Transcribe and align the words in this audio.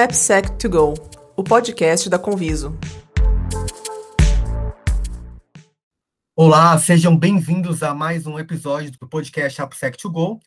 AppSec2Go, 0.00 0.94
o 1.36 1.44
podcast 1.44 2.08
da 2.08 2.18
Conviso. 2.18 2.74
Olá, 6.34 6.78
sejam 6.78 7.14
bem-vindos 7.14 7.82
a 7.82 7.92
mais 7.92 8.26
um 8.26 8.38
episódio 8.38 8.92
do 8.92 9.06
podcast 9.06 9.60
AppSec2Go. 9.60 10.40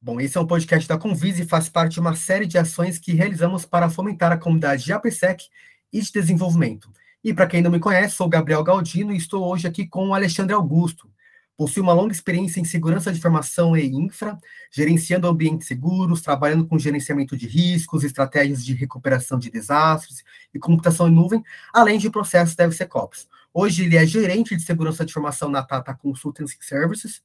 Bom, 0.00 0.20
esse 0.20 0.36
é 0.36 0.40
um 0.40 0.46
podcast 0.48 0.88
da 0.88 0.98
Conviso 0.98 1.42
e 1.42 1.46
faz 1.46 1.68
parte 1.68 1.92
de 1.92 2.00
uma 2.00 2.16
série 2.16 2.44
de 2.44 2.58
ações 2.58 2.98
que 2.98 3.12
realizamos 3.12 3.64
para 3.64 3.88
fomentar 3.88 4.32
a 4.32 4.36
comunidade 4.36 4.82
de 4.82 4.92
AppSec 4.92 5.44
e 5.92 6.00
de 6.00 6.10
desenvolvimento. 6.10 6.90
E 7.22 7.32
para 7.32 7.46
quem 7.46 7.62
não 7.62 7.70
me 7.70 7.78
conhece, 7.78 8.16
sou 8.16 8.28
Gabriel 8.28 8.64
Galdino 8.64 9.12
e 9.12 9.16
estou 9.16 9.44
hoje 9.44 9.68
aqui 9.68 9.86
com 9.86 10.08
o 10.08 10.14
Alexandre 10.14 10.54
Augusto, 10.54 11.08
Possui 11.56 11.82
uma 11.82 11.92
longa 11.92 12.12
experiência 12.12 12.60
em 12.60 12.64
segurança 12.64 13.12
de 13.12 13.18
informação 13.18 13.76
e 13.76 13.86
infra, 13.86 14.38
gerenciando 14.70 15.28
ambientes 15.28 15.68
seguros, 15.68 16.22
trabalhando 16.22 16.66
com 16.66 16.78
gerenciamento 16.78 17.36
de 17.36 17.46
riscos, 17.46 18.04
estratégias 18.04 18.64
de 18.64 18.74
recuperação 18.74 19.38
de 19.38 19.50
desastres 19.50 20.24
e 20.52 20.58
computação 20.58 21.08
em 21.08 21.12
nuvem, 21.12 21.42
além 21.72 21.98
de 21.98 22.10
processos 22.10 22.56
DevSecOps. 22.56 23.28
Hoje 23.52 23.84
ele 23.84 23.96
é 23.96 24.06
gerente 24.06 24.56
de 24.56 24.62
segurança 24.62 25.04
de 25.04 25.10
informação 25.10 25.50
na 25.50 25.62
Tata 25.62 25.94
Consultancy 25.94 26.56
Services. 26.60 27.22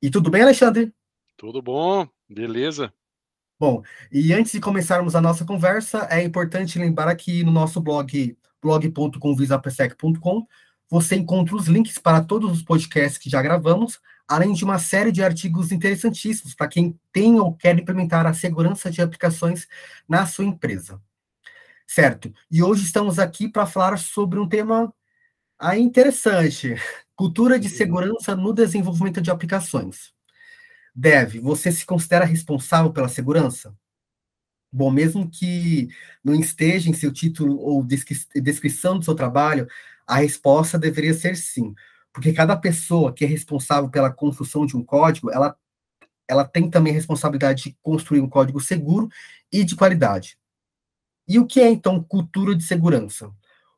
E 0.00 0.10
tudo 0.10 0.30
bem, 0.30 0.42
Alexandre? 0.42 0.92
Tudo 1.36 1.60
bom, 1.60 2.08
beleza. 2.28 2.92
Bom, 3.58 3.82
e 4.10 4.32
antes 4.32 4.52
de 4.52 4.60
começarmos 4.60 5.14
a 5.14 5.20
nossa 5.20 5.44
conversa, 5.44 6.06
é 6.10 6.22
importante 6.22 6.78
lembrar 6.78 7.08
aqui 7.08 7.42
no 7.42 7.52
nosso 7.52 7.80
blog 7.80 8.36
blog.convisapsec.com 8.62 10.46
você 10.88 11.16
encontra 11.16 11.56
os 11.56 11.66
links 11.66 11.98
para 11.98 12.22
todos 12.22 12.50
os 12.52 12.62
podcasts 12.62 13.18
que 13.18 13.30
já 13.30 13.42
gravamos, 13.42 14.00
além 14.28 14.52
de 14.52 14.64
uma 14.64 14.78
série 14.78 15.12
de 15.12 15.22
artigos 15.22 15.72
interessantíssimos 15.72 16.54
para 16.54 16.68
quem 16.68 16.98
tem 17.12 17.38
ou 17.38 17.54
quer 17.54 17.78
implementar 17.78 18.26
a 18.26 18.34
segurança 18.34 18.90
de 18.90 19.02
aplicações 19.02 19.66
na 20.08 20.26
sua 20.26 20.44
empresa. 20.44 21.00
Certo? 21.86 22.32
E 22.50 22.62
hoje 22.62 22.84
estamos 22.84 23.18
aqui 23.18 23.48
para 23.48 23.66
falar 23.66 23.96
sobre 23.96 24.40
um 24.40 24.48
tema 24.48 24.92
aí 25.58 25.80
interessante: 25.80 26.74
cultura 27.14 27.58
de 27.58 27.68
segurança 27.68 28.34
no 28.34 28.52
desenvolvimento 28.52 29.20
de 29.20 29.30
aplicações. 29.30 30.12
Deve, 30.94 31.38
você 31.38 31.70
se 31.70 31.84
considera 31.84 32.24
responsável 32.24 32.92
pela 32.92 33.08
segurança? 33.08 33.76
Bom, 34.72 34.90
mesmo 34.90 35.30
que 35.30 35.88
não 36.24 36.34
esteja 36.34 36.90
em 36.90 36.94
seu 36.94 37.12
título 37.12 37.58
ou 37.58 37.84
descrição 37.84 38.98
do 38.98 39.04
seu 39.04 39.14
trabalho, 39.14 39.68
a 40.06 40.16
resposta 40.16 40.78
deveria 40.78 41.14
ser 41.14 41.36
sim, 41.36 41.74
porque 42.12 42.32
cada 42.32 42.56
pessoa 42.56 43.12
que 43.12 43.24
é 43.24 43.28
responsável 43.28 43.90
pela 43.90 44.12
construção 44.12 44.64
de 44.64 44.76
um 44.76 44.84
código, 44.84 45.30
ela, 45.30 45.56
ela 46.28 46.44
tem 46.44 46.70
também 46.70 46.92
a 46.92 46.96
responsabilidade 46.96 47.64
de 47.64 47.76
construir 47.82 48.20
um 48.20 48.28
código 48.28 48.60
seguro 48.60 49.08
e 49.52 49.64
de 49.64 49.74
qualidade. 49.74 50.38
E 51.28 51.38
o 51.38 51.46
que 51.46 51.60
é, 51.60 51.68
então, 51.68 52.02
cultura 52.02 52.54
de 52.54 52.62
segurança? 52.62 53.30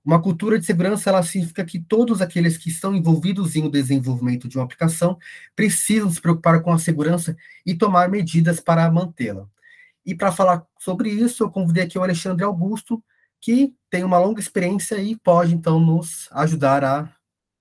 Uma 0.05 0.23
cultura 0.23 0.59
de 0.59 0.65
segurança 0.65 1.11
ela 1.11 1.23
significa 1.23 1.65
que 1.65 1.79
todos 1.79 2.23
aqueles 2.23 2.57
que 2.57 2.71
estão 2.71 2.95
envolvidos 2.95 3.57
em 3.57 3.65
o 3.65 3.71
desenvolvimento 3.71 4.49
de 4.49 4.57
uma 4.57 4.65
aplicação 4.65 5.19
precisam 5.57 6.11
se 6.11 6.21
preocupar 6.21 6.63
com 6.63 6.73
a 6.73 6.79
segurança 6.79 7.37
e 7.65 7.75
tomar 7.75 8.09
medidas 8.09 8.61
para 8.61 8.91
mantê-la. 8.91 9.47
E 10.07 10.15
para 10.15 10.33
falar 10.33 10.65
sobre 10.79 11.11
isso, 11.11 11.43
eu 11.43 11.51
convidei 11.51 11.85
aqui 11.85 11.99
o 11.99 12.03
Alexandre 12.03 12.45
Augusto, 12.45 13.03
que 13.41 13.75
tem 13.91 14.05
uma 14.05 14.19
longa 14.19 14.41
experiência 14.41 14.97
e 14.97 15.17
pode, 15.17 15.55
então, 15.55 15.81
nos 15.81 16.29
ajudar 16.33 16.85
a 16.85 17.13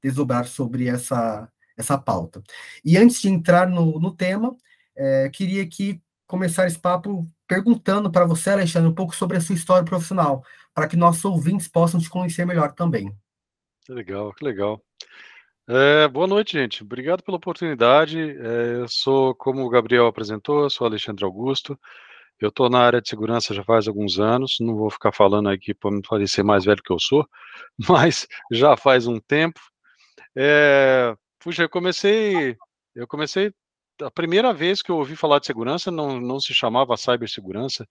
desdobrar 0.03 0.47
sobre 0.47 0.87
essa, 0.87 1.49
essa 1.77 1.97
pauta. 1.97 2.41
E 2.83 2.97
antes 2.97 3.21
de 3.21 3.29
entrar 3.29 3.67
no, 3.67 3.99
no 3.99 4.15
tema, 4.15 4.55
é, 4.95 5.29
queria 5.29 5.63
aqui 5.63 6.01
começar 6.25 6.67
esse 6.67 6.79
papo 6.79 7.29
perguntando 7.47 8.11
para 8.11 8.25
você, 8.25 8.49
Alexandre, 8.49 8.89
um 8.89 8.95
pouco 8.95 9.15
sobre 9.15 9.37
a 9.37 9.41
sua 9.41 9.55
história 9.55 9.85
profissional, 9.85 10.43
para 10.73 10.87
que 10.87 10.97
nossos 10.97 11.23
ouvintes 11.23 11.67
possam 11.67 11.99
te 11.99 12.09
conhecer 12.09 12.45
melhor 12.45 12.73
também. 12.73 13.15
Que 13.85 13.93
legal, 13.93 14.33
que 14.33 14.43
legal. 14.43 14.83
É, 15.69 16.07
boa 16.07 16.27
noite, 16.27 16.53
gente. 16.53 16.83
Obrigado 16.83 17.23
pela 17.23 17.37
oportunidade. 17.37 18.19
É, 18.19 18.81
eu 18.81 18.87
sou, 18.87 19.33
como 19.35 19.65
o 19.65 19.69
Gabriel 19.69 20.07
apresentou, 20.07 20.69
sou 20.69 20.85
Alexandre 20.87 21.23
Augusto. 21.23 21.79
Eu 22.39 22.49
estou 22.49 22.69
na 22.69 22.79
área 22.79 23.01
de 23.01 23.09
segurança 23.09 23.53
já 23.53 23.63
faz 23.63 23.87
alguns 23.87 24.19
anos, 24.19 24.57
não 24.59 24.75
vou 24.75 24.89
ficar 24.89 25.11
falando 25.11 25.49
aqui 25.49 25.73
para 25.73 25.91
me 25.91 26.01
parecer 26.01 26.43
mais 26.43 26.65
velho 26.65 26.83
que 26.83 26.91
eu 26.91 26.99
sou, 26.99 27.27
mas 27.89 28.27
já 28.51 28.77
faz 28.77 29.07
um 29.07 29.19
tempo. 29.19 29.59
É, 30.35 31.15
puxa, 31.39 31.63
eu 31.63 31.69
comecei, 31.69 32.55
eu 32.95 33.07
comecei, 33.07 33.51
a 34.01 34.11
primeira 34.11 34.53
vez 34.53 34.81
que 34.81 34.91
eu 34.91 34.97
ouvi 34.97 35.15
falar 35.15 35.39
de 35.39 35.47
segurança 35.47 35.89
não, 35.89 36.19
não 36.19 36.39
se 36.39 36.53
chamava 36.53 36.95
cibersegurança, 36.95 37.87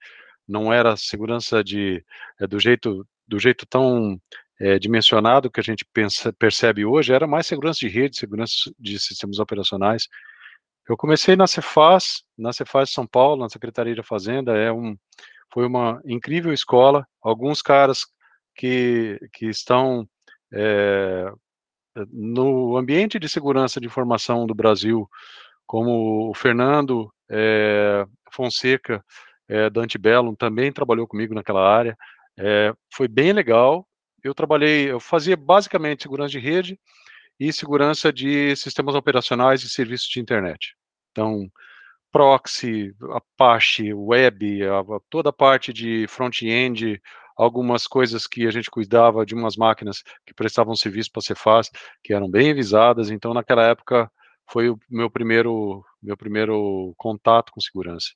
não 0.46 0.72
era 0.72 0.96
segurança 0.96 1.64
de, 1.64 2.04
é, 2.40 2.46
do 2.46 2.60
jeito, 2.60 3.06
do 3.26 3.38
jeito 3.38 3.66
tão 3.66 4.20
é, 4.60 4.78
dimensionado 4.78 5.50
que 5.50 5.60
a 5.60 5.62
gente 5.62 5.84
pensa, 5.92 6.32
percebe 6.32 6.84
hoje, 6.84 7.12
era 7.12 7.26
mais 7.26 7.46
segurança 7.46 7.80
de 7.80 7.88
rede, 7.88 8.16
segurança 8.16 8.54
de 8.78 8.98
sistemas 8.98 9.38
operacionais. 9.38 10.08
Eu 10.88 10.96
comecei 10.96 11.34
na 11.34 11.46
Cefaz, 11.46 12.22
na 12.38 12.52
Cefaz 12.52 12.90
São 12.90 13.06
Paulo, 13.06 13.42
na 13.42 13.48
Secretaria 13.48 13.94
da 13.94 14.04
Fazenda, 14.04 14.56
é 14.56 14.72
um, 14.72 14.96
foi 15.52 15.66
uma 15.66 16.00
incrível 16.04 16.52
escola. 16.52 17.06
Alguns 17.20 17.60
caras 17.60 18.06
que, 18.54 19.18
que 19.32 19.46
estão 19.46 20.08
é, 20.52 21.32
no 22.12 22.76
ambiente 22.76 23.18
de 23.18 23.28
segurança 23.28 23.80
de 23.80 23.86
informação 23.86 24.46
do 24.46 24.54
Brasil, 24.54 25.08
como 25.66 26.30
o 26.30 26.34
Fernando 26.34 27.12
é, 27.28 28.06
Fonseca, 28.32 29.04
é, 29.48 29.70
da 29.70 29.80
Antebellum, 29.80 30.34
também 30.34 30.72
trabalhou 30.72 31.06
comigo 31.06 31.34
naquela 31.34 31.68
área. 31.68 31.96
É, 32.38 32.72
foi 32.92 33.08
bem 33.08 33.32
legal. 33.32 33.86
Eu 34.22 34.34
trabalhei, 34.34 34.90
eu 34.90 35.00
fazia 35.00 35.36
basicamente 35.36 36.02
segurança 36.02 36.30
de 36.30 36.38
rede, 36.38 36.78
e 37.38 37.52
segurança 37.52 38.12
de 38.12 38.54
sistemas 38.56 38.94
operacionais 38.94 39.62
e 39.62 39.68
serviços 39.68 40.08
de 40.08 40.20
internet. 40.20 40.74
Então, 41.12 41.50
proxy, 42.10 42.94
Apache, 43.12 43.92
web, 43.92 44.64
a, 44.64 44.82
toda 45.10 45.30
a 45.30 45.32
parte 45.32 45.72
de 45.72 46.06
front-end, 46.08 47.00
algumas 47.36 47.86
coisas 47.86 48.26
que 48.26 48.46
a 48.46 48.50
gente 48.50 48.70
cuidava 48.70 49.26
de 49.26 49.34
umas 49.34 49.56
máquinas 49.56 50.02
que 50.24 50.32
prestavam 50.34 50.74
serviço 50.74 51.10
para 51.12 51.22
ser 51.22 51.36
fácil, 51.36 51.72
que 52.02 52.14
eram 52.14 52.30
bem 52.30 52.54
visadas. 52.54 53.10
Então, 53.10 53.34
naquela 53.34 53.64
época, 53.64 54.10
foi 54.50 54.70
o 54.70 54.78
meu 54.88 55.10
primeiro, 55.10 55.84
meu 56.02 56.16
primeiro 56.16 56.94
contato 56.96 57.52
com 57.52 57.60
segurança. 57.60 58.08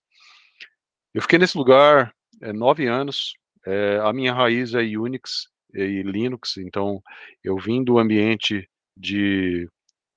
Eu 1.12 1.22
fiquei 1.22 1.38
nesse 1.38 1.58
lugar 1.58 2.14
é, 2.40 2.52
nove 2.52 2.86
anos. 2.86 3.34
É, 3.66 3.98
a 4.02 4.12
minha 4.12 4.32
raiz 4.32 4.72
é 4.74 4.80
Unix 4.80 5.48
e 5.74 6.02
Linux, 6.02 6.56
então 6.56 7.02
eu 7.44 7.58
vim 7.58 7.84
do 7.84 7.98
ambiente 7.98 8.68
de 9.00 9.68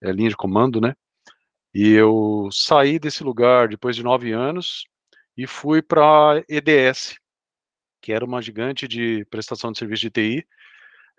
é, 0.01 0.11
linha 0.11 0.29
de 0.29 0.35
comando, 0.35 0.81
né? 0.81 0.95
E 1.73 1.91
eu 1.93 2.49
saí 2.51 2.99
desse 2.99 3.23
lugar 3.23 3.67
depois 3.67 3.95
de 3.95 4.03
nove 4.03 4.31
anos 4.31 4.85
e 5.35 5.47
fui 5.47 5.81
para 5.81 6.43
EDS, 6.47 7.17
que 8.01 8.13
era 8.13 8.23
uma 8.23 8.41
gigante 8.41 8.87
de 8.87 9.25
prestação 9.29 9.71
de 9.71 9.79
serviço 9.79 10.01
de 10.03 10.09
TI. 10.11 10.47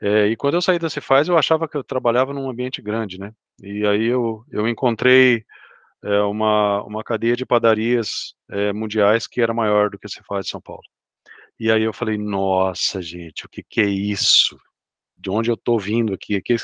É, 0.01 0.29
e 0.29 0.37
quando 0.37 0.55
eu 0.55 0.63
saí 0.63 0.79
da 0.79 0.91
Cefaz, 0.91 1.29
eu 1.29 1.39
achava 1.39 1.69
que 1.69 1.77
eu 1.77 1.83
trabalhava 1.83 2.33
num 2.33 2.49
ambiente 2.49 2.83
grande, 2.83 3.19
né? 3.19 3.33
E 3.63 3.87
aí 3.87 4.05
eu, 4.05 4.45
eu 4.51 4.69
encontrei 4.69 5.45
é, 6.05 6.21
uma, 6.21 6.83
uma 6.85 7.03
cadeia 7.03 7.35
de 7.37 7.47
padarias 7.47 8.35
é, 8.51 8.73
mundiais 8.73 9.27
que 9.27 9.41
era 9.41 9.55
maior 9.55 9.91
do 9.91 9.99
que 9.99 10.07
a 10.07 10.11
Cefaz 10.11 10.47
de 10.47 10.51
São 10.51 10.61
Paulo. 10.61 10.83
E 11.59 11.71
aí 11.71 11.83
eu 11.83 11.93
falei, 11.93 12.19
nossa, 12.19 13.01
gente, 13.01 13.47
o 13.47 13.49
que, 13.49 13.63
que 13.63 13.81
é 13.81 13.87
isso? 13.87 14.59
De 15.17 15.31
onde 15.31 15.51
eu 15.51 15.55
estou 15.55 15.79
vindo 15.79 16.13
aqui, 16.13 16.37
o 16.37 16.43
que, 16.43 16.57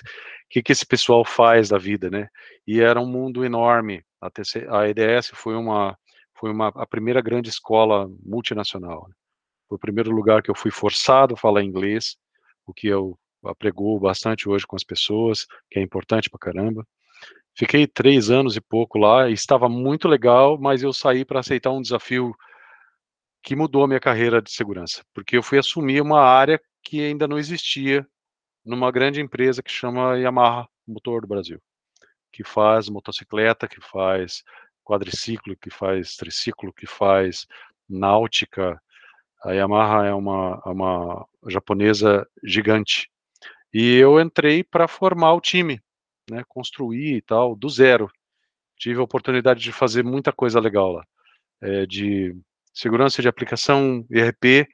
que, 0.48 0.62
que 0.62 0.72
esse 0.72 0.86
pessoal 0.86 1.24
faz 1.24 1.68
da 1.68 1.78
vida, 1.78 2.10
né? 2.10 2.28
E 2.66 2.80
era 2.80 3.00
um 3.00 3.06
mundo 3.06 3.44
enorme. 3.44 4.02
A, 4.20 4.30
TC, 4.30 4.66
a 4.68 4.88
EDS 4.88 5.30
foi 5.34 5.54
uma 5.54 5.96
foi 6.38 6.50
uma 6.50 6.68
a 6.68 6.86
primeira 6.86 7.20
grande 7.20 7.50
escola 7.50 8.08
multinacional. 8.24 9.06
Né? 9.08 9.14
Foi 9.68 9.76
o 9.76 9.80
primeiro 9.80 10.10
lugar 10.10 10.42
que 10.42 10.50
eu 10.50 10.54
fui 10.54 10.70
forçado 10.70 11.34
a 11.34 11.36
falar 11.36 11.62
inglês, 11.62 12.16
o 12.66 12.72
que 12.72 12.88
eu 12.88 13.18
apregou 13.44 13.98
bastante 14.00 14.48
hoje 14.48 14.66
com 14.66 14.76
as 14.76 14.84
pessoas, 14.84 15.46
que 15.70 15.78
é 15.78 15.82
importante 15.82 16.30
pra 16.30 16.38
caramba. 16.38 16.86
Fiquei 17.54 17.86
três 17.86 18.30
anos 18.30 18.56
e 18.56 18.60
pouco 18.60 18.98
lá, 18.98 19.28
e 19.28 19.32
estava 19.32 19.68
muito 19.68 20.08
legal, 20.08 20.58
mas 20.58 20.82
eu 20.82 20.92
saí 20.92 21.24
para 21.24 21.40
aceitar 21.40 21.70
um 21.70 21.82
desafio 21.82 22.34
que 23.42 23.56
mudou 23.56 23.84
a 23.84 23.88
minha 23.88 24.00
carreira 24.00 24.40
de 24.40 24.50
segurança, 24.50 25.02
porque 25.14 25.36
eu 25.36 25.42
fui 25.42 25.58
assumir 25.58 26.00
uma 26.00 26.20
área 26.20 26.60
que 26.82 27.00
ainda 27.00 27.26
não 27.26 27.38
existia 27.38 28.06
numa 28.64 28.90
grande 28.90 29.20
empresa 29.20 29.62
que 29.62 29.70
chama 29.70 30.18
Yamaha 30.18 30.68
Motor 30.86 31.22
do 31.22 31.28
Brasil, 31.28 31.60
que 32.32 32.44
faz 32.44 32.88
motocicleta, 32.88 33.68
que 33.68 33.80
faz 33.80 34.42
quadriciclo, 34.84 35.56
que 35.56 35.70
faz 35.70 36.16
triciclo, 36.16 36.72
que 36.72 36.86
faz 36.86 37.46
náutica. 37.88 38.80
A 39.44 39.52
Yamaha 39.52 40.06
é 40.06 40.14
uma, 40.14 40.62
é 40.66 40.68
uma 40.68 41.26
japonesa 41.48 42.26
gigante. 42.44 43.10
E 43.72 43.96
eu 43.96 44.20
entrei 44.20 44.64
para 44.64 44.88
formar 44.88 45.34
o 45.34 45.40
time, 45.40 45.80
né, 46.28 46.42
construir 46.48 47.16
e 47.16 47.22
tal, 47.22 47.54
do 47.54 47.68
zero. 47.68 48.10
Tive 48.76 48.98
a 49.00 49.04
oportunidade 49.04 49.60
de 49.60 49.72
fazer 49.72 50.04
muita 50.04 50.32
coisa 50.32 50.58
legal 50.58 50.92
lá, 50.92 51.04
é, 51.60 51.86
de 51.86 52.34
segurança 52.74 53.22
de 53.22 53.28
aplicação, 53.28 54.04
ERP, 54.10 54.66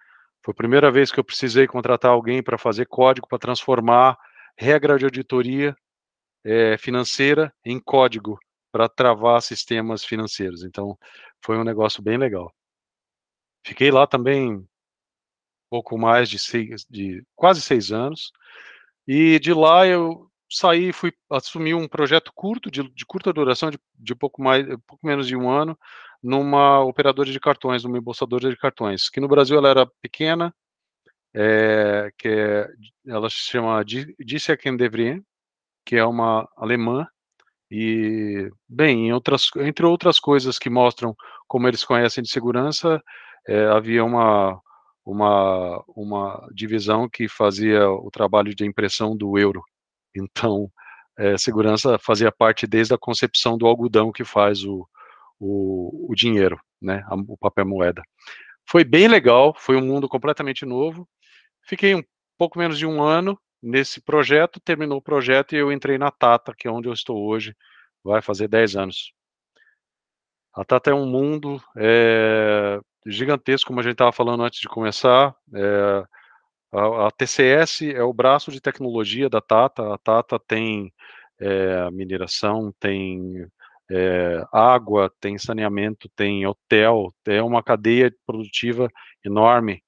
Foi 0.46 0.52
a 0.52 0.54
primeira 0.54 0.92
vez 0.92 1.10
que 1.10 1.18
eu 1.18 1.24
precisei 1.24 1.66
contratar 1.66 2.12
alguém 2.12 2.40
para 2.40 2.56
fazer 2.56 2.86
código 2.86 3.26
para 3.26 3.36
transformar 3.36 4.16
regra 4.56 4.96
de 4.96 5.04
auditoria 5.04 5.76
é, 6.44 6.78
financeira 6.78 7.52
em 7.64 7.80
código 7.80 8.38
para 8.70 8.88
travar 8.88 9.42
sistemas 9.42 10.04
financeiros. 10.04 10.62
Então, 10.62 10.96
foi 11.44 11.58
um 11.58 11.64
negócio 11.64 12.00
bem 12.00 12.16
legal. 12.16 12.54
Fiquei 13.66 13.90
lá 13.90 14.06
também 14.06 14.64
pouco 15.68 15.98
mais 15.98 16.28
de, 16.28 16.38
seis, 16.38 16.86
de 16.88 17.24
quase 17.34 17.60
seis 17.60 17.90
anos. 17.90 18.30
E 19.04 19.40
de 19.40 19.52
lá 19.52 19.84
eu 19.84 20.30
saí, 20.48 20.92
fui 20.92 21.12
assumir 21.28 21.74
um 21.74 21.88
projeto 21.88 22.30
curto, 22.32 22.70
de, 22.70 22.88
de 22.88 23.04
curta 23.04 23.32
duração, 23.32 23.68
de, 23.68 23.80
de, 23.96 24.14
pouco 24.14 24.40
mais, 24.40 24.64
pouco 24.86 25.04
menos 25.04 25.26
de 25.26 25.34
um 25.34 25.50
ano, 25.50 25.76
numa 26.22 26.80
operadora 26.80 27.30
de 27.30 27.40
cartões, 27.40 27.84
numa 27.84 27.98
embolsadora 27.98 28.48
de 28.50 28.56
cartões, 28.56 29.08
que 29.08 29.20
no 29.20 29.28
Brasil 29.28 29.58
ela 29.58 29.68
era 29.68 29.86
pequena, 30.02 30.54
é, 31.34 32.10
que 32.18 32.28
é, 32.28 32.68
ela 33.06 33.28
se 33.28 33.36
chama 33.36 33.84
Disseken 33.84 34.76
que 35.84 35.96
é 35.96 36.04
uma 36.04 36.48
alemã, 36.56 37.06
e, 37.70 38.50
bem, 38.68 39.12
outras, 39.12 39.50
entre 39.56 39.84
outras 39.84 40.20
coisas 40.20 40.58
que 40.58 40.70
mostram 40.70 41.14
como 41.48 41.66
eles 41.68 41.84
conhecem 41.84 42.22
de 42.22 42.30
segurança, 42.30 43.02
é, 43.46 43.66
havia 43.66 44.04
uma, 44.04 44.60
uma, 45.04 45.84
uma 45.88 46.48
divisão 46.54 47.08
que 47.08 47.28
fazia 47.28 47.88
o 47.88 48.10
trabalho 48.10 48.54
de 48.54 48.64
impressão 48.64 49.16
do 49.16 49.38
euro. 49.38 49.62
Então, 50.14 50.70
é, 51.18 51.36
segurança 51.38 51.98
fazia 51.98 52.32
parte 52.32 52.66
desde 52.66 52.94
a 52.94 52.98
concepção 52.98 53.58
do 53.58 53.66
algodão 53.66 54.12
que 54.12 54.24
faz 54.24 54.64
o, 54.64 54.86
o, 55.38 56.10
o 56.10 56.14
dinheiro, 56.14 56.58
né, 56.80 57.04
o 57.28 57.36
papel 57.36 57.66
moeda. 57.66 58.02
Foi 58.68 58.84
bem 58.84 59.08
legal, 59.08 59.54
foi 59.56 59.76
um 59.76 59.84
mundo 59.84 60.08
completamente 60.08 60.64
novo. 60.66 61.08
Fiquei 61.62 61.94
um 61.94 62.02
pouco 62.36 62.58
menos 62.58 62.78
de 62.78 62.86
um 62.86 63.02
ano 63.02 63.38
nesse 63.62 64.00
projeto, 64.00 64.60
terminou 64.60 64.98
o 64.98 65.02
projeto 65.02 65.54
e 65.54 65.58
eu 65.58 65.72
entrei 65.72 65.98
na 65.98 66.10
Tata, 66.10 66.54
que 66.56 66.68
é 66.68 66.70
onde 66.70 66.88
eu 66.88 66.92
estou 66.92 67.26
hoje, 67.26 67.54
vai 68.02 68.22
fazer 68.22 68.48
10 68.48 68.76
anos. 68.76 69.12
A 70.54 70.64
Tata 70.64 70.90
é 70.90 70.94
um 70.94 71.06
mundo 71.06 71.60
é, 71.76 72.80
gigantesco, 73.06 73.68
como 73.68 73.80
a 73.80 73.82
gente 73.82 73.92
estava 73.92 74.12
falando 74.12 74.42
antes 74.42 74.60
de 74.60 74.68
começar. 74.68 75.34
É, 75.54 76.04
a, 76.72 77.06
a, 77.06 77.10
TCS 77.10 77.82
é 77.82 78.02
o 78.02 78.12
braço 78.12 78.50
de 78.50 78.60
tecnologia 78.60 79.28
da 79.28 79.40
Tata. 79.40 79.92
A 79.92 79.98
Tata 79.98 80.38
tem 80.38 80.92
é, 81.38 81.90
mineração, 81.90 82.72
tem 82.80 83.46
é, 83.90 84.44
água, 84.52 85.12
tem 85.20 85.38
saneamento, 85.38 86.08
tem 86.16 86.46
hotel, 86.46 87.14
é 87.26 87.42
uma 87.42 87.62
cadeia 87.62 88.12
produtiva 88.26 88.90
enorme. 89.24 89.82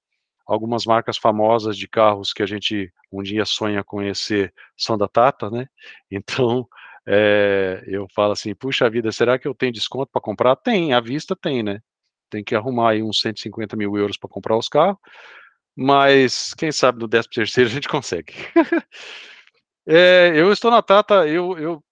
Algumas 0.47 0.87
marcas 0.87 1.19
famosas 1.19 1.77
de 1.77 1.87
carros 1.87 2.33
que 2.33 2.43
a 2.43 2.47
gente 2.47 2.93
um 3.13 3.23
dia 3.23 3.45
sonha 3.45 3.83
conhecer 3.85 4.53
são 4.77 4.97
da 4.97 5.09
Tata, 5.09 5.51
né? 5.51 5.67
Então, 6.11 6.67
é, 7.07 7.83
eu 7.87 8.07
falo 8.15 8.33
assim, 8.33 8.55
puxa 8.55 8.89
vida, 8.91 9.11
será 9.13 9.39
que 9.39 9.49
eu 9.49 9.55
tenho 9.55 9.73
desconto 9.73 10.11
para 10.13 10.21
comprar? 10.21 10.57
Tem, 10.57 10.93
à 10.93 11.01
vista 11.01 11.35
tem, 11.35 11.63
né? 11.63 11.81
Tem 12.31 12.45
que 12.45 12.55
arrumar 12.55 12.91
aí 12.91 13.03
uns 13.03 13.21
150 13.21 13.77
mil 13.77 13.97
euros 13.97 14.17
para 14.17 14.29
comprar 14.29 14.57
os 14.57 14.69
carros, 14.69 14.99
mas 15.77 16.55
quem 16.55 16.71
sabe 16.73 17.01
no 17.01 17.09
13 17.09 17.29
terceiro 17.31 17.71
a 17.71 17.73
gente 17.73 17.89
consegue. 17.89 18.35
é, 19.87 20.33
eu 20.35 20.53
estou 20.53 20.71
na 20.71 20.83
Tata, 20.83 21.27
eu, 21.27 21.59
eu 21.59 21.83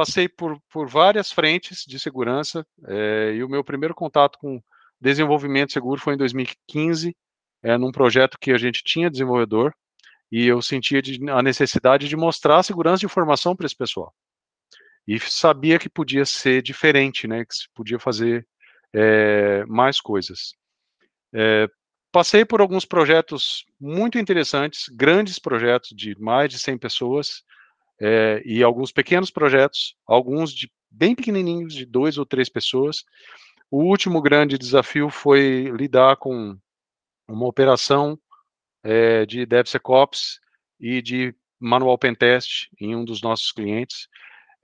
passei 0.00 0.26
por, 0.30 0.58
por 0.72 0.88
várias 0.88 1.30
frentes 1.30 1.84
de 1.86 2.00
segurança 2.00 2.66
é, 2.86 3.34
e 3.34 3.44
o 3.44 3.48
meu 3.50 3.62
primeiro 3.62 3.94
contato 3.94 4.38
com 4.38 4.58
desenvolvimento 4.98 5.74
seguro 5.74 6.00
foi 6.00 6.14
em 6.14 6.16
2015, 6.16 7.14
é, 7.62 7.76
num 7.76 7.92
projeto 7.92 8.38
que 8.40 8.50
a 8.50 8.56
gente 8.56 8.82
tinha 8.82 9.10
desenvolvedor 9.10 9.74
e 10.32 10.46
eu 10.46 10.62
sentia 10.62 11.02
de, 11.02 11.18
a 11.28 11.42
necessidade 11.42 12.08
de 12.08 12.16
mostrar 12.16 12.62
segurança 12.62 13.00
de 13.00 13.06
informação 13.06 13.54
para 13.54 13.66
esse 13.66 13.76
pessoal. 13.76 14.14
E 15.06 15.20
sabia 15.20 15.78
que 15.78 15.90
podia 15.90 16.24
ser 16.24 16.62
diferente, 16.62 17.28
né, 17.28 17.44
que 17.44 17.54
se 17.54 17.68
podia 17.74 17.98
fazer 17.98 18.46
é, 18.94 19.66
mais 19.66 20.00
coisas. 20.00 20.54
É, 21.34 21.68
passei 22.10 22.42
por 22.42 22.62
alguns 22.62 22.86
projetos 22.86 23.66
muito 23.78 24.18
interessantes, 24.18 24.86
grandes 24.88 25.38
projetos 25.38 25.90
de 25.94 26.18
mais 26.18 26.48
de 26.48 26.58
100 26.58 26.78
pessoas, 26.78 27.42
é, 28.00 28.42
e 28.44 28.62
alguns 28.62 28.90
pequenos 28.90 29.30
projetos, 29.30 29.94
alguns 30.06 30.52
de 30.52 30.70
bem 30.90 31.14
pequenininhos, 31.14 31.74
de 31.74 31.84
dois 31.84 32.16
ou 32.18 32.24
três 32.24 32.48
pessoas. 32.48 33.04
O 33.70 33.84
último 33.84 34.20
grande 34.20 34.58
desafio 34.58 35.10
foi 35.10 35.70
lidar 35.76 36.16
com 36.16 36.58
uma 37.28 37.46
operação 37.46 38.18
é, 38.82 39.24
de 39.26 39.46
DevSecOps 39.46 40.40
e 40.80 41.02
de 41.02 41.34
manual 41.60 41.98
pentest 41.98 42.68
em 42.80 42.96
um 42.96 43.04
dos 43.04 43.20
nossos 43.20 43.52
clientes. 43.52 44.08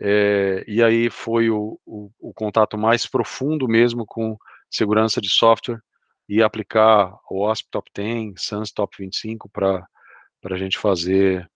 É, 0.00 0.64
e 0.66 0.82
aí 0.82 1.08
foi 1.10 1.50
o, 1.50 1.78
o, 1.86 2.10
o, 2.18 2.34
contato 2.34 2.76
mais 2.76 3.06
profundo 3.06 3.66
mesmo 3.66 4.04
com 4.04 4.36
segurança 4.70 5.20
de 5.20 5.30
software 5.30 5.80
e 6.28 6.42
aplicar 6.42 7.14
o 7.30 7.46
OSP 7.46 7.68
Top 7.70 7.90
10, 7.94 8.34
SANS 8.36 8.72
Top 8.72 8.94
25 8.98 9.48
para 9.48 9.86
a 10.44 10.56
gente 10.56 10.76
fazer 10.76 11.48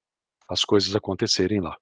as 0.50 0.64
coisas 0.64 0.94
acontecerem 0.94 1.60
lá. 1.60 1.76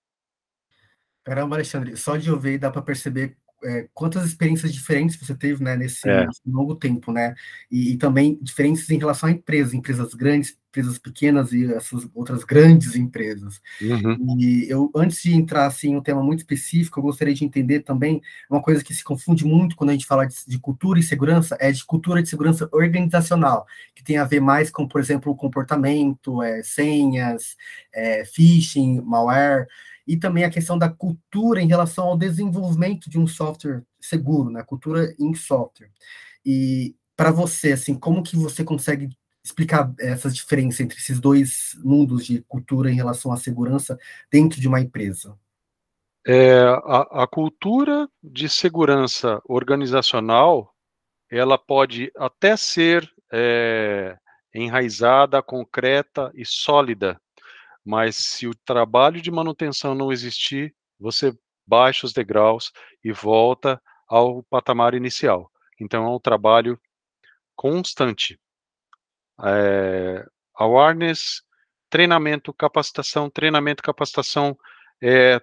Caramba, 1.25 1.57
Alexandre, 1.57 1.97
só 1.97 2.17
de 2.17 2.31
ouvir 2.31 2.59
dá 2.59 2.71
para 2.71 2.83
perceber 2.83 3.37
é, 3.65 3.89
quantas 3.93 4.25
experiências 4.25 4.73
diferentes 4.73 5.17
você 5.17 5.35
teve 5.35 5.63
né, 5.65 5.77
nesse, 5.77 6.09
é. 6.09 6.27
longo 6.47 6.77
tempo, 6.77 7.11
né? 7.11 7.35
E, 7.71 7.93
e, 7.93 7.97
também 7.97 8.39
diferenças 8.41 8.89
em 8.91 8.99
relação 8.99 9.29
a 9.29 9.33
empresas, 9.33 9.75
empresas 9.75 10.15
grandes, 10.15 10.57
empresas 10.79 10.99
pequenas 10.99 11.53
e 11.53 11.73
essas 11.73 12.09
outras 12.15 12.45
grandes 12.45 12.95
empresas. 12.95 13.61
Uhum. 13.81 14.37
E 14.39 14.67
eu, 14.69 14.91
antes 14.95 15.23
de 15.23 15.35
entrar 15.35 15.67
assim, 15.67 15.91
em 15.91 15.97
um 15.97 16.03
tema 16.03 16.23
muito 16.23 16.41
específico, 16.41 16.99
eu 16.99 17.03
gostaria 17.03 17.35
de 17.35 17.45
entender 17.45 17.81
também 17.81 18.23
uma 18.49 18.63
coisa 18.63 18.85
que 18.85 18.95
se 18.95 19.03
confunde 19.03 19.45
muito 19.45 19.75
quando 19.75 19.91
a 19.91 19.93
gente 19.93 20.07
fala 20.07 20.27
de, 20.27 20.37
de 20.47 20.59
cultura 20.59 21.01
e 21.01 21.03
segurança, 21.03 21.57
é 21.61 21.73
de 21.73 21.85
cultura 21.85 22.23
de 22.23 22.29
segurança 22.29 22.69
organizacional, 22.73 23.67
que 23.95 24.05
tem 24.05 24.19
a 24.19 24.25
ver 24.25 24.41
mais 24.41 24.71
com, 24.71 24.87
por 24.87 25.01
exemplo, 25.01 25.33
o 25.33 25.37
comportamento, 25.37 26.43
é, 26.43 26.63
senhas, 26.63 27.57
é, 27.93 28.25
phishing, 28.25 29.01
malware 29.01 29.67
e 30.07 30.17
também 30.17 30.45
a 30.45 30.51
questão 30.51 30.79
da 30.79 30.89
cultura 30.89 31.61
em 31.61 31.67
relação 31.67 32.07
ao 32.07 32.17
desenvolvimento 32.17 33.11
de 33.11 33.19
um 33.19 33.27
software 33.27 33.83
seguro, 34.01 34.49
né? 34.49 34.63
Cultura 34.63 35.15
em 35.19 35.35
software. 35.35 35.91
E 36.47 36.95
para 37.15 37.31
você, 37.31 37.73
assim, 37.73 37.95
como 37.95 38.23
que 38.23 38.37
você 38.37 38.65
consegue 38.65 39.11
explicar 39.49 39.93
essas 39.99 40.35
diferenças 40.35 40.81
entre 40.81 40.99
esses 40.99 41.21
dois 41.21 41.77
mundos 41.83 42.27
de 42.27 42.43
cultura 42.43 42.91
em 42.91 42.95
relação 42.95 43.33
à 43.33 43.37
segurança 43.37 43.99
dentro 44.31 44.61
de 44.61 44.69
uma 44.69 44.81
empresa? 44.81 45.37
É, 46.27 46.61
a, 46.85 47.23
a 47.23 47.27
cultura 47.27 48.09
de 48.23 48.49
segurança 48.49 49.41
organizacional, 49.45 50.75
ela 51.31 51.57
pode 51.57 52.13
até 52.17 52.57
ser 52.57 53.11
é, 53.33 54.17
enraizada, 54.55 55.43
concreta 55.43 56.31
e 56.35 56.45
sólida 56.45 57.21
mas 57.89 58.17
se 58.17 58.47
o 58.47 58.55
trabalho 58.55 59.19
de 59.19 59.31
manutenção 59.31 59.95
não 59.95 60.13
existir, 60.13 60.75
você 61.01 61.35
baixa 61.67 62.05
os 62.05 62.13
degraus 62.13 62.71
e 63.03 63.11
volta 63.11 63.81
ao 64.07 64.43
patamar 64.43 64.93
inicial. 64.93 65.51
Então 65.81 66.05
é 66.05 66.11
um 66.11 66.21
trabalho 66.21 66.79
constante. 67.57 68.39
É, 69.45 70.27
awareness, 70.55 71.43
treinamento, 71.91 72.53
capacitação, 72.53 73.31
treinamento, 73.31 73.83
capacitação, 73.83 74.57
é, 75.03 75.41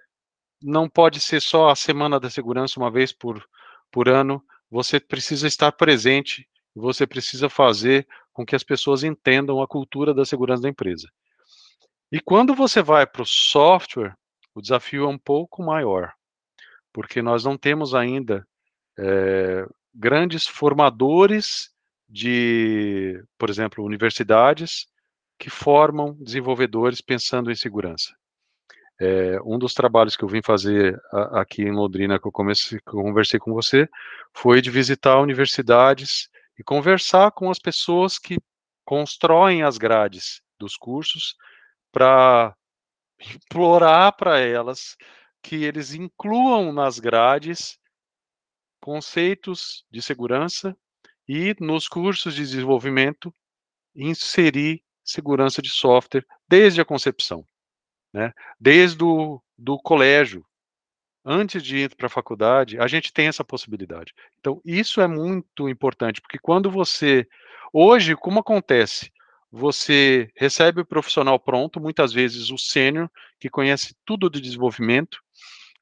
não 0.61 0.89
pode 0.89 1.19
ser 1.19 1.41
só 1.41 1.69
a 1.69 1.75
semana 1.75 2.19
da 2.19 2.29
segurança 2.29 2.79
uma 2.79 2.91
vez 2.91 3.11
por, 3.11 3.43
por 3.91 4.09
ano. 4.09 4.43
Você 4.69 4.99
precisa 4.99 5.47
estar 5.47 5.71
presente, 5.71 6.47
você 6.75 7.07
precisa 7.07 7.49
fazer 7.49 8.07
com 8.33 8.45
que 8.45 8.55
as 8.55 8.63
pessoas 8.63 9.03
entendam 9.03 9.61
a 9.61 9.67
cultura 9.67 10.13
da 10.13 10.25
segurança 10.25 10.63
da 10.63 10.69
empresa. 10.69 11.07
E 12.11 12.19
quando 12.19 12.53
você 12.53 12.81
vai 12.81 13.07
para 13.07 13.21
o 13.21 13.25
software, 13.25 14.15
o 14.53 14.61
desafio 14.61 15.05
é 15.05 15.07
um 15.07 15.17
pouco 15.17 15.63
maior, 15.63 16.13
porque 16.93 17.21
nós 17.21 17.43
não 17.43 17.57
temos 17.57 17.93
ainda 17.95 18.47
é, 18.97 19.65
grandes 19.93 20.47
formadores 20.47 21.74
de, 22.07 23.23
por 23.37 23.49
exemplo, 23.49 23.83
universidades 23.83 24.87
que 25.37 25.49
formam 25.49 26.13
desenvolvedores 26.19 27.01
pensando 27.01 27.51
em 27.51 27.55
segurança. 27.55 28.15
É, 28.99 29.37
um 29.43 29.59
dos 29.59 29.73
trabalhos 29.73 30.15
que 30.15 30.23
eu 30.23 30.29
vim 30.29 30.41
fazer 30.41 30.97
a, 31.11 31.41
aqui 31.41 31.63
em 31.63 31.71
Londrina, 31.71 32.19
que 32.19 32.27
eu, 32.27 32.31
comecei, 32.31 32.79
que 32.79 32.95
eu 32.95 33.01
conversei 33.01 33.39
com 33.39 33.53
você, 33.53 33.89
foi 34.33 34.61
de 34.61 34.71
visitar 34.71 35.19
universidades 35.19 36.29
e 36.57 36.63
conversar 36.63 37.31
com 37.31 37.49
as 37.49 37.59
pessoas 37.59 38.17
que 38.17 38.37
constroem 38.85 39.63
as 39.63 39.77
grades 39.77 40.41
dos 40.57 40.77
cursos 40.77 41.35
para 41.91 42.55
implorar 43.35 44.15
para 44.15 44.39
elas 44.39 44.95
que 45.41 45.63
eles 45.63 45.93
incluam 45.93 46.71
nas 46.71 46.99
grades 46.99 47.77
conceitos 48.79 49.85
de 49.91 50.01
segurança 50.01 50.75
e 51.27 51.55
nos 51.59 51.87
cursos 51.87 52.35
de 52.35 52.41
desenvolvimento 52.41 53.33
inserir 53.95 54.81
segurança 55.03 55.61
de 55.61 55.69
software 55.69 56.25
desde 56.47 56.81
a 56.81 56.85
concepção, 56.85 57.45
né? 58.13 58.33
Desde 58.59 59.03
o 59.03 59.41
do 59.57 59.77
colégio, 59.77 60.45
antes 61.23 61.63
de 61.63 61.77
ir 61.77 61.95
para 61.95 62.07
a 62.07 62.09
faculdade, 62.09 62.79
a 62.79 62.87
gente 62.87 63.13
tem 63.13 63.27
essa 63.27 63.43
possibilidade. 63.43 64.13
Então, 64.39 64.61
isso 64.63 65.01
é 65.01 65.07
muito 65.07 65.69
importante, 65.69 66.21
porque 66.21 66.37
quando 66.37 66.69
você. 66.69 67.27
Hoje, 67.73 68.15
como 68.15 68.39
acontece? 68.39 69.11
Você 69.51 70.29
recebe 70.35 70.81
o 70.81 70.85
profissional 70.85 71.39
pronto, 71.39 71.79
muitas 71.79 72.11
vezes 72.11 72.51
o 72.51 72.57
sênior, 72.57 73.09
que 73.39 73.49
conhece 73.49 73.95
tudo 74.05 74.29
de 74.29 74.41
desenvolvimento, 74.41 75.19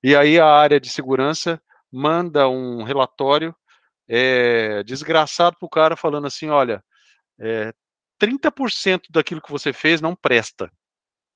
e 0.04 0.16
aí 0.16 0.40
a 0.40 0.46
área 0.46 0.80
de 0.80 0.90
segurança 0.90 1.62
manda 1.92 2.48
um 2.48 2.84
relatório 2.84 3.56
é, 4.08 4.84
desgraçado 4.84 5.58
para 5.58 5.66
o 5.66 5.70
cara 5.70 5.96
falando 5.96 6.28
assim: 6.28 6.50
olha, 6.50 6.84
é, 7.40 7.74
30% 8.22 9.04
daquilo 9.10 9.42
que 9.42 9.52
você 9.52 9.74
fez 9.74 10.02
não 10.02 10.16
presta. 10.16 10.72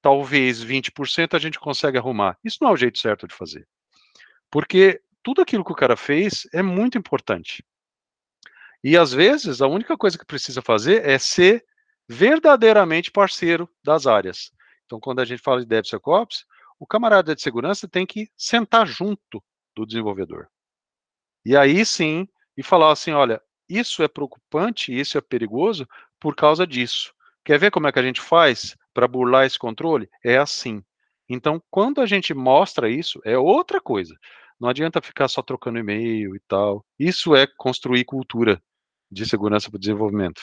Talvez 0.01 0.63
20% 0.63 1.33
a 1.33 1.39
gente 1.39 1.59
consegue 1.59 1.97
arrumar. 1.97 2.37
Isso 2.43 2.59
não 2.61 2.69
é 2.69 2.73
o 2.73 2.77
jeito 2.77 2.99
certo 2.99 3.27
de 3.27 3.35
fazer. 3.35 3.67
Porque 4.49 5.01
tudo 5.23 5.41
aquilo 5.41 5.65
que 5.65 5.71
o 5.71 5.75
cara 5.75 5.97
fez 5.97 6.47
é 6.53 6.61
muito 6.61 6.97
importante. 6.97 7.63
E 8.83 8.95
às 8.95 9.11
vezes 9.11 9.61
a 9.61 9.67
única 9.67 9.97
coisa 9.97 10.17
que 10.17 10.25
precisa 10.25 10.61
fazer 10.61 11.05
é 11.05 11.17
ser 11.17 11.65
verdadeiramente 12.07 13.11
parceiro 13.11 13.69
das 13.83 14.07
áreas. 14.07 14.51
Então, 14.85 14.99
quando 14.99 15.19
a 15.19 15.25
gente 15.25 15.41
fala 15.41 15.59
de 15.59 15.65
DevSecOps, 15.65 16.45
o 16.79 16.87
camarada 16.87 17.35
de 17.35 17.41
segurança 17.41 17.87
tem 17.87 18.05
que 18.05 18.29
sentar 18.37 18.87
junto 18.87 19.43
do 19.75 19.85
desenvolvedor. 19.85 20.47
E 21.45 21.57
aí 21.57 21.85
sim, 21.85 22.27
e 22.57 22.63
falar 22.63 22.91
assim: 22.91 23.11
olha, 23.11 23.41
isso 23.69 24.03
é 24.03 24.07
preocupante, 24.07 24.97
isso 24.97 25.17
é 25.17 25.21
perigoso 25.21 25.87
por 26.19 26.35
causa 26.35 26.65
disso. 26.65 27.13
Quer 27.45 27.59
ver 27.59 27.71
como 27.71 27.87
é 27.87 27.91
que 27.91 27.99
a 27.99 28.03
gente 28.03 28.19
faz 28.19 28.75
para 28.93 29.07
burlar 29.07 29.45
esse 29.45 29.59
controle? 29.59 30.09
É 30.23 30.37
assim. 30.37 30.83
Então, 31.29 31.61
quando 31.69 32.01
a 32.01 32.05
gente 32.05 32.33
mostra 32.33 32.89
isso, 32.89 33.21
é 33.23 33.37
outra 33.37 33.79
coisa. 33.79 34.15
Não 34.59 34.69
adianta 34.69 35.01
ficar 35.01 35.27
só 35.27 35.41
trocando 35.41 35.77
e-mail 35.77 36.35
e 36.35 36.39
tal. 36.47 36.83
Isso 36.97 37.35
é 37.35 37.45
construir 37.57 38.05
cultura 38.05 38.61
de 39.11 39.25
segurança 39.25 39.69
para 39.69 39.77
o 39.77 39.79
desenvolvimento. 39.79 40.41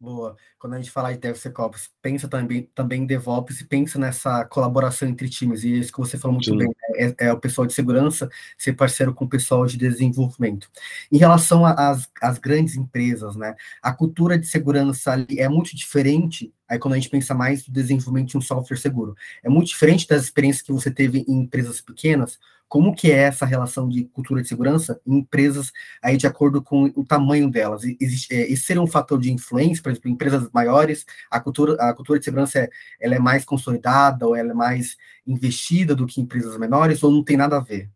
Boa. 0.00 0.34
Quando 0.58 0.74
a 0.74 0.76
gente 0.78 0.90
fala 0.90 1.12
de 1.12 1.18
DevSecOps, 1.18 1.90
pensa 2.00 2.26
também, 2.26 2.62
também 2.74 3.02
em 3.02 3.06
DevOps 3.06 3.60
e 3.60 3.66
pensa 3.66 3.98
nessa 3.98 4.46
colaboração 4.46 5.06
entre 5.06 5.28
times. 5.28 5.62
E 5.62 5.78
isso 5.78 5.92
que 5.92 5.98
você 5.98 6.16
falou 6.16 6.32
muito 6.32 6.50
Sim. 6.50 6.56
bem, 6.56 6.68
né? 6.68 7.14
é, 7.18 7.26
é, 7.26 7.32
o 7.32 7.38
pessoal 7.38 7.66
de 7.66 7.74
segurança 7.74 8.30
ser 8.56 8.72
parceiro 8.72 9.12
com 9.12 9.26
o 9.26 9.28
pessoal 9.28 9.66
de 9.66 9.76
desenvolvimento. 9.76 10.70
Em 11.12 11.18
relação 11.18 11.66
às 11.66 12.38
grandes 12.38 12.76
empresas, 12.76 13.36
né? 13.36 13.54
A 13.82 13.92
cultura 13.92 14.38
de 14.38 14.46
segurança 14.46 15.12
ali 15.12 15.38
é 15.38 15.48
muito 15.48 15.76
diferente 15.76 16.50
Aí 16.70 16.78
quando 16.78 16.94
a 16.94 16.96
gente 16.96 17.10
pensa 17.10 17.34
mais 17.34 17.66
no 17.66 17.74
desenvolvimento 17.74 18.28
de 18.28 18.38
um 18.38 18.40
software 18.40 18.76
seguro, 18.76 19.16
é 19.42 19.48
muito 19.48 19.66
diferente 19.66 20.06
das 20.06 20.22
experiências 20.22 20.62
que 20.62 20.72
você 20.72 20.88
teve 20.88 21.24
em 21.26 21.40
empresas 21.40 21.80
pequenas, 21.80 22.38
como 22.70 22.94
que 22.94 23.10
é 23.10 23.16
essa 23.16 23.44
relação 23.44 23.88
de 23.88 24.04
cultura 24.04 24.40
de 24.40 24.46
segurança 24.46 25.00
em 25.04 25.18
empresas 25.18 25.72
aí 26.00 26.16
de 26.16 26.28
acordo 26.28 26.62
com 26.62 26.84
o 26.94 27.04
tamanho 27.04 27.50
delas? 27.50 27.82
Existe, 28.00 28.32
é, 28.32 28.48
esse 28.48 28.62
seria 28.62 28.80
um 28.80 28.86
fator 28.86 29.18
de 29.18 29.32
influência, 29.32 29.82
por 29.82 29.90
exemplo, 29.90 30.08
em 30.08 30.12
empresas 30.12 30.48
maiores, 30.54 31.04
a 31.28 31.40
cultura, 31.40 31.74
a 31.80 31.92
cultura 31.92 32.20
de 32.20 32.24
segurança 32.24 32.60
é, 32.60 32.70
ela 33.00 33.16
é 33.16 33.18
mais 33.18 33.44
consolidada 33.44 34.24
ou 34.24 34.36
ela 34.36 34.52
é 34.52 34.54
mais 34.54 34.96
investida 35.26 35.96
do 35.96 36.06
que 36.06 36.20
em 36.20 36.22
empresas 36.22 36.56
menores 36.56 37.02
ou 37.02 37.10
não 37.10 37.24
tem 37.24 37.36
nada 37.36 37.56
a 37.56 37.60
ver? 37.60 37.90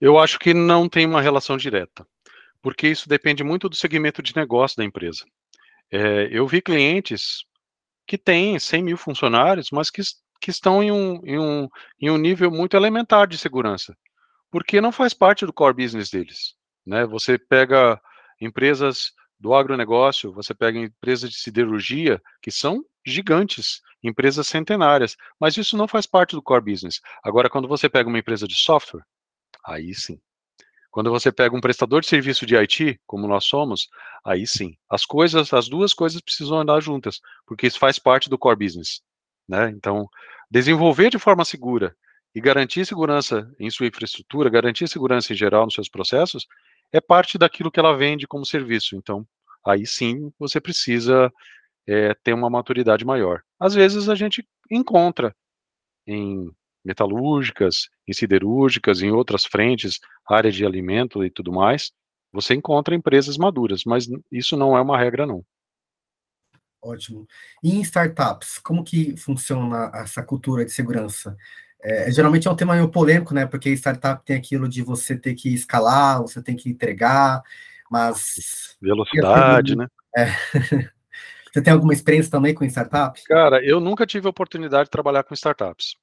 Eu 0.00 0.18
acho 0.18 0.36
que 0.40 0.52
não 0.52 0.88
tem 0.88 1.06
uma 1.06 1.22
relação 1.22 1.56
direta, 1.56 2.04
porque 2.60 2.88
isso 2.88 3.08
depende 3.08 3.44
muito 3.44 3.68
do 3.68 3.76
segmento 3.76 4.20
de 4.20 4.34
negócio 4.34 4.76
da 4.76 4.84
empresa. 4.84 5.24
É, 5.92 6.28
eu 6.32 6.44
vi 6.48 6.60
clientes 6.60 7.44
que 8.04 8.18
têm 8.18 8.58
100 8.58 8.82
mil 8.82 8.96
funcionários, 8.96 9.68
mas 9.70 9.90
que 9.90 10.02
que 10.46 10.50
estão 10.52 10.80
em 10.80 10.92
um, 10.92 11.20
em, 11.24 11.36
um, 11.40 11.68
em 12.00 12.08
um 12.08 12.16
nível 12.16 12.52
muito 12.52 12.76
elementar 12.76 13.26
de 13.26 13.36
segurança, 13.36 13.96
porque 14.48 14.80
não 14.80 14.92
faz 14.92 15.12
parte 15.12 15.44
do 15.44 15.52
core 15.52 15.74
business 15.74 16.08
deles. 16.08 16.54
Né? 16.86 17.04
Você 17.04 17.36
pega 17.36 18.00
empresas 18.40 19.10
do 19.40 19.52
agronegócio, 19.52 20.32
você 20.32 20.54
pega 20.54 20.78
empresas 20.78 21.30
de 21.30 21.36
siderurgia, 21.36 22.22
que 22.40 22.52
são 22.52 22.84
gigantes, 23.04 23.80
empresas 24.00 24.46
centenárias, 24.46 25.16
mas 25.40 25.56
isso 25.56 25.76
não 25.76 25.88
faz 25.88 26.06
parte 26.06 26.36
do 26.36 26.42
core 26.42 26.70
business. 26.70 27.00
Agora, 27.24 27.50
quando 27.50 27.66
você 27.66 27.88
pega 27.88 28.08
uma 28.08 28.20
empresa 28.20 28.46
de 28.46 28.54
software, 28.54 29.02
aí 29.66 29.92
sim. 29.96 30.16
Quando 30.92 31.10
você 31.10 31.32
pega 31.32 31.56
um 31.56 31.60
prestador 31.60 32.02
de 32.02 32.06
serviço 32.06 32.46
de 32.46 32.54
IT, 32.56 33.00
como 33.04 33.26
nós 33.26 33.46
somos, 33.46 33.88
aí 34.24 34.46
sim. 34.46 34.76
As 34.88 35.04
coisas, 35.04 35.52
as 35.52 35.68
duas 35.68 35.92
coisas 35.92 36.20
precisam 36.20 36.60
andar 36.60 36.78
juntas, 36.78 37.20
porque 37.44 37.66
isso 37.66 37.80
faz 37.80 37.98
parte 37.98 38.30
do 38.30 38.38
core 38.38 38.64
business. 38.64 39.02
Né? 39.48 39.70
Então, 39.70 40.08
desenvolver 40.50 41.10
de 41.10 41.18
forma 41.18 41.44
segura 41.44 41.94
e 42.34 42.40
garantir 42.40 42.84
segurança 42.84 43.50
em 43.58 43.70
sua 43.70 43.86
infraestrutura, 43.86 44.50
garantir 44.50 44.88
segurança 44.88 45.32
em 45.32 45.36
geral 45.36 45.64
nos 45.64 45.74
seus 45.74 45.88
processos, 45.88 46.46
é 46.92 47.00
parte 47.00 47.38
daquilo 47.38 47.70
que 47.70 47.80
ela 47.80 47.96
vende 47.96 48.26
como 48.26 48.44
serviço. 48.44 48.96
Então, 48.96 49.26
aí 49.64 49.86
sim 49.86 50.32
você 50.38 50.60
precisa 50.60 51.32
é, 51.86 52.14
ter 52.14 52.34
uma 52.34 52.50
maturidade 52.50 53.04
maior. 53.04 53.42
Às 53.58 53.74
vezes 53.74 54.08
a 54.08 54.14
gente 54.14 54.46
encontra 54.70 55.34
em 56.06 56.50
metalúrgicas, 56.84 57.88
em 58.06 58.12
siderúrgicas, 58.12 59.02
em 59.02 59.10
outras 59.10 59.44
frentes, 59.44 59.98
área 60.28 60.52
de 60.52 60.64
alimento 60.64 61.24
e 61.24 61.30
tudo 61.30 61.52
mais, 61.52 61.90
você 62.32 62.54
encontra 62.54 62.94
empresas 62.94 63.36
maduras, 63.36 63.82
mas 63.84 64.06
isso 64.30 64.56
não 64.56 64.76
é 64.76 64.80
uma 64.80 64.96
regra, 64.96 65.26
não. 65.26 65.44
Ótimo. 66.86 67.26
E 67.62 67.76
em 67.76 67.80
startups, 67.80 68.58
como 68.58 68.84
que 68.84 69.16
funciona 69.16 69.90
essa 69.94 70.22
cultura 70.22 70.64
de 70.64 70.70
segurança? 70.70 71.36
É, 71.82 72.10
geralmente 72.12 72.46
é 72.46 72.50
um 72.50 72.56
tema 72.56 72.74
meio 72.74 72.88
polêmico, 72.88 73.34
né? 73.34 73.44
Porque 73.44 73.70
startup 73.70 74.24
tem 74.24 74.36
aquilo 74.36 74.68
de 74.68 74.82
você 74.82 75.16
ter 75.16 75.34
que 75.34 75.52
escalar, 75.52 76.22
você 76.22 76.40
tem 76.40 76.54
que 76.54 76.70
entregar, 76.70 77.42
mas. 77.90 78.76
Velocidade, 78.80 79.76
né? 79.76 79.88
É. 80.16 80.26
Você 81.52 81.62
tem 81.62 81.72
alguma 81.72 81.94
experiência 81.94 82.30
também 82.30 82.52
com 82.52 82.66
startups? 82.66 83.24
Cara, 83.24 83.64
eu 83.64 83.80
nunca 83.80 84.04
tive 84.04 84.26
a 84.26 84.30
oportunidade 84.30 84.84
de 84.84 84.90
trabalhar 84.90 85.22
com 85.22 85.32
startups. 85.32 85.96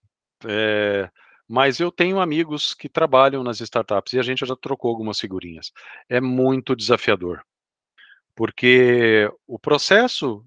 É, 0.47 1.07
mas 1.47 1.79
eu 1.79 1.91
tenho 1.91 2.19
amigos 2.19 2.73
que 2.73 2.89
trabalham 2.89 3.43
nas 3.43 3.61
startups 3.61 4.13
e 4.13 4.19
a 4.19 4.23
gente 4.23 4.43
já 4.43 4.55
trocou 4.55 4.89
algumas 4.89 5.19
figurinhas. 5.19 5.71
É 6.09 6.19
muito 6.19 6.75
desafiador. 6.75 7.43
Porque 8.35 9.29
o 9.45 9.59
processo 9.59 10.43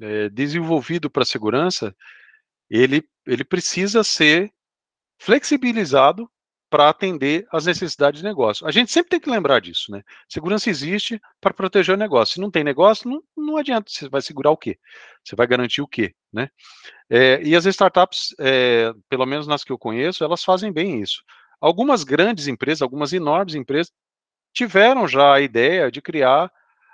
é, 0.00 0.28
desenvolvido 0.28 1.10
para 1.10 1.24
segurança, 1.24 1.94
ele, 2.70 3.06
ele 3.26 3.44
precisa 3.44 4.02
ser 4.02 4.52
flexibilizado 5.18 6.28
para 6.72 6.88
atender 6.88 7.46
às 7.52 7.66
necessidades 7.66 8.22
de 8.22 8.26
negócio. 8.26 8.66
A 8.66 8.70
gente 8.70 8.90
sempre 8.90 9.10
tem 9.10 9.20
que 9.20 9.28
lembrar 9.28 9.60
disso, 9.60 9.92
né? 9.92 10.02
Segurança 10.26 10.70
existe 10.70 11.20
para 11.38 11.52
proteger 11.52 11.94
o 11.94 11.98
negócio. 11.98 12.34
Se 12.34 12.40
não 12.40 12.50
tem 12.50 12.64
negócio, 12.64 13.10
não, 13.10 13.22
não 13.36 13.56
adianta. 13.58 13.90
Você 13.90 14.08
vai 14.08 14.22
segurar 14.22 14.50
o 14.50 14.56
quê? 14.56 14.78
Você 15.22 15.36
vai 15.36 15.46
garantir 15.46 15.82
o 15.82 15.86
quê, 15.86 16.14
né? 16.32 16.48
É, 17.10 17.42
e 17.42 17.54
as 17.54 17.66
startups, 17.66 18.34
é, 18.40 18.90
pelo 19.10 19.26
menos 19.26 19.46
nas 19.46 19.62
que 19.62 19.70
eu 19.70 19.78
conheço, 19.78 20.24
elas 20.24 20.42
fazem 20.42 20.72
bem 20.72 21.02
isso. 21.02 21.22
Algumas 21.60 22.04
grandes 22.04 22.48
empresas, 22.48 22.80
algumas 22.80 23.12
enormes 23.12 23.54
empresas, 23.54 23.92
tiveram 24.54 25.06
já 25.06 25.34
a 25.34 25.42
ideia 25.42 25.90
de 25.90 26.00
criar 26.00 26.50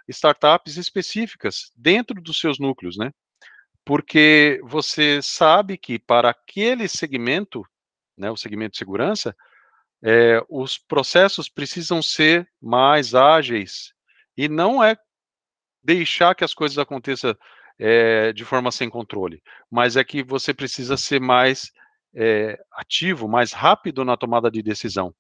startups 0.09 0.77
específicas 0.77 1.71
dentro 1.77 2.21
dos 2.21 2.38
seus 2.38 2.59
núcleos, 2.59 2.97
né? 2.97 3.11
Porque 3.85 4.61
você 4.65 5.21
sabe 5.23 5.79
que 5.79 5.99
para 5.99 6.31
aquele 6.31 6.88
segmento, 6.88 7.65
né, 8.17 8.31
o 8.31 8.37
segmento 8.37 8.73
de 8.73 8.79
segurança, 8.79 9.35
é, 10.03 10.43
os 10.49 10.79
processos 10.79 11.49
precisam 11.49 12.03
ser 12.03 12.49
mais 12.61 13.15
ágeis 13.15 13.93
e 14.37 14.49
não 14.49 14.83
é 14.83 14.97
deixar 15.83 16.35
que 16.35 16.45
as 16.45 16.55
coisas 16.55 16.79
aconteçam 16.79 17.35
é, 17.79 18.33
de 18.33 18.45
forma 18.45 18.71
sem 18.71 18.91
controle, 18.91 19.43
mas 19.71 19.97
é 19.97 20.05
que 20.05 20.23
você 20.23 20.53
precisa 20.53 20.97
ser 20.97 21.21
mais 21.21 21.71
é, 22.15 22.59
ativo, 22.73 23.29
mais 23.29 23.53
rápido 23.53 24.05
na 24.05 24.17
tomada 24.17 24.50
de 24.50 24.62
decisão. 24.62 25.15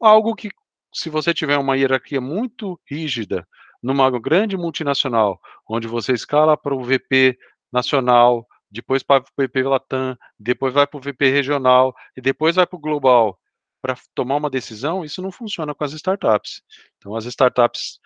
Algo 0.00 0.34
que, 0.34 0.48
se 0.92 1.10
você 1.10 1.34
tiver 1.34 1.58
uma 1.58 1.76
hierarquia 1.76 2.20
muito 2.20 2.80
rígida, 2.90 3.46
numa 3.82 4.10
grande 4.18 4.56
multinacional, 4.56 5.40
onde 5.68 5.88
você 5.88 6.12
escala 6.12 6.56
para 6.56 6.74
o 6.74 6.82
VP 6.82 7.38
nacional, 7.72 8.46
depois 8.70 9.02
para 9.02 9.22
o 9.22 9.42
VP 9.42 9.62
Latam, 9.62 10.16
depois 10.38 10.72
vai 10.72 10.86
para 10.86 10.98
o 10.98 11.00
VP 11.00 11.30
regional 11.30 11.94
e 12.16 12.20
depois 12.20 12.56
vai 12.56 12.66
para 12.66 12.76
o 12.76 12.80
global 12.80 13.38
para 13.80 13.96
tomar 14.14 14.36
uma 14.36 14.50
decisão, 14.50 15.04
isso 15.04 15.22
não 15.22 15.32
funciona 15.32 15.74
com 15.74 15.84
as 15.84 15.92
startups. 15.92 16.62
Então, 16.98 17.16
as 17.16 17.24
startups 17.24 17.98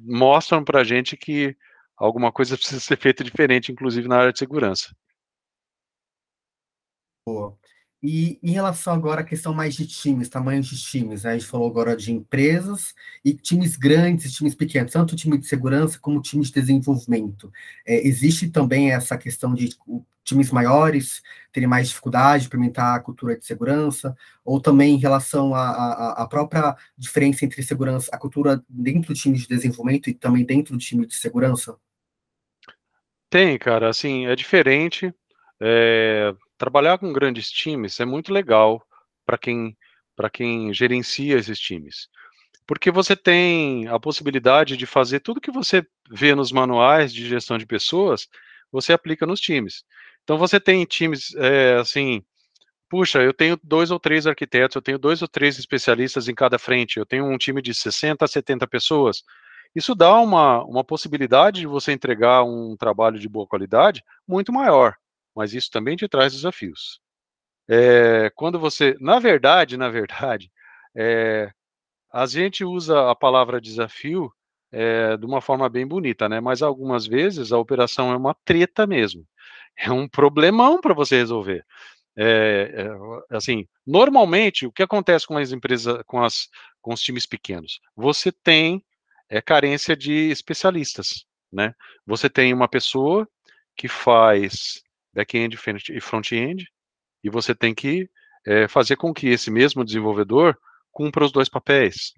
mostram 0.00 0.62
para 0.62 0.80
a 0.80 0.84
gente 0.84 1.16
que 1.16 1.56
alguma 1.96 2.30
coisa 2.30 2.56
precisa 2.58 2.80
ser 2.80 2.98
feita 2.98 3.24
diferente, 3.24 3.72
inclusive 3.72 4.08
na 4.08 4.18
área 4.18 4.32
de 4.32 4.38
segurança. 4.38 4.94
Boa. 7.26 7.58
E 8.02 8.38
em 8.42 8.52
relação 8.52 8.92
agora 8.92 9.22
à 9.22 9.24
questão 9.24 9.54
mais 9.54 9.74
de 9.74 9.86
times, 9.86 10.28
tamanhos 10.28 10.66
de 10.66 10.80
times, 10.80 11.24
né? 11.24 11.30
a 11.30 11.38
gente 11.38 11.48
falou 11.48 11.68
agora 11.68 11.96
de 11.96 12.12
empresas 12.12 12.94
e 13.24 13.32
times 13.32 13.76
grandes 13.76 14.26
e 14.26 14.32
times 14.32 14.54
pequenos, 14.54 14.92
tanto 14.92 15.16
time 15.16 15.38
de 15.38 15.46
segurança 15.46 15.98
como 15.98 16.20
time 16.20 16.44
de 16.44 16.52
desenvolvimento. 16.52 17.50
É, 17.86 18.06
existe 18.06 18.50
também 18.50 18.92
essa 18.92 19.16
questão 19.16 19.54
de 19.54 19.70
times 20.22 20.50
maiores 20.50 21.22
terem 21.52 21.68
mais 21.68 21.88
dificuldade 21.88 22.42
de 22.42 22.46
implementar 22.48 22.96
a 22.96 23.00
cultura 23.00 23.38
de 23.38 23.46
segurança, 23.46 24.14
ou 24.44 24.60
também 24.60 24.94
em 24.94 24.98
relação 24.98 25.54
à, 25.54 26.26
própria 26.28 26.76
diferença 26.98 27.44
entre 27.44 27.62
segurança, 27.62 28.10
a 28.12 28.18
cultura 28.18 28.62
dentro 28.68 29.14
do 29.14 29.18
time 29.18 29.38
de 29.38 29.46
desenvolvimento 29.46 30.10
e 30.10 30.14
também 30.14 30.44
dentro 30.44 30.74
do 30.74 30.78
time 30.78 31.06
de 31.06 31.14
segurança? 31.14 31.76
Tem, 33.30 33.56
cara, 33.58 33.88
assim, 33.88 34.26
é 34.26 34.36
diferente. 34.36 35.14
É, 35.60 36.34
trabalhar 36.58 36.98
com 36.98 37.12
grandes 37.12 37.50
times 37.50 38.00
é 38.00 38.04
muito 38.04 38.32
legal 38.32 38.82
para 39.24 39.38
quem 39.38 39.76
para 40.14 40.30
quem 40.30 40.72
gerencia 40.72 41.36
esses 41.36 41.58
times. 41.58 42.08
Porque 42.66 42.90
você 42.90 43.14
tem 43.14 43.86
a 43.88 44.00
possibilidade 44.00 44.76
de 44.76 44.86
fazer 44.86 45.20
tudo 45.20 45.42
que 45.42 45.50
você 45.50 45.86
vê 46.10 46.34
nos 46.34 46.50
manuais 46.50 47.12
de 47.12 47.28
gestão 47.28 47.58
de 47.58 47.66
pessoas, 47.66 48.26
você 48.72 48.94
aplica 48.94 49.26
nos 49.26 49.40
times. 49.40 49.84
Então 50.24 50.38
você 50.38 50.58
tem 50.58 50.84
times 50.86 51.34
é, 51.36 51.74
assim, 51.76 52.24
puxa, 52.88 53.22
eu 53.22 53.34
tenho 53.34 53.58
dois 53.62 53.90
ou 53.90 54.00
três 54.00 54.26
arquitetos, 54.26 54.74
eu 54.74 54.82
tenho 54.82 54.98
dois 54.98 55.20
ou 55.20 55.28
três 55.28 55.58
especialistas 55.58 56.28
em 56.28 56.34
cada 56.34 56.58
frente, 56.58 56.98
eu 56.98 57.06
tenho 57.06 57.26
um 57.26 57.36
time 57.36 57.60
de 57.60 57.74
60 57.74 58.24
a 58.24 58.28
70 58.28 58.66
pessoas. 58.66 59.22
Isso 59.74 59.94
dá 59.94 60.18
uma, 60.18 60.64
uma 60.64 60.82
possibilidade 60.82 61.60
de 61.60 61.66
você 61.66 61.92
entregar 61.92 62.42
um 62.42 62.74
trabalho 62.76 63.18
de 63.18 63.28
boa 63.28 63.46
qualidade 63.46 64.02
muito 64.26 64.50
maior 64.50 64.96
mas 65.36 65.52
isso 65.52 65.70
também 65.70 65.96
te 65.96 66.08
traz 66.08 66.32
desafios. 66.32 66.98
É, 67.68 68.30
quando 68.34 68.58
você, 68.58 68.96
na 69.00 69.18
verdade, 69.18 69.76
na 69.76 69.90
verdade, 69.90 70.50
é, 70.96 71.50
a 72.12 72.26
gente 72.26 72.64
usa 72.64 73.10
a 73.10 73.14
palavra 73.14 73.60
desafio 73.60 74.32
é, 74.72 75.16
de 75.16 75.26
uma 75.26 75.40
forma 75.40 75.68
bem 75.68 75.86
bonita, 75.86 76.28
né? 76.28 76.40
Mas 76.40 76.62
algumas 76.62 77.06
vezes 77.06 77.52
a 77.52 77.58
operação 77.58 78.12
é 78.12 78.16
uma 78.16 78.34
treta 78.44 78.86
mesmo, 78.86 79.26
é 79.76 79.90
um 79.90 80.08
problemão 80.08 80.80
para 80.80 80.94
você 80.94 81.16
resolver. 81.16 81.64
É, 82.18 82.88
é, 83.30 83.36
assim, 83.36 83.68
normalmente 83.86 84.66
o 84.66 84.72
que 84.72 84.82
acontece 84.82 85.26
com 85.26 85.36
as 85.36 85.52
empresas, 85.52 86.02
com, 86.06 86.22
as, 86.24 86.48
com 86.80 86.94
os 86.94 87.02
times 87.02 87.26
pequenos? 87.26 87.80
Você 87.94 88.32
tem 88.32 88.82
é, 89.28 89.42
carência 89.42 89.94
de 89.94 90.30
especialistas, 90.30 91.26
né? 91.52 91.74
Você 92.06 92.30
tem 92.30 92.54
uma 92.54 92.68
pessoa 92.68 93.28
que 93.76 93.88
faz 93.88 94.82
back-end 95.16 95.56
e 95.90 96.00
front-end, 96.00 96.70
e 97.24 97.30
você 97.30 97.54
tem 97.54 97.74
que 97.74 98.08
é, 98.46 98.68
fazer 98.68 98.96
com 98.96 99.14
que 99.14 99.28
esse 99.28 99.50
mesmo 99.50 99.82
desenvolvedor 99.82 100.56
cumpra 100.92 101.24
os 101.24 101.32
dois 101.32 101.48
papéis. 101.48 102.12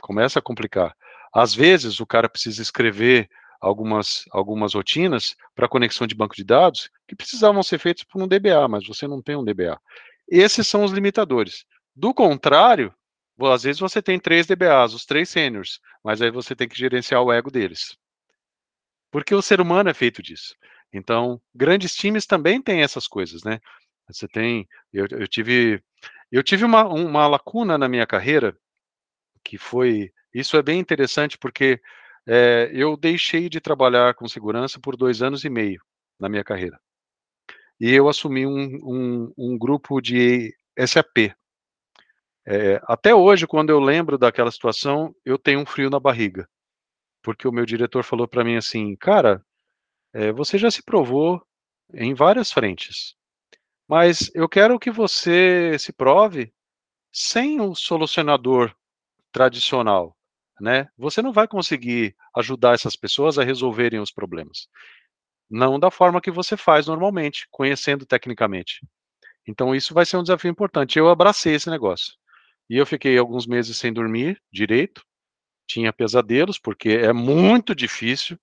Começa 0.00 0.38
a 0.38 0.42
complicar. 0.42 0.96
Às 1.34 1.52
vezes, 1.52 1.98
o 1.98 2.06
cara 2.06 2.28
precisa 2.28 2.62
escrever 2.62 3.28
algumas, 3.60 4.24
algumas 4.30 4.74
rotinas 4.74 5.34
para 5.54 5.68
conexão 5.68 6.06
de 6.06 6.14
banco 6.14 6.36
de 6.36 6.44
dados 6.44 6.88
que 7.08 7.16
precisavam 7.16 7.62
ser 7.62 7.78
feitas 7.78 8.04
por 8.04 8.22
um 8.22 8.28
DBA, 8.28 8.68
mas 8.68 8.86
você 8.86 9.08
não 9.08 9.20
tem 9.20 9.36
um 9.36 9.44
DBA. 9.44 9.78
Esses 10.28 10.68
são 10.68 10.84
os 10.84 10.92
limitadores. 10.92 11.64
Do 11.94 12.14
contrário, 12.14 12.94
às 13.52 13.64
vezes 13.64 13.80
você 13.80 14.00
tem 14.00 14.18
três 14.18 14.46
DBAs, 14.46 14.94
os 14.94 15.04
três 15.04 15.28
sêniors, 15.28 15.80
mas 16.02 16.22
aí 16.22 16.30
você 16.30 16.54
tem 16.54 16.68
que 16.68 16.78
gerenciar 16.78 17.22
o 17.22 17.32
ego 17.32 17.50
deles. 17.50 17.96
Porque 19.10 19.34
o 19.34 19.42
ser 19.42 19.60
humano 19.60 19.90
é 19.90 19.94
feito 19.94 20.22
disso. 20.22 20.54
Então, 20.96 21.40
grandes 21.54 21.94
times 21.94 22.26
também 22.26 22.60
têm 22.60 22.82
essas 22.82 23.06
coisas, 23.06 23.44
né? 23.44 23.60
Você 24.08 24.26
tem, 24.26 24.66
eu, 24.92 25.06
eu 25.10 25.28
tive, 25.28 25.82
eu 26.32 26.42
tive 26.42 26.64
uma, 26.64 26.84
uma 26.84 27.26
lacuna 27.26 27.76
na 27.76 27.88
minha 27.88 28.06
carreira 28.06 28.56
que 29.44 29.58
foi, 29.58 30.10
isso 30.34 30.56
é 30.56 30.62
bem 30.62 30.80
interessante 30.80 31.36
porque 31.38 31.80
é, 32.26 32.70
eu 32.72 32.96
deixei 32.96 33.48
de 33.48 33.60
trabalhar 33.60 34.14
com 34.14 34.28
segurança 34.28 34.80
por 34.80 34.96
dois 34.96 35.22
anos 35.22 35.44
e 35.44 35.50
meio 35.50 35.80
na 36.18 36.28
minha 36.28 36.42
carreira. 36.42 36.80
E 37.78 37.92
eu 37.92 38.08
assumi 38.08 38.46
um, 38.46 38.78
um, 38.82 39.32
um 39.36 39.58
grupo 39.58 40.00
de 40.00 40.56
SAP. 40.86 41.34
É, 42.46 42.80
até 42.84 43.14
hoje, 43.14 43.46
quando 43.46 43.70
eu 43.70 43.80
lembro 43.80 44.16
daquela 44.16 44.50
situação, 44.50 45.14
eu 45.24 45.36
tenho 45.36 45.60
um 45.60 45.66
frio 45.66 45.90
na 45.90 46.00
barriga. 46.00 46.48
Porque 47.22 47.46
o 47.46 47.52
meu 47.52 47.66
diretor 47.66 48.02
falou 48.02 48.26
para 48.26 48.44
mim 48.44 48.56
assim, 48.56 48.96
cara, 48.96 49.44
é, 50.16 50.32
você 50.32 50.56
já 50.56 50.70
se 50.70 50.82
provou 50.82 51.46
em 51.92 52.14
várias 52.14 52.50
frentes, 52.50 53.14
mas 53.86 54.30
eu 54.34 54.48
quero 54.48 54.78
que 54.78 54.90
você 54.90 55.78
se 55.78 55.92
prove 55.92 56.50
sem 57.12 57.60
o 57.60 57.74
solucionador 57.74 58.74
tradicional, 59.30 60.16
né? 60.58 60.88
Você 60.96 61.20
não 61.20 61.34
vai 61.34 61.46
conseguir 61.46 62.16
ajudar 62.34 62.74
essas 62.74 62.96
pessoas 62.96 63.38
a 63.38 63.44
resolverem 63.44 64.00
os 64.00 64.10
problemas. 64.10 64.68
Não 65.50 65.78
da 65.78 65.90
forma 65.90 66.20
que 66.20 66.30
você 66.30 66.56
faz 66.56 66.86
normalmente, 66.86 67.46
conhecendo 67.50 68.06
tecnicamente. 68.06 68.80
Então 69.46 69.74
isso 69.74 69.92
vai 69.92 70.06
ser 70.06 70.16
um 70.16 70.22
desafio 70.22 70.50
importante. 70.50 70.98
Eu 70.98 71.10
abracei 71.10 71.54
esse 71.54 71.68
negócio. 71.68 72.14
E 72.70 72.78
eu 72.78 72.86
fiquei 72.86 73.18
alguns 73.18 73.46
meses 73.46 73.76
sem 73.76 73.92
dormir 73.92 74.42
direito, 74.50 75.04
tinha 75.68 75.92
pesadelos, 75.92 76.58
porque 76.58 76.88
é 76.88 77.12
muito 77.12 77.74
difícil 77.74 78.38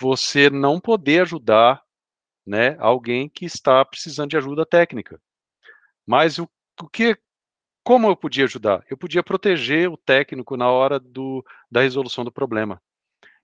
você 0.00 0.48
não 0.48 0.80
poder 0.80 1.22
ajudar 1.22 1.82
né, 2.46 2.76
alguém 2.78 3.28
que 3.28 3.44
está 3.44 3.84
precisando 3.84 4.30
de 4.30 4.36
ajuda 4.36 4.64
técnica. 4.64 5.20
Mas 6.06 6.38
o, 6.38 6.48
o 6.80 6.88
que, 6.88 7.18
como 7.82 8.08
eu 8.08 8.16
podia 8.16 8.44
ajudar? 8.44 8.84
Eu 8.88 8.96
podia 8.96 9.22
proteger 9.22 9.90
o 9.90 9.96
técnico 9.96 10.56
na 10.56 10.70
hora 10.70 10.98
do, 10.98 11.44
da 11.70 11.82
resolução 11.82 12.24
do 12.24 12.32
problema. 12.32 12.80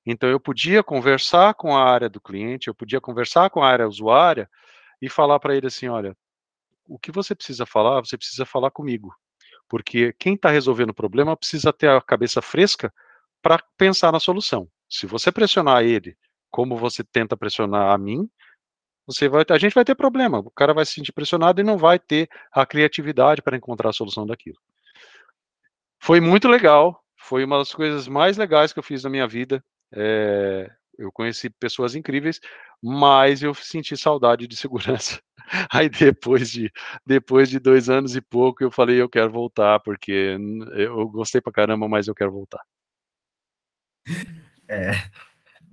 Então 0.06 0.28
eu 0.28 0.38
podia 0.38 0.82
conversar 0.82 1.54
com 1.54 1.76
a 1.76 1.84
área 1.84 2.08
do 2.08 2.20
cliente, 2.20 2.68
eu 2.68 2.74
podia 2.74 3.00
conversar 3.00 3.50
com 3.50 3.62
a 3.62 3.68
área 3.68 3.88
usuária 3.88 4.48
e 5.00 5.08
falar 5.08 5.40
para 5.40 5.56
ele 5.56 5.66
assim, 5.66 5.88
olha, 5.88 6.16
o 6.86 6.98
que 6.98 7.10
você 7.10 7.34
precisa 7.34 7.66
falar, 7.66 8.00
você 8.00 8.16
precisa 8.16 8.44
falar 8.44 8.70
comigo, 8.70 9.14
porque 9.68 10.12
quem 10.14 10.34
está 10.34 10.50
resolvendo 10.50 10.90
o 10.90 10.94
problema 10.94 11.36
precisa 11.36 11.72
ter 11.72 11.88
a 11.88 12.00
cabeça 12.00 12.42
fresca 12.42 12.92
para 13.42 13.62
pensar 13.76 14.12
na 14.12 14.20
solução. 14.20 14.68
Se 14.88 15.06
você 15.06 15.32
pressionar 15.32 15.82
ele 15.82 16.16
como 16.54 16.76
você 16.76 17.02
tenta 17.02 17.36
pressionar 17.36 17.92
a 17.92 17.98
mim, 17.98 18.30
você 19.04 19.28
vai, 19.28 19.44
a 19.50 19.58
gente 19.58 19.74
vai 19.74 19.84
ter 19.84 19.96
problema. 19.96 20.38
O 20.38 20.52
cara 20.52 20.72
vai 20.72 20.86
se 20.86 20.92
sentir 20.92 21.10
pressionado 21.10 21.60
e 21.60 21.64
não 21.64 21.76
vai 21.76 21.98
ter 21.98 22.28
a 22.52 22.64
criatividade 22.64 23.42
para 23.42 23.56
encontrar 23.56 23.90
a 23.90 23.92
solução 23.92 24.24
daquilo. 24.24 24.56
Foi 26.00 26.20
muito 26.20 26.46
legal. 26.46 27.02
Foi 27.18 27.44
uma 27.44 27.58
das 27.58 27.74
coisas 27.74 28.06
mais 28.06 28.36
legais 28.36 28.72
que 28.72 28.78
eu 28.78 28.84
fiz 28.84 29.02
na 29.02 29.10
minha 29.10 29.26
vida. 29.26 29.64
É, 29.92 30.70
eu 30.96 31.10
conheci 31.10 31.50
pessoas 31.50 31.96
incríveis, 31.96 32.38
mas 32.80 33.42
eu 33.42 33.52
senti 33.52 33.96
saudade 33.96 34.46
de 34.46 34.54
segurança. 34.54 35.20
Aí 35.72 35.88
depois 35.88 36.52
de 36.52 36.70
depois 37.04 37.50
de 37.50 37.58
dois 37.58 37.90
anos 37.90 38.14
e 38.14 38.20
pouco 38.20 38.62
eu 38.62 38.70
falei 38.70 39.02
eu 39.02 39.08
quero 39.08 39.32
voltar 39.32 39.80
porque 39.80 40.38
eu 40.76 41.08
gostei 41.08 41.40
pra 41.40 41.52
caramba, 41.52 41.88
mas 41.88 42.06
eu 42.06 42.14
quero 42.14 42.30
voltar. 42.30 42.62
É, 44.68 44.92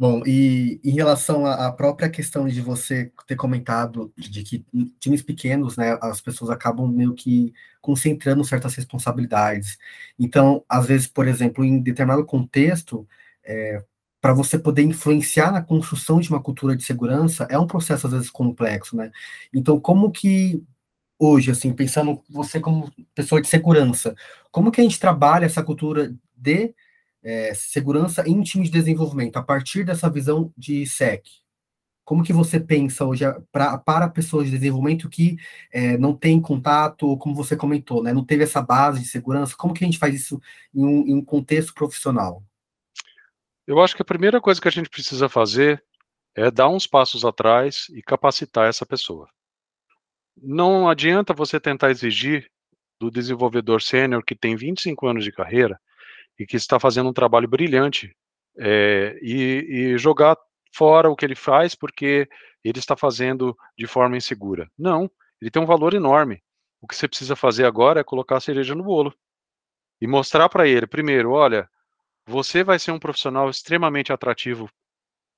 Bom, 0.01 0.23
e 0.25 0.81
em 0.83 0.89
relação 0.95 1.45
à 1.45 1.71
própria 1.71 2.09
questão 2.09 2.47
de 2.47 2.59
você 2.59 3.11
ter 3.27 3.35
comentado 3.35 4.11
de 4.17 4.41
que 4.41 4.65
times 4.99 5.21
pequenos, 5.21 5.77
né, 5.77 5.95
as 6.01 6.19
pessoas 6.19 6.49
acabam 6.49 6.87
meio 6.91 7.13
que 7.13 7.53
concentrando 7.79 8.43
certas 8.43 8.73
responsabilidades. 8.73 9.77
Então, 10.17 10.65
às 10.67 10.87
vezes, 10.87 11.05
por 11.05 11.27
exemplo, 11.27 11.63
em 11.63 11.79
determinado 11.79 12.25
contexto, 12.25 13.07
é, 13.45 13.83
para 14.19 14.33
você 14.33 14.57
poder 14.57 14.81
influenciar 14.81 15.51
na 15.51 15.61
construção 15.61 16.19
de 16.19 16.31
uma 16.31 16.41
cultura 16.41 16.75
de 16.75 16.83
segurança, 16.83 17.45
é 17.47 17.59
um 17.59 17.67
processo 17.67 18.07
às 18.07 18.13
vezes 18.13 18.31
complexo, 18.31 18.95
né? 18.95 19.11
Então, 19.53 19.79
como 19.79 20.11
que 20.11 20.63
hoje, 21.19 21.51
assim, 21.51 21.73
pensando 21.73 22.23
você 22.29 22.59
como 22.59 22.91
pessoa 23.15 23.41
de 23.41 23.47
segurança, 23.47 24.15
como 24.51 24.71
que 24.71 24.81
a 24.81 24.83
gente 24.83 24.99
trabalha 24.99 25.45
essa 25.45 25.63
cultura 25.63 26.11
de 26.35 26.73
é, 27.23 27.53
segurança 27.53 28.27
em 28.27 28.41
time 28.41 28.65
de 28.65 28.71
desenvolvimento, 28.71 29.37
a 29.37 29.43
partir 29.43 29.83
dessa 29.83 30.09
visão 30.09 30.51
de 30.57 30.85
SEC? 30.85 31.23
Como 32.03 32.23
que 32.23 32.33
você 32.33 32.59
pensa 32.59 33.05
hoje 33.05 33.23
pra, 33.51 33.77
para 33.77 34.09
pessoas 34.09 34.45
de 34.45 34.57
desenvolvimento 34.57 35.09
que 35.09 35.37
é, 35.71 35.97
não 35.97 36.13
têm 36.13 36.41
contato, 36.41 37.15
como 37.17 37.35
você 37.35 37.55
comentou, 37.55 38.03
né, 38.03 38.11
não 38.11 38.25
teve 38.25 38.43
essa 38.43 38.61
base 38.61 39.01
de 39.01 39.07
segurança? 39.07 39.55
Como 39.55 39.73
que 39.73 39.83
a 39.83 39.87
gente 39.87 39.99
faz 39.99 40.15
isso 40.15 40.41
em 40.73 40.83
um, 40.83 41.07
em 41.07 41.15
um 41.15 41.23
contexto 41.23 41.73
profissional? 41.73 42.43
Eu 43.65 43.79
acho 43.79 43.95
que 43.95 44.01
a 44.01 44.05
primeira 44.05 44.41
coisa 44.41 44.59
que 44.59 44.67
a 44.67 44.71
gente 44.71 44.89
precisa 44.89 45.29
fazer 45.29 45.81
é 46.35 46.49
dar 46.49 46.69
uns 46.69 46.87
passos 46.87 47.23
atrás 47.23 47.85
e 47.93 48.01
capacitar 48.01 48.67
essa 48.67 48.85
pessoa. 48.85 49.29
Não 50.35 50.89
adianta 50.89 51.33
você 51.33 51.59
tentar 51.59 51.91
exigir 51.91 52.49
do 52.99 53.11
desenvolvedor 53.11 53.81
sênior 53.81 54.23
que 54.23 54.35
tem 54.35 54.55
25 54.55 55.07
anos 55.07 55.23
de 55.23 55.31
carreira 55.31 55.79
e 56.41 56.45
que 56.47 56.57
está 56.57 56.79
fazendo 56.79 57.07
um 57.07 57.13
trabalho 57.13 57.47
brilhante 57.47 58.17
é, 58.57 59.15
e, 59.21 59.93
e 59.93 59.97
jogar 59.97 60.35
fora 60.73 61.09
o 61.09 61.15
que 61.15 61.23
ele 61.23 61.35
faz 61.35 61.75
porque 61.75 62.27
ele 62.63 62.79
está 62.79 62.97
fazendo 62.97 63.55
de 63.77 63.85
forma 63.85 64.17
insegura. 64.17 64.67
Não, 64.77 65.09
ele 65.39 65.51
tem 65.51 65.61
um 65.61 65.67
valor 65.67 65.93
enorme. 65.93 66.41
o 66.81 66.87
que 66.87 66.95
você 66.95 67.07
precisa 67.07 67.35
fazer 67.35 67.65
agora 67.65 67.99
é 67.99 68.03
colocar 68.03 68.37
a 68.37 68.41
cereja 68.41 68.73
no 68.73 68.83
bolo 68.83 69.13
e 70.01 70.07
mostrar 70.07 70.49
para 70.49 70.67
ele, 70.67 70.87
primeiro, 70.87 71.31
olha, 71.31 71.69
você 72.25 72.63
vai 72.63 72.79
ser 72.79 72.91
um 72.91 72.97
profissional 72.99 73.47
extremamente 73.47 74.11
atrativo 74.11 74.67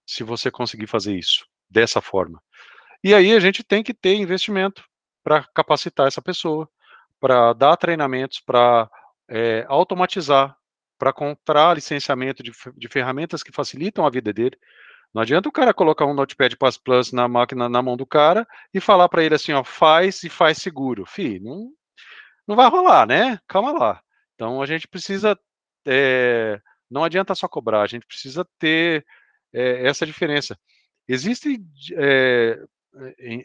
se 0.07 0.23
você 0.23 0.49
conseguir 0.49 0.87
fazer 0.87 1.17
isso 1.17 1.45
dessa 1.69 1.99
forma. 1.99 2.41
E 3.03 3.13
aí 3.13 3.33
a 3.33 3.39
gente 3.41 3.61
tem 3.61 3.83
que 3.83 3.93
ter 3.93 4.15
investimento 4.15 4.85
para 5.21 5.43
capacitar 5.53 6.07
essa 6.07 6.21
pessoa, 6.21 6.69
para 7.19 7.51
dar 7.51 7.75
treinamentos, 7.75 8.39
para 8.39 8.89
é, 9.27 9.65
automatizar, 9.67 10.57
para 11.03 11.11
comprar 11.11 11.75
licenciamento 11.75 12.41
de, 12.41 12.53
de, 12.77 12.87
ferramentas 12.87 13.43
que 13.43 13.51
facilitam 13.51 14.05
a 14.05 14.09
vida 14.09 14.31
dele. 14.31 14.57
Não 15.13 15.21
adianta 15.21 15.49
o 15.49 15.51
cara 15.51 15.73
colocar 15.73 16.05
um 16.05 16.13
Notepad 16.13 16.55
Plus 16.81 17.11
na 17.11 17.27
máquina 17.27 17.67
na 17.67 17.81
mão 17.81 17.97
do 17.97 18.05
cara 18.05 18.47
e 18.73 18.79
falar 18.79 19.09
para 19.09 19.21
ele 19.21 19.35
assim, 19.35 19.51
ó, 19.51 19.65
faz 19.65 20.23
e 20.23 20.29
faz 20.29 20.59
seguro. 20.59 21.05
Fih, 21.05 21.41
não, 21.41 21.73
não 22.47 22.55
vai 22.55 22.69
rolar, 22.69 23.05
né? 23.05 23.37
Calma 23.49 23.73
lá. 23.73 24.01
Então 24.33 24.61
a 24.61 24.65
gente 24.65 24.87
precisa, 24.87 25.37
é, 25.85 26.61
não 26.89 27.03
adianta 27.03 27.35
só 27.35 27.49
cobrar, 27.49 27.81
a 27.81 27.87
gente 27.87 28.07
precisa 28.07 28.47
ter 28.57 29.05
é, 29.51 29.85
essa 29.85 30.05
diferença. 30.05 30.57
Existem 31.05 31.67
é, 31.97 32.63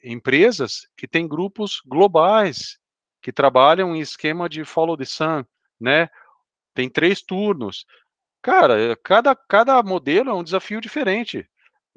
empresas 0.04 0.86
que 0.96 1.08
têm 1.08 1.26
grupos 1.26 1.82
globais 1.84 2.78
que 3.20 3.32
trabalham 3.32 3.96
em 3.96 4.00
esquema 4.00 4.48
de 4.48 4.64
follow 4.64 4.96
the 4.96 5.04
sun, 5.04 5.44
né? 5.80 6.08
Tem 6.78 6.88
três 6.88 7.20
turnos. 7.20 7.84
Cara, 8.40 8.96
cada, 9.02 9.34
cada 9.34 9.82
modelo 9.82 10.30
é 10.30 10.32
um 10.32 10.44
desafio 10.44 10.80
diferente. 10.80 11.44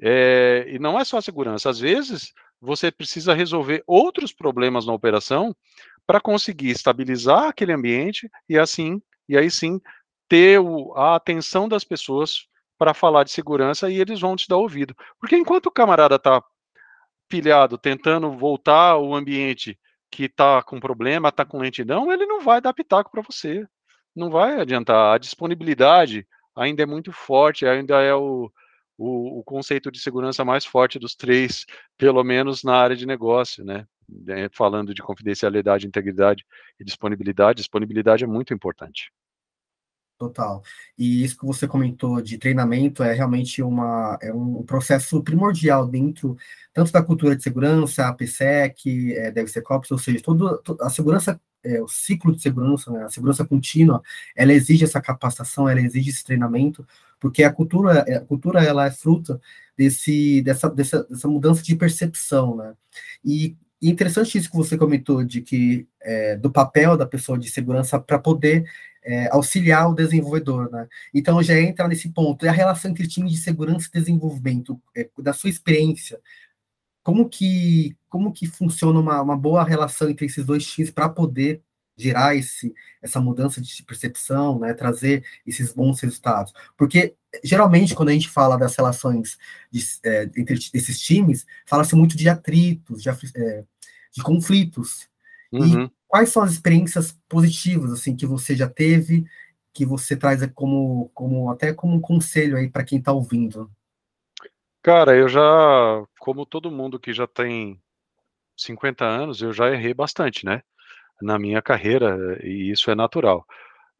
É, 0.00 0.64
e 0.66 0.76
não 0.80 0.98
é 0.98 1.04
só 1.04 1.20
segurança. 1.20 1.70
Às 1.70 1.78
vezes, 1.78 2.32
você 2.60 2.90
precisa 2.90 3.32
resolver 3.32 3.84
outros 3.86 4.32
problemas 4.32 4.84
na 4.84 4.92
operação 4.92 5.54
para 6.04 6.20
conseguir 6.20 6.70
estabilizar 6.70 7.44
aquele 7.44 7.72
ambiente 7.72 8.28
e 8.48 8.58
assim, 8.58 9.00
e 9.28 9.38
aí 9.38 9.48
sim, 9.52 9.80
ter 10.28 10.58
o, 10.58 10.92
a 10.96 11.14
atenção 11.14 11.68
das 11.68 11.84
pessoas 11.84 12.48
para 12.76 12.92
falar 12.92 13.22
de 13.22 13.30
segurança 13.30 13.88
e 13.88 14.00
eles 14.00 14.18
vão 14.18 14.34
te 14.34 14.48
dar 14.48 14.56
ouvido. 14.56 14.96
Porque 15.20 15.36
enquanto 15.36 15.66
o 15.66 15.70
camarada 15.70 16.16
está 16.16 16.42
pilhado, 17.28 17.78
tentando 17.78 18.32
voltar 18.32 18.96
o 18.96 19.14
ambiente 19.14 19.78
que 20.10 20.24
está 20.24 20.60
com 20.60 20.80
problema, 20.80 21.28
está 21.28 21.44
com 21.44 21.60
lentidão, 21.60 22.10
ele 22.10 22.26
não 22.26 22.40
vai 22.40 22.60
dar 22.60 22.74
pitaco 22.74 23.12
para 23.12 23.22
você. 23.22 23.64
Não 24.14 24.30
vai 24.30 24.60
adiantar. 24.60 25.14
A 25.14 25.18
disponibilidade 25.18 26.26
ainda 26.54 26.82
é 26.82 26.86
muito 26.86 27.12
forte, 27.12 27.66
ainda 27.66 28.00
é 28.00 28.14
o, 28.14 28.50
o, 28.98 29.40
o, 29.40 29.44
conceito 29.44 29.90
de 29.90 29.98
segurança 29.98 30.44
mais 30.44 30.64
forte 30.64 30.98
dos 30.98 31.14
três, 31.14 31.64
pelo 31.96 32.22
menos 32.22 32.62
na 32.62 32.76
área 32.76 32.96
de 32.96 33.06
negócio, 33.06 33.64
né? 33.64 33.86
É, 34.28 34.48
falando 34.52 34.92
de 34.92 35.02
confidencialidade, 35.02 35.86
integridade 35.86 36.44
e 36.78 36.84
disponibilidade, 36.84 37.58
disponibilidade 37.58 38.24
é 38.24 38.26
muito 38.26 38.52
importante. 38.52 39.10
Total. 40.18 40.62
E 40.96 41.24
isso 41.24 41.36
que 41.36 41.44
você 41.44 41.66
comentou 41.66 42.20
de 42.20 42.38
treinamento 42.38 43.02
é 43.02 43.12
realmente 43.12 43.60
uma, 43.60 44.16
é 44.22 44.32
um 44.32 44.62
processo 44.62 45.20
primordial 45.22 45.86
dentro 45.86 46.36
tanto 46.72 46.92
da 46.92 47.02
cultura 47.02 47.34
de 47.34 47.42
segurança, 47.42 48.06
a 48.06 48.14
PSEC, 48.14 49.14
é, 49.14 49.30
DevSecOps, 49.32 49.90
ou 49.90 49.98
seja, 49.98 50.22
toda 50.22 50.60
a 50.80 50.88
segurança, 50.90 51.40
é, 51.64 51.80
o 51.82 51.88
ciclo 51.88 52.34
de 52.34 52.42
segurança, 52.42 52.90
né, 52.90 53.04
a 53.04 53.08
segurança 53.08 53.44
contínua, 53.44 54.02
ela 54.34 54.52
exige 54.52 54.84
essa 54.84 55.00
capacitação, 55.00 55.68
ela 55.68 55.80
exige 55.80 56.10
esse 56.10 56.24
treinamento, 56.24 56.86
porque 57.20 57.44
a 57.44 57.52
cultura, 57.52 58.00
a 58.00 58.20
cultura 58.20 58.64
ela 58.64 58.86
é 58.86 58.90
fruto 58.90 59.40
desse, 59.76 60.42
dessa, 60.42 60.68
dessa, 60.68 61.04
dessa 61.04 61.28
mudança 61.28 61.62
de 61.62 61.76
percepção, 61.76 62.56
né? 62.56 62.74
E 63.24 63.56
interessante 63.80 64.38
isso 64.38 64.50
que 64.50 64.56
você 64.56 64.76
comentou 64.76 65.24
de 65.24 65.40
que 65.40 65.86
é, 66.00 66.36
do 66.36 66.50
papel 66.50 66.96
da 66.96 67.06
pessoa 67.06 67.38
de 67.38 67.50
segurança 67.50 67.98
para 67.98 68.18
poder 68.18 68.64
é, 69.04 69.28
auxiliar 69.32 69.90
o 69.90 69.94
desenvolvedor, 69.94 70.70
né? 70.70 70.86
Então 71.12 71.42
já 71.42 71.60
entra 71.60 71.88
nesse 71.88 72.08
ponto. 72.10 72.46
A 72.46 72.52
relação 72.52 72.90
entre 72.90 73.08
time 73.08 73.28
de 73.28 73.36
segurança 73.36 73.88
e 73.88 73.98
desenvolvimento, 73.98 74.80
é, 74.96 75.08
da 75.18 75.32
sua 75.32 75.50
experiência, 75.50 76.20
como 77.02 77.28
que 77.28 77.96
como 78.08 78.32
que 78.32 78.46
funciona 78.46 79.00
uma, 79.00 79.22
uma 79.22 79.36
boa 79.36 79.64
relação 79.64 80.10
entre 80.10 80.26
esses 80.26 80.44
dois 80.44 80.66
times 80.66 80.90
para 80.90 81.08
poder 81.08 81.62
gerar 81.96 82.34
esse, 82.34 82.74
essa 83.00 83.20
mudança 83.20 83.60
de 83.60 83.82
percepção, 83.82 84.58
né, 84.58 84.74
trazer 84.74 85.24
esses 85.46 85.72
bons 85.72 86.00
resultados. 86.00 86.52
Porque, 86.76 87.14
geralmente, 87.44 87.94
quando 87.94 88.08
a 88.08 88.12
gente 88.12 88.28
fala 88.28 88.56
das 88.56 88.76
relações 88.76 89.38
de, 89.70 89.82
é, 90.04 90.24
entre 90.36 90.58
esses 90.74 91.00
times, 91.00 91.46
fala-se 91.66 91.94
muito 91.94 92.16
de 92.16 92.28
atritos, 92.28 93.02
de, 93.02 93.08
é, 93.08 93.64
de 94.12 94.22
conflitos. 94.22 95.08
Uhum. 95.52 95.84
E 95.84 95.90
quais 96.08 96.30
são 96.30 96.42
as 96.42 96.52
experiências 96.52 97.16
positivas, 97.28 97.92
assim, 97.92 98.16
que 98.16 98.26
você 98.26 98.56
já 98.56 98.68
teve, 98.68 99.24
que 99.72 99.86
você 99.86 100.16
traz 100.16 100.44
como, 100.54 101.10
como 101.14 101.50
até 101.50 101.72
como 101.72 101.96
um 101.96 102.00
conselho 102.00 102.56
aí 102.56 102.68
para 102.68 102.84
quem 102.84 102.98
está 102.98 103.12
ouvindo? 103.12 103.70
Cara, 104.82 105.16
eu 105.16 105.28
já, 105.28 105.40
como 106.18 106.44
todo 106.46 106.70
mundo 106.70 106.98
que 106.98 107.12
já 107.12 107.26
tem 107.26 107.80
50 108.56 109.04
anos, 109.04 109.42
eu 109.42 109.52
já 109.52 109.70
errei 109.70 109.94
bastante, 109.94 110.44
né? 110.46 110.62
na 111.22 111.38
minha 111.38 111.62
carreira, 111.62 112.38
e 112.44 112.70
isso 112.72 112.90
é 112.90 112.94
natural. 112.96 113.46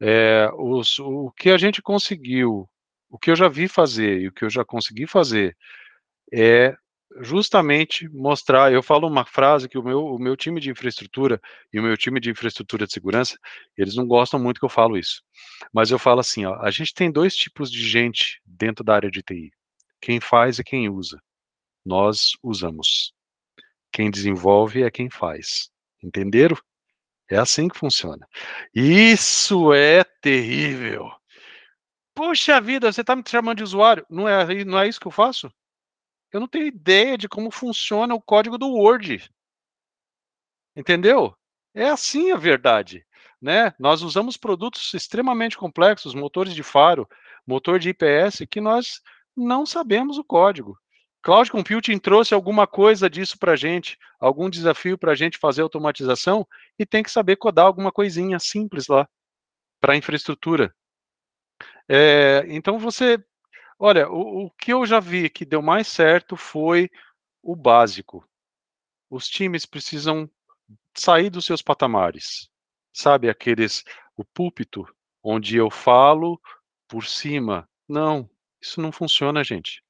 É, 0.01 0.49
os, 0.57 0.99
o 0.99 1.31
que 1.37 1.49
a 1.51 1.57
gente 1.57 1.81
conseguiu, 1.81 2.69
o 3.09 3.19
que 3.19 3.31
eu 3.31 3.35
já 3.35 3.49
vi 3.49 3.67
fazer 3.67 4.21
e 4.21 4.27
o 4.29 4.33
que 4.33 4.45
eu 4.45 4.49
já 4.49 4.65
consegui 4.65 5.07
fazer 5.07 5.57
é 6.33 6.75
justamente 7.21 8.09
mostrar. 8.09 8.73
Eu 8.73 8.83
falo 8.83 9.07
uma 9.07 9.25
frase 9.25 9.69
que 9.69 9.77
o 9.77 9.83
meu, 9.83 10.05
o 10.05 10.19
meu 10.19 10.35
time 10.37 10.59
de 10.61 10.71
infraestrutura 10.71 11.39
e 11.73 11.79
o 11.79 11.83
meu 11.83 11.97
time 11.97 12.19
de 12.19 12.31
infraestrutura 12.31 12.87
de 12.87 12.93
segurança, 12.93 13.37
eles 13.77 13.95
não 13.95 14.07
gostam 14.07 14.39
muito 14.39 14.59
que 14.59 14.65
eu 14.65 14.69
falo 14.69 14.97
isso. 14.97 15.21
Mas 15.73 15.91
eu 15.91 15.99
falo 15.99 16.19
assim: 16.21 16.45
ó, 16.45 16.55
a 16.61 16.71
gente 16.71 16.93
tem 16.93 17.11
dois 17.11 17.35
tipos 17.35 17.71
de 17.71 17.81
gente 17.87 18.41
dentro 18.45 18.83
da 18.83 18.95
área 18.95 19.11
de 19.11 19.21
TI: 19.21 19.51
quem 20.03 20.19
faz 20.19 20.59
e 20.59 20.63
quem 20.65 20.89
usa. 20.89 21.17
Nós 21.85 22.33
usamos. 22.43 23.13
Quem 23.89 24.11
desenvolve 24.11 24.83
é 24.83 24.91
quem 24.91 25.09
faz. 25.09 25.71
Entenderam? 26.03 26.57
É 27.29 27.37
assim 27.37 27.69
que 27.69 27.77
funciona. 27.77 28.27
Isso 28.75 29.73
é 29.73 30.03
terrível. 30.03 31.09
Poxa 32.13 32.59
vida, 32.59 32.91
você 32.91 32.99
está 32.99 33.15
me 33.15 33.23
chamando 33.25 33.57
de 33.59 33.63
usuário? 33.63 34.05
Não 34.09 34.27
é, 34.27 34.65
não 34.65 34.77
é 34.77 34.89
isso 34.89 34.99
que 34.99 35.07
eu 35.07 35.11
faço? 35.11 35.49
Eu 36.33 36.41
não 36.41 36.49
tenho 36.49 36.65
ideia 36.65 37.17
de 37.17 37.29
como 37.29 37.49
funciona 37.49 38.13
o 38.13 38.21
código 38.21 38.57
do 38.57 38.67
Word. 38.67 39.31
Entendeu? 40.75 41.33
É 41.73 41.85
assim 41.85 42.31
a 42.33 42.35
verdade. 42.35 43.05
Né? 43.41 43.73
Nós 43.79 44.01
usamos 44.01 44.35
produtos 44.35 44.93
extremamente 44.93 45.57
complexos, 45.57 46.13
motores 46.13 46.53
de 46.53 46.61
faro, 46.61 47.07
motor 47.47 47.79
de 47.79 47.89
IPS, 47.89 48.45
que 48.49 48.59
nós 48.59 49.01
não 49.35 49.65
sabemos 49.65 50.17
o 50.17 50.23
código. 50.23 50.77
Cloud 51.21 51.49
Computing 51.49 51.97
trouxe 51.99 52.33
alguma 52.33 52.67
coisa 52.67 53.09
disso 53.09 53.39
para 53.39 53.53
a 53.53 53.55
gente, 53.55 53.97
algum 54.19 54.49
desafio 54.49 54.97
para 54.97 55.13
a 55.13 55.15
gente 55.15 55.37
fazer 55.37 55.61
automatização 55.61 56.45
e 56.77 56.85
tem 56.85 57.01
que 57.01 57.09
saber 57.09 57.37
codar 57.37 57.65
alguma 57.65 57.91
coisinha 57.93 58.37
simples 58.39 58.87
lá 58.87 59.07
para 59.79 59.93
a 59.93 59.95
infraestrutura. 59.95 60.75
É, 61.87 62.43
então 62.47 62.77
você, 62.77 63.23
olha, 63.79 64.09
o, 64.09 64.45
o 64.45 64.51
que 64.51 64.73
eu 64.73 64.85
já 64.85 64.99
vi 64.99 65.29
que 65.29 65.45
deu 65.45 65.61
mais 65.61 65.87
certo 65.87 66.35
foi 66.35 66.89
o 67.41 67.55
básico. 67.55 68.27
Os 69.09 69.27
times 69.27 69.65
precisam 69.65 70.29
sair 70.93 71.29
dos 71.29 71.45
seus 71.45 71.61
patamares, 71.61 72.49
sabe 72.91 73.29
aqueles 73.29 73.83
o 74.15 74.25
púlpito 74.25 74.85
onde 75.23 75.55
eu 75.55 75.69
falo 75.69 76.39
por 76.87 77.05
cima. 77.05 77.67
Não, 77.87 78.29
isso 78.63 78.81
não 78.81 78.91
funciona, 78.91 79.43
gente. 79.43 79.83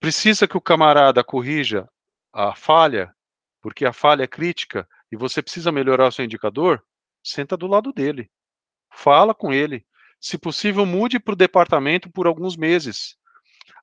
Precisa 0.00 0.46
que 0.46 0.56
o 0.56 0.60
camarada 0.60 1.22
corrija 1.22 1.88
a 2.32 2.54
falha, 2.54 3.14
porque 3.62 3.86
a 3.86 3.92
falha 3.92 4.24
é 4.24 4.26
crítica 4.26 4.88
e 5.10 5.16
você 5.16 5.40
precisa 5.40 5.70
melhorar 5.70 6.08
o 6.08 6.12
seu 6.12 6.24
indicador, 6.24 6.84
senta 7.22 7.56
do 7.56 7.66
lado 7.66 7.92
dele. 7.92 8.30
Fala 8.92 9.32
com 9.32 9.52
ele. 9.52 9.86
Se 10.20 10.36
possível, 10.36 10.84
mude 10.84 11.20
para 11.20 11.32
o 11.32 11.36
departamento 11.36 12.10
por 12.10 12.26
alguns 12.26 12.56
meses. 12.56 13.16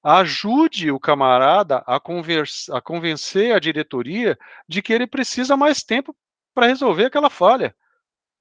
Ajude 0.03 0.91
o 0.91 0.99
camarada 0.99 1.81
a, 1.87 1.95
a 1.95 2.81
convencer 2.81 3.55
a 3.55 3.59
diretoria 3.59 4.37
de 4.67 4.81
que 4.81 4.91
ele 4.91 5.07
precisa 5.07 5.55
mais 5.55 5.81
tempo 5.81 6.15
para 6.53 6.67
resolver 6.67 7.05
aquela 7.05 7.29
falha. 7.29 7.73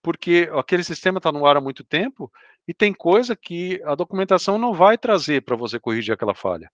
Porque 0.02 0.50
aquele 0.58 0.82
sistema 0.82 1.18
está 1.18 1.30
no 1.30 1.46
ar 1.46 1.56
há 1.56 1.60
muito 1.60 1.84
tempo 1.84 2.32
e 2.66 2.72
tem 2.72 2.92
coisa 2.92 3.34
que 3.34 3.82
a 3.84 3.94
documentação 3.94 4.58
não 4.58 4.72
vai 4.72 4.96
trazer 4.96 5.42
para 5.42 5.56
você 5.56 5.78
corrigir 5.78 6.14
aquela 6.14 6.34
falha. 6.34 6.70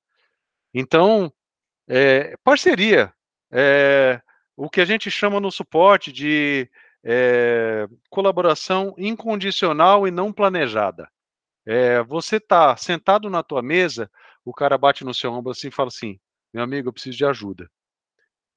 Então, 0.72 1.32
é, 1.88 2.36
parceria, 2.44 3.12
é, 3.50 4.20
o 4.56 4.68
que 4.68 4.80
a 4.80 4.84
gente 4.84 5.10
chama 5.10 5.40
no 5.40 5.50
suporte 5.50 6.12
de 6.12 6.68
é, 7.02 7.88
colaboração 8.10 8.94
incondicional 8.98 10.06
e 10.06 10.10
não 10.10 10.32
planejada. 10.32 11.08
É, 11.64 12.02
você 12.02 12.36
está 12.36 12.76
sentado 12.76 13.30
na 13.30 13.42
tua 13.42 13.62
mesa, 13.62 14.10
o 14.44 14.52
cara 14.52 14.78
bate 14.78 15.04
no 15.04 15.14
seu 15.14 15.32
ombro 15.32 15.52
assim 15.52 15.68
e 15.68 15.72
fala 15.72 15.88
assim, 15.88 16.18
meu 16.52 16.62
amigo, 16.62 16.88
eu 16.88 16.92
preciso 16.92 17.16
de 17.16 17.24
ajuda. 17.24 17.70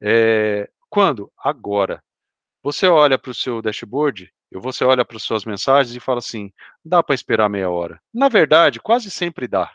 É, 0.02 0.70
quando? 0.90 1.32
Agora. 1.38 2.04
Você 2.64 2.88
olha 2.88 3.18
para 3.18 3.32
o 3.32 3.34
seu 3.34 3.60
dashboard, 3.60 4.32
você 4.60 4.84
olha 4.84 5.06
para 5.06 5.18
as 5.18 5.24
suas 5.24 5.46
mensagens 5.46 5.96
e 5.96 6.00
fala 6.00 6.20
assim: 6.20 6.52
dá 6.84 7.02
para 7.02 7.16
esperar 7.16 7.50
meia 7.50 7.70
hora. 7.70 8.02
Na 8.14 8.28
verdade, 8.28 8.80
quase 8.80 9.10
sempre 9.10 9.48
dá. 9.48 9.74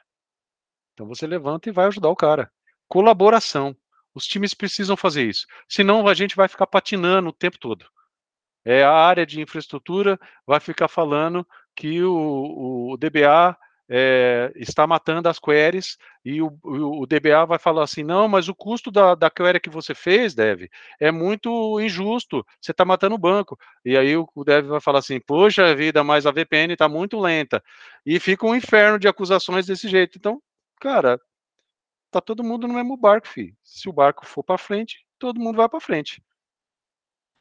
Então 0.92 1.06
você 1.06 1.26
levanta 1.26 1.68
e 1.68 1.72
vai 1.72 1.86
ajudar 1.86 2.08
o 2.08 2.16
cara. 2.16 2.50
Colaboração. 2.88 3.76
Os 4.14 4.26
times 4.26 4.54
precisam 4.54 4.96
fazer 4.96 5.24
isso. 5.24 5.46
Senão 5.68 6.06
a 6.08 6.14
gente 6.14 6.36
vai 6.36 6.48
ficar 6.48 6.66
patinando 6.66 7.28
o 7.28 7.32
tempo 7.32 7.58
todo. 7.58 7.86
É, 8.64 8.82
a 8.82 8.92
área 8.92 9.26
de 9.26 9.40
infraestrutura 9.40 10.18
vai 10.46 10.58
ficar 10.58 10.88
falando 10.88 11.46
que 11.74 12.02
o, 12.02 12.92
o 12.92 12.96
DBA 12.96 13.56
é, 13.88 14.52
está 14.56 14.86
matando 14.86 15.28
as 15.28 15.38
queries 15.38 15.96
e 16.24 16.42
o, 16.42 16.58
o, 16.62 17.06
DBA 17.06 17.46
vai 17.46 17.58
falar 17.58 17.84
assim, 17.84 18.02
não, 18.02 18.26
mas 18.26 18.48
o 18.48 18.54
custo 18.54 18.90
da, 18.90 19.14
da 19.14 19.30
query 19.30 19.60
que 19.60 19.70
você 19.70 19.94
fez, 19.94 20.34
Dev, 20.34 20.66
é 21.00 21.10
muito 21.12 21.80
injusto, 21.80 22.44
você 22.60 22.72
está 22.72 22.84
matando 22.84 23.14
o 23.14 23.18
banco. 23.18 23.56
E 23.84 23.96
aí 23.96 24.16
o, 24.16 24.28
o 24.34 24.44
Dev 24.44 24.66
vai 24.66 24.80
falar 24.80 24.98
assim, 24.98 25.20
poxa 25.20 25.74
vida, 25.74 26.02
mas 26.02 26.26
a 26.26 26.32
VPN 26.32 26.72
está 26.72 26.88
muito 26.88 27.20
lenta. 27.20 27.62
E 28.04 28.18
fica 28.18 28.46
um 28.46 28.54
inferno 28.54 28.98
de 28.98 29.08
acusações 29.08 29.66
desse 29.66 29.88
jeito. 29.88 30.18
Então, 30.18 30.42
cara, 30.80 31.20
tá 32.10 32.20
todo 32.20 32.44
mundo 32.44 32.66
no 32.66 32.74
mesmo 32.74 32.96
barco, 32.96 33.28
filho. 33.28 33.54
Se 33.62 33.88
o 33.88 33.92
barco 33.92 34.26
for 34.26 34.42
para 34.42 34.58
frente, 34.58 35.04
todo 35.18 35.40
mundo 35.40 35.56
vai 35.56 35.68
para 35.68 35.80
frente. 35.80 36.22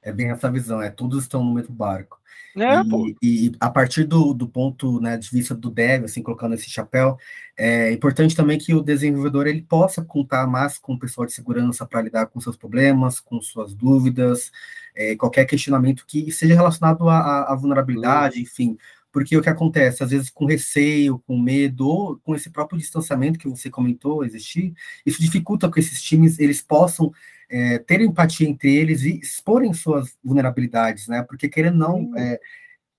É 0.05 0.13
bem 0.13 0.29
essa 0.29 0.51
visão, 0.51 0.81
é 0.81 0.91
todos 0.91 1.23
estão 1.23 1.43
no 1.43 1.53
mesmo 1.53 1.73
barco. 1.73 2.21
É, 2.57 2.81
e, 3.21 3.47
e, 3.47 3.51
a 3.59 3.69
partir 3.69 4.05
do, 4.05 4.33
do 4.33 4.47
ponto 4.47 5.01
né, 5.01 5.17
de 5.17 5.29
vista 5.29 5.53
do 5.53 5.69
dev, 5.69 6.05
assim, 6.05 6.21
colocando 6.21 6.53
esse 6.53 6.69
chapéu, 6.69 7.17
é 7.57 7.91
importante 7.91 8.35
também 8.35 8.57
que 8.57 8.73
o 8.73 8.81
desenvolvedor 8.81 9.47
ele 9.47 9.61
possa 9.61 10.05
contar 10.05 10.47
mais 10.47 10.77
com 10.77 10.93
o 10.93 10.99
pessoal 10.99 11.25
de 11.25 11.33
segurança 11.33 11.85
para 11.85 12.01
lidar 12.01 12.27
com 12.27 12.39
seus 12.39 12.55
problemas, 12.55 13.19
com 13.19 13.41
suas 13.41 13.73
dúvidas, 13.73 14.51
é, 14.95 15.15
qualquer 15.17 15.45
questionamento 15.45 16.05
que 16.07 16.31
seja 16.31 16.53
relacionado 16.55 17.09
à, 17.09 17.51
à 17.51 17.55
vulnerabilidade, 17.55 18.37
uhum. 18.37 18.43
enfim. 18.43 18.77
Porque 19.11 19.35
o 19.35 19.41
que 19.41 19.49
acontece, 19.49 20.03
às 20.03 20.11
vezes 20.11 20.29
com 20.29 20.45
receio, 20.45 21.19
com 21.25 21.39
medo, 21.39 21.87
ou 21.87 22.17
com 22.17 22.35
esse 22.35 22.49
próprio 22.49 22.77
distanciamento 22.77 23.39
que 23.39 23.49
você 23.49 23.69
comentou 23.69 24.23
existir, 24.23 24.73
isso 25.05 25.21
dificulta 25.21 25.71
que 25.71 25.79
esses 25.79 26.01
times 26.01 26.37
eles 26.37 26.61
possam 26.61 27.11
é, 27.49 27.79
ter 27.79 28.01
empatia 28.01 28.47
entre 28.47 28.75
eles 28.75 29.03
e 29.03 29.19
exporem 29.19 29.73
suas 29.73 30.17
vulnerabilidades, 30.23 31.07
né? 31.07 31.23
Porque 31.23 31.47
querendo 31.47 31.77
não, 31.77 32.11
é, 32.17 32.39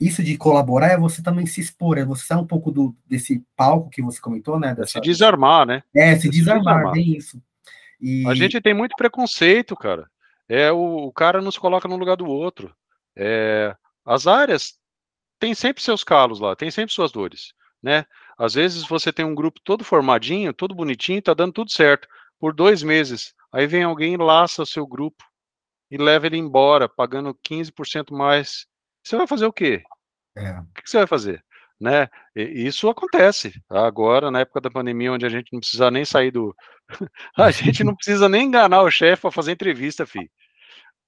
isso 0.00 0.22
de 0.22 0.36
colaborar 0.36 0.88
é 0.88 0.98
você 0.98 1.22
também 1.22 1.46
se 1.46 1.60
expor, 1.60 1.98
é 1.98 2.04
você 2.04 2.26
sair 2.26 2.38
um 2.38 2.46
pouco 2.46 2.70
do, 2.70 2.94
desse 3.06 3.42
palco 3.56 3.90
que 3.90 4.02
você 4.02 4.20
comentou, 4.20 4.58
né? 4.58 4.74
Dessa... 4.74 4.92
Se 4.92 5.00
desarmar, 5.00 5.66
né? 5.66 5.82
É, 5.94 6.14
se, 6.16 6.22
se 6.22 6.30
desarmar, 6.30 6.64
desarmar, 6.64 6.92
bem 6.92 7.16
isso. 7.16 7.40
E... 8.00 8.26
A 8.26 8.34
gente 8.34 8.60
tem 8.60 8.74
muito 8.74 8.94
preconceito, 8.96 9.74
cara. 9.74 10.08
É, 10.48 10.70
o, 10.70 11.06
o 11.06 11.12
cara 11.12 11.40
nos 11.40 11.58
coloca 11.58 11.88
no 11.88 11.96
lugar 11.96 12.16
do 12.16 12.26
outro. 12.26 12.74
É, 13.16 13.74
as 14.04 14.26
áreas 14.26 14.78
têm 15.40 15.54
sempre 15.54 15.82
seus 15.82 16.04
calos 16.04 16.40
lá, 16.40 16.54
tem 16.54 16.70
sempre 16.70 16.94
suas 16.94 17.10
dores, 17.10 17.52
né? 17.82 18.04
Às 18.38 18.54
vezes 18.54 18.86
você 18.86 19.12
tem 19.12 19.24
um 19.24 19.34
grupo 19.34 19.60
todo 19.64 19.82
formadinho, 19.82 20.52
todo 20.52 20.74
bonitinho, 20.74 21.22
tá 21.22 21.32
dando 21.32 21.52
tudo 21.52 21.72
certo. 21.72 22.06
Por 22.38 22.54
dois 22.54 22.82
meses, 22.82 23.34
Aí 23.56 23.66
vem 23.66 23.84
alguém 23.84 24.18
laça 24.18 24.62
o 24.62 24.66
seu 24.66 24.86
grupo 24.86 25.24
e 25.90 25.96
leva 25.96 26.26
ele 26.26 26.36
embora, 26.36 26.90
pagando 26.90 27.34
15% 27.42 28.14
mais. 28.14 28.66
Você 29.02 29.16
vai 29.16 29.26
fazer 29.26 29.46
o 29.46 29.52
quê? 29.52 29.82
É. 30.36 30.60
O 30.60 30.64
que 30.74 30.90
você 30.90 30.98
vai 30.98 31.06
fazer? 31.06 31.42
Né? 31.80 32.06
E 32.34 32.66
isso 32.66 32.86
acontece 32.86 33.54
agora, 33.66 34.30
na 34.30 34.40
época 34.40 34.60
da 34.60 34.70
pandemia, 34.70 35.10
onde 35.10 35.24
a 35.24 35.30
gente 35.30 35.54
não 35.54 35.60
precisa 35.60 35.90
nem 35.90 36.04
sair 36.04 36.30
do. 36.30 36.54
a 37.34 37.50
gente 37.50 37.82
não 37.82 37.96
precisa 37.96 38.28
nem 38.28 38.44
enganar 38.44 38.82
o 38.82 38.90
chefe 38.90 39.22
para 39.22 39.30
fazer 39.30 39.52
entrevista, 39.52 40.04
filho. 40.04 40.28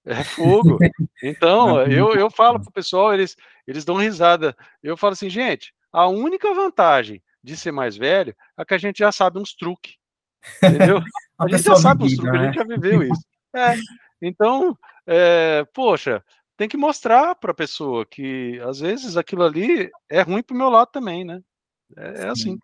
É 0.06 0.24
fogo. 0.24 0.78
Então, 1.22 1.82
eu, 1.82 2.14
eu 2.14 2.30
falo 2.30 2.58
pro 2.58 2.72
pessoal, 2.72 3.12
eles, 3.12 3.36
eles 3.66 3.84
dão 3.84 3.96
risada. 3.96 4.56
Eu 4.82 4.96
falo 4.96 5.12
assim, 5.12 5.28
gente, 5.28 5.74
a 5.92 6.06
única 6.06 6.54
vantagem 6.54 7.22
de 7.44 7.58
ser 7.58 7.72
mais 7.72 7.94
velho 7.94 8.34
é 8.56 8.64
que 8.64 8.72
a 8.72 8.78
gente 8.78 9.00
já 9.00 9.12
sabe 9.12 9.38
uns 9.38 9.54
truques. 9.54 9.97
Entendeu? 10.62 11.00
A, 11.38 11.44
a 11.44 11.48
gente 11.48 11.62
já 11.62 11.76
sabe 11.76 12.04
os 12.04 12.16
truques, 12.16 12.32
né? 12.32 12.40
a 12.40 12.44
gente 12.46 12.54
já 12.56 12.64
viveu 12.64 13.00
isso. 13.04 13.22
É, 13.54 13.76
então, 14.20 14.76
é, 15.06 15.64
poxa, 15.72 16.20
tem 16.56 16.68
que 16.68 16.76
mostrar 16.76 17.36
para 17.36 17.52
a 17.52 17.54
pessoa 17.54 18.04
que 18.04 18.60
às 18.64 18.80
vezes 18.80 19.16
aquilo 19.16 19.44
ali 19.44 19.88
é 20.10 20.22
ruim 20.22 20.42
para 20.42 20.54
o 20.54 20.58
meu 20.58 20.68
lado 20.68 20.88
também, 20.90 21.24
né? 21.24 21.40
É, 21.96 22.22
é 22.22 22.28
assim. 22.28 22.58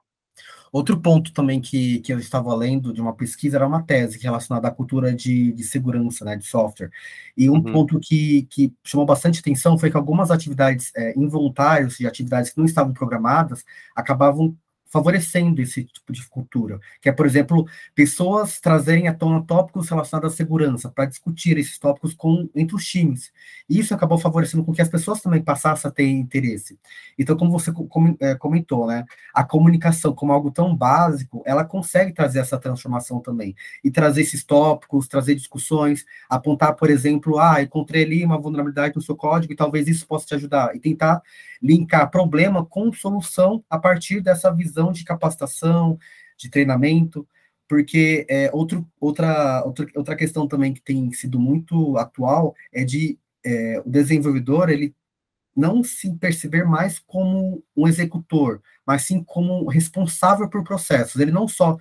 Outro 0.73 1.01
ponto 1.01 1.33
também 1.33 1.61
que, 1.61 2.01
que 2.01 2.13
eu 2.13 2.19
estava 2.19 2.53
lendo 2.53 2.93
de 2.93 3.01
uma 3.01 3.15
pesquisa 3.15 3.57
era 3.57 3.67
uma 3.67 3.85
tese 3.85 4.19
relacionada 4.19 4.67
à 4.67 4.73
cultura 4.73 5.15
de, 5.15 5.53
de 5.53 5.63
segurança, 5.63 6.25
né, 6.25 6.37
de 6.37 6.45
software. 6.45 6.91
E 7.37 7.49
um 7.49 7.55
uhum. 7.55 7.63
ponto 7.63 8.01
que, 8.01 8.43
que 8.51 8.75
chamou 8.83 9.07
bastante 9.07 9.39
atenção 9.39 9.79
foi 9.79 9.89
que 9.89 9.97
algumas 9.97 10.33
atividades 10.33 10.91
é, 10.97 11.17
involuntárias 11.17 12.01
e 12.01 12.07
atividades 12.09 12.51
que 12.51 12.59
não 12.59 12.65
estavam 12.65 12.93
programadas 12.93 13.65
acabavam 13.95 14.57
favorecendo 14.95 15.61
esse 15.61 15.83
tipo 15.83 16.13
de 16.13 16.25
cultura, 16.29 16.79
que 17.03 17.09
é, 17.09 17.13
por 17.13 17.27
exemplo, 17.27 17.67
pessoas 17.97 18.61
trazerem 18.61 19.09
à 19.09 19.13
tona 19.13 19.43
tópicos 19.43 19.89
relacionados 19.89 20.33
à 20.33 20.37
segurança, 20.37 20.89
para 20.89 21.07
discutir 21.07 21.59
esses 21.59 21.81
tópicos 21.81 22.15
com, 22.15 22.49
entre 22.55 22.77
os 22.77 22.87
times. 22.87 23.33
Isso 23.69 23.93
acabou 23.93 24.19
favorecendo 24.19 24.65
com 24.65 24.73
que 24.73 24.81
as 24.81 24.89
pessoas 24.89 25.21
também 25.21 25.43
passassem 25.43 25.89
a 25.89 25.93
ter 25.93 26.07
interesse. 26.07 26.79
Então, 27.19 27.37
como 27.37 27.51
você 27.51 27.73
é, 28.21 28.37
comentou, 28.37 28.87
né, 28.87 29.05
a 29.35 29.43
comunicação 29.43 30.15
como 30.15 30.31
algo 30.31 30.53
tão 30.53 30.77
básico, 30.77 31.43
ela 31.45 31.65
consegue 31.65 32.13
trazer 32.13 32.39
essa 32.39 32.57
transformação 32.57 33.19
também, 33.19 33.53
e 33.83 33.91
trazer 33.91 34.21
esses 34.21 34.45
tópicos, 34.45 35.09
trazer 35.09 35.35
discussões, 35.35 36.05
apontar, 36.31 36.77
por 36.77 36.89
exemplo, 36.89 37.41
ah, 37.41 37.61
encontrei 37.61 38.05
ali 38.05 38.25
uma 38.25 38.39
vulnerabilidade 38.39 38.95
no 38.95 39.03
seu 39.03 39.17
código 39.17 39.53
e 39.53 39.57
talvez 39.57 39.89
isso 39.89 40.07
possa 40.07 40.27
te 40.27 40.37
ajudar, 40.37 40.77
e 40.77 40.79
tentar 40.79 41.21
linkar 41.61 42.11
problema 42.11 42.65
com 42.65 42.93
solução 42.93 43.65
a 43.69 43.79
partir 43.79 44.21
dessa 44.21 44.53
visão 44.53 44.84
de 44.93 45.05
capacitação, 45.05 45.99
de 46.37 46.49
treinamento, 46.51 47.27
porque 47.69 48.27
é, 48.29 48.51
outro, 48.53 48.87
outra, 49.01 49.65
outra, 49.65 49.87
outra 49.97 50.17
questão 50.17 50.47
também 50.47 50.73
que 50.75 50.83
tem 50.83 51.11
sido 51.13 51.39
muito 51.39 51.97
atual 51.97 52.55
é 52.73 52.85
de 52.85 53.19
é, 53.45 53.83
o 53.85 53.91
desenvolvedor 53.91 54.71
ele 54.71 54.95
não 55.57 55.85
se 55.85 56.13
perceber 56.17 56.65
mais 56.65 56.99
como 56.99 57.63
um 57.77 57.87
executor, 57.87 58.61
mas 58.85 59.03
sim 59.03 59.23
como 59.23 59.69
responsável 59.69 60.49
por 60.49 60.65
processos. 60.65 61.21
Ele 61.21 61.31
não 61.31 61.47
só 61.47 61.79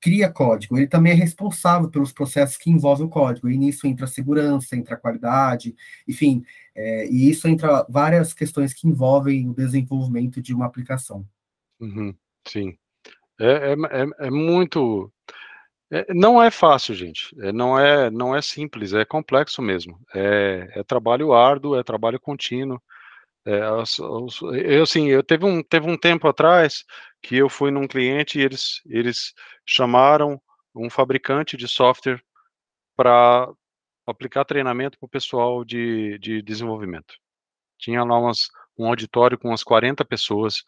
cria 0.00 0.28
código, 0.28 0.76
ele 0.76 0.88
também 0.88 1.12
é 1.12 1.14
responsável 1.14 1.88
pelos 1.88 2.12
processos 2.12 2.56
que 2.56 2.68
envolvem 2.68 3.06
o 3.06 3.08
código, 3.08 3.48
e 3.48 3.56
nisso 3.56 3.86
entra 3.86 4.04
a 4.04 4.08
segurança, 4.08 4.74
entra 4.74 4.96
a 4.96 4.98
qualidade, 4.98 5.76
enfim, 6.08 6.42
é, 6.74 7.06
e 7.08 7.30
isso 7.30 7.46
entra 7.46 7.86
várias 7.88 8.34
questões 8.34 8.74
que 8.74 8.88
envolvem 8.88 9.48
o 9.48 9.54
desenvolvimento 9.54 10.42
de 10.42 10.52
uma 10.52 10.66
aplicação. 10.66 11.24
Uhum, 11.78 12.12
sim. 12.46 12.76
É, 13.40 13.72
é, 13.72 13.72
é, 13.72 14.26
é 14.28 14.30
muito. 14.30 15.12
É, 15.90 16.12
não 16.14 16.42
é 16.42 16.50
fácil, 16.50 16.94
gente. 16.94 17.34
É, 17.40 17.52
não, 17.52 17.78
é, 17.78 18.10
não 18.10 18.34
é 18.36 18.42
simples, 18.42 18.92
é 18.94 19.04
complexo 19.04 19.60
mesmo. 19.62 20.00
É, 20.14 20.82
trabalho 20.84 21.32
árduo, 21.32 21.76
é 21.76 21.82
trabalho 21.82 22.20
contínuo. 22.20 22.80
Eu, 23.44 24.82
assim, 24.82 25.08
eu 25.08 25.22
teve 25.22 25.44
um, 25.44 25.62
teve 25.62 25.90
um 25.90 25.96
tempo 25.96 26.28
atrás 26.28 26.84
que 27.20 27.36
eu 27.36 27.48
fui 27.48 27.70
num 27.72 27.88
cliente 27.88 28.38
e 28.38 28.42
eles, 28.42 28.80
eles 28.86 29.34
chamaram 29.66 30.40
um 30.74 30.88
fabricante 30.88 31.56
de 31.56 31.68
software 31.68 32.22
para 32.96 33.48
aplicar 34.06 34.44
treinamento 34.44 34.98
para 34.98 35.06
o 35.06 35.10
pessoal 35.10 35.64
de, 35.64 36.18
de 36.18 36.42
desenvolvimento. 36.42 37.14
Tinha 37.78 38.04
lá 38.04 38.18
umas, 38.18 38.48
um 38.78 38.86
auditório 38.86 39.38
com 39.38 39.48
umas 39.48 39.64
40 39.64 40.04
pessoas, 40.04 40.62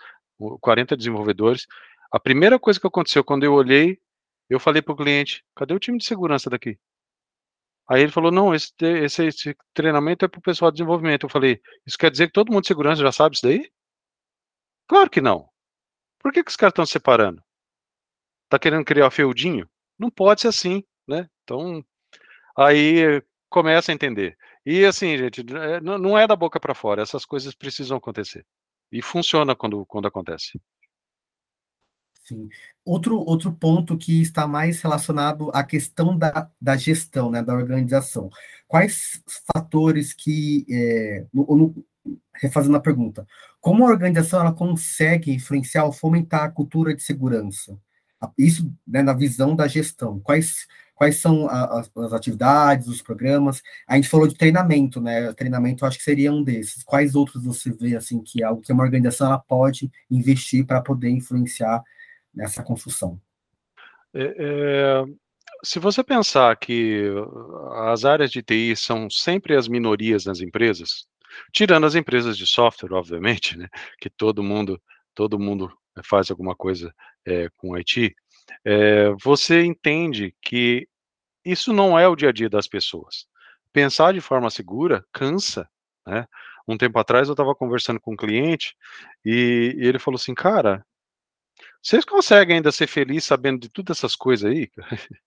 40 0.61 0.97
desenvolvedores. 0.97 1.67
A 2.13 2.21
primeira 2.21 2.59
coisa 2.59 2.81
que 2.81 2.87
aconteceu 2.87 3.25
quando 3.25 3.45
eu 3.45 3.53
olhei, 3.53 3.99
eu 4.49 4.61
falei 4.61 4.83
para 4.83 4.93
o 4.93 4.97
cliente: 4.97 5.45
cadê 5.55 5.75
o 5.75 5.79
time 5.79 5.99
de 5.99 6.05
segurança 6.05 6.51
daqui? 6.51 6.79
Aí 7.89 8.03
ele 8.03 8.13
falou: 8.13 8.31
não, 8.31 8.55
esse, 8.55 8.73
esse, 8.81 9.27
esse 9.27 9.57
treinamento 9.75 10.25
é 10.25 10.29
para 10.29 10.39
o 10.39 10.43
pessoal 10.43 10.71
de 10.71 10.77
desenvolvimento. 10.79 11.25
Eu 11.25 11.31
falei: 11.31 11.61
isso 11.87 11.99
quer 11.99 12.11
dizer 12.11 12.29
que 12.29 12.33
todo 12.33 12.53
mundo 12.53 12.63
de 12.63 12.69
segurança 12.69 13.03
já 13.03 13.13
sabe 13.13 13.35
isso 13.37 13.47
daí? 13.47 13.71
Claro 14.89 15.11
que 15.11 15.21
não. 15.21 15.49
Por 16.21 16.33
que, 16.33 16.43
que 16.43 16.51
os 16.51 16.57
caras 16.57 16.73
estão 16.73 16.87
separando? 16.87 17.43
Tá 18.49 18.59
querendo 18.59 18.85
criar 18.85 19.11
feudinho? 19.11 19.69
Não 19.99 20.11
pode 20.11 20.43
ser 20.43 20.49
assim, 20.49 20.85
né? 21.07 21.29
Então, 21.43 21.85
aí 22.57 23.23
começa 23.51 23.93
a 23.93 23.95
entender. 23.95 24.37
E 24.67 24.85
assim, 24.85 25.17
gente, 25.19 25.41
é, 25.57 25.81
não 25.81 26.19
é 26.19 26.27
da 26.27 26.37
boca 26.37 26.59
para 26.59 26.75
fora, 26.75 27.03
essas 27.03 27.25
coisas 27.27 27.55
precisam 27.55 27.99
acontecer. 27.99 28.47
E 28.91 29.03
funciona 29.03 29.55
quando, 29.55 29.85
quando 29.87 30.07
acontece. 30.07 30.61
Sim. 32.25 32.49
Outro, 32.85 33.19
outro 33.19 33.53
ponto 33.53 33.99
que 33.99 34.23
está 34.23 34.47
mais 34.47 34.81
relacionado 34.81 35.51
à 35.53 35.63
questão 35.63 36.17
da, 36.17 36.51
da 36.61 36.77
gestão, 36.77 37.31
né, 37.31 37.43
da 37.43 37.55
organização. 37.55 38.31
Quais 38.67 39.23
fatores 39.53 40.15
que, 40.15 40.65
é, 40.71 41.27
no, 41.33 41.45
no, 41.55 41.87
refazendo 42.35 42.77
a 42.77 42.81
pergunta, 42.81 43.27
como 43.61 43.87
a 43.87 43.91
organização 43.91 44.41
ela 44.41 44.55
consegue 44.55 45.33
influenciar 45.33 45.85
ou 45.85 45.93
fomentar 45.93 46.45
a 46.45 46.51
cultura 46.51 46.95
de 46.95 47.03
segurança? 47.03 47.79
isso 48.39 48.73
né, 48.87 49.03
na 49.03 49.13
visão 49.13 49.55
da 49.55 49.67
gestão. 49.67 50.21
Quais, 50.21 50.67
quais 50.95 51.17
são 51.17 51.49
as, 51.49 51.91
as, 51.97 52.13
atividades, 52.13 52.87
os 52.87 53.03
programas? 53.03 53.63
A 53.87 53.97
gente 53.97 54.09
falou 54.09 54.27
de 54.27 54.35
treinamento, 54.35 55.01
né? 55.01 55.33
Treinamento 55.33 55.85
acho 55.85 55.99
que 55.99 56.05
seria 56.05 56.33
um 56.33 56.43
desses. 56.43 56.83
Quais 56.83 57.15
outros 57.15 57.45
você 57.45 57.71
vê 57.73 57.97
assim 57.97 58.23
que 58.23 58.43
é 58.43 58.47
algo 58.47 58.63
que 58.63 58.73
uma 58.73 58.85
organização 58.85 59.27
ela 59.27 59.39
pode 59.39 59.91
investir 60.11 60.65
para 60.65 60.81
poder 60.81 61.11
influenciar 61.11 61.83
nessa 62.33 62.63
construção? 62.63 63.21
É, 64.13 64.35
é, 64.39 65.05
se 65.65 65.79
você 65.79 66.05
pensar 66.05 66.57
que 66.57 67.11
as 67.91 68.05
áreas 68.05 68.31
de 68.31 68.43
TI 68.43 68.77
são 68.77 69.11
sempre 69.11 69.57
as 69.57 69.67
minorias 69.67 70.25
nas 70.25 70.41
empresas, 70.41 71.07
tirando 71.53 71.87
as 71.87 71.95
empresas 71.95 72.39
de 72.39 72.47
software, 72.47 72.93
obviamente, 72.93 73.59
né, 73.59 73.69
que 73.99 74.09
todo 74.09 74.43
mundo 74.43 74.81
todo 75.15 75.39
mundo 75.39 75.73
faz 76.05 76.31
alguma 76.31 76.57
coisa 76.57 76.93
é, 77.25 77.49
com 77.57 77.77
IT, 77.77 78.15
é, 78.65 79.11
você 79.23 79.63
entende 79.65 80.35
que 80.41 80.89
isso 81.45 81.73
não 81.73 81.99
é 81.99 82.09
o 82.09 82.17
dia 82.17 82.31
a 82.31 82.33
dia 82.33 82.49
das 82.49 82.67
pessoas. 82.67 83.27
Pensar 83.73 84.15
de 84.15 84.21
forma 84.21 84.51
segura 84.51 85.05
cansa, 85.13 85.69
né? 86.07 86.27
Um 86.67 86.79
tempo 86.79 86.99
atrás 86.99 87.29
eu 87.29 87.33
estava 87.35 87.55
conversando 87.55 88.01
com 88.01 88.15
um 88.15 88.17
cliente 88.17 88.75
e, 89.25 89.75
e 89.77 89.87
ele 89.87 89.99
falou 89.99 90.17
assim, 90.17 90.35
cara, 90.35 90.85
vocês 91.83 92.05
conseguem 92.05 92.57
ainda 92.57 92.73
ser 92.73 92.87
feliz 92.87 93.25
sabendo 93.25 93.61
de 93.61 93.69
todas 93.69 93.99
essas 93.99 94.17
coisas 94.17 94.51
aí? 94.51 94.71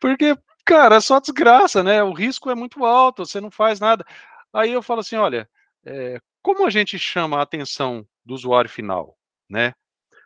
Porque, 0.00 0.36
cara, 0.64 0.96
é 0.96 1.00
só 1.00 1.20
desgraça, 1.20 1.82
né? 1.82 2.02
O 2.02 2.12
risco 2.12 2.50
é 2.50 2.54
muito 2.54 2.84
alto, 2.84 3.24
você 3.24 3.40
não 3.40 3.50
faz 3.50 3.78
nada. 3.78 4.04
Aí 4.52 4.72
eu 4.72 4.82
falo 4.82 5.00
assim, 5.00 5.16
olha, 5.16 5.48
é, 5.84 6.20
como 6.42 6.66
a 6.66 6.70
gente 6.70 6.98
chama 6.98 7.38
a 7.38 7.42
atenção 7.42 8.06
do 8.24 8.34
usuário 8.34 8.68
final, 8.68 9.16
né? 9.48 9.72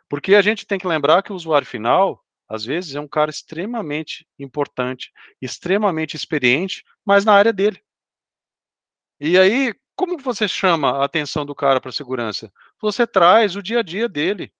Porque 0.09 0.35
a 0.35 0.41
gente 0.41 0.65
tem 0.65 0.77
que 0.77 0.87
lembrar 0.87 1.23
que 1.23 1.31
o 1.31 1.35
usuário 1.35 1.67
final, 1.67 2.23
às 2.47 2.63
vezes, 2.63 2.95
é 2.95 2.99
um 2.99 3.07
cara 3.07 3.31
extremamente 3.31 4.27
importante, 4.37 5.11
extremamente 5.41 6.15
experiente, 6.15 6.83
mas 7.03 7.25
na 7.25 7.33
área 7.33 7.51
dele. 7.51 7.81
E 9.19 9.37
aí, 9.37 9.73
como 9.95 10.17
você 10.17 10.47
chama 10.47 10.91
a 10.91 11.05
atenção 11.05 11.45
do 11.45 11.55
cara 11.55 11.79
para 11.79 11.91
segurança? 11.91 12.51
Você 12.81 13.07
traz 13.07 13.55
o 13.55 13.63
dia 13.63 13.79
a 13.79 13.83
dia 13.83 14.09
dele, 14.09 14.53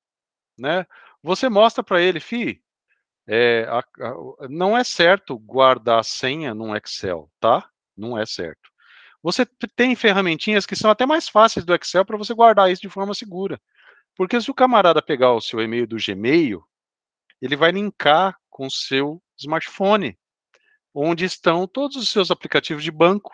né? 0.58 0.86
Você 1.22 1.50
mostra 1.50 1.84
para 1.84 2.02
ele, 2.02 2.20
fi, 2.20 2.64
é, 3.28 3.66
a, 3.70 3.80
a, 3.80 4.48
não 4.50 4.78
é 4.78 4.84
certo 4.84 5.38
guardar 5.38 6.00
a 6.00 6.04
senha 6.04 6.54
num 6.54 6.76
Excel, 6.76 7.30
tá? 7.40 7.70
Não 7.98 8.18
é 8.18 8.26
certo. 8.26 8.70
Você 9.24 9.46
tem 9.76 9.96
ferramentinhas 9.96 10.66
que 10.66 10.76
são 10.76 10.92
até 10.92 11.06
mais 11.06 11.28
fáceis 11.28 11.66
do 11.66 11.74
Excel 11.74 12.06
para 12.06 12.18
você 12.18 12.34
guardar 12.34 12.72
isso 12.72 12.82
de 12.82 12.90
forma 12.90 13.14
segura. 13.14 13.60
Porque 14.16 14.40
se 14.40 14.50
o 14.50 14.54
camarada 14.54 15.02
pegar 15.02 15.34
o 15.34 15.42
seu 15.42 15.60
e-mail 15.62 15.86
do 15.86 15.98
Gmail, 15.98 16.64
ele 17.42 17.56
vai 17.56 17.72
linkar 17.72 18.38
com 18.50 18.68
o 18.68 18.72
seu 18.72 19.22
smartphone, 19.38 20.18
onde 20.94 21.26
estão 21.26 21.68
todos 21.68 21.98
os 21.98 22.10
seus 22.10 22.32
aplicativos 22.32 22.84
de 22.84 22.92
banco. 22.92 23.32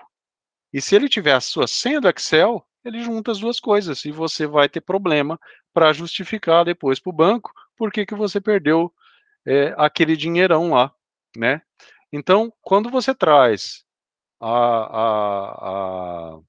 E 0.74 0.82
se 0.82 0.96
ele 0.96 1.08
tiver 1.08 1.34
a 1.34 1.42
sua 1.42 1.68
senha 1.68 2.02
do 2.02 2.10
Excel, 2.10 2.66
ele 2.84 3.04
junta 3.04 3.32
as 3.32 3.40
duas 3.40 3.60
coisas 3.60 4.04
e 4.06 4.12
você 4.12 4.48
vai 4.48 4.68
ter 4.68 4.82
problema 4.82 5.40
para 5.72 5.94
justificar 5.94 6.66
depois 6.66 7.00
para 7.00 7.12
o 7.12 7.16
banco 7.16 7.54
por 7.78 7.92
que, 7.92 8.06
que 8.06 8.16
você 8.16 8.42
perdeu 8.42 8.92
é, 9.46 9.74
aquele 9.78 10.18
dinheirão 10.18 10.72
lá, 10.72 10.94
né? 11.38 11.62
Então, 12.12 12.52
quando 12.62 12.90
você 12.90 13.14
traz 13.14 13.86
a, 14.40 14.50
a, 14.50 16.36
a 16.36 16.40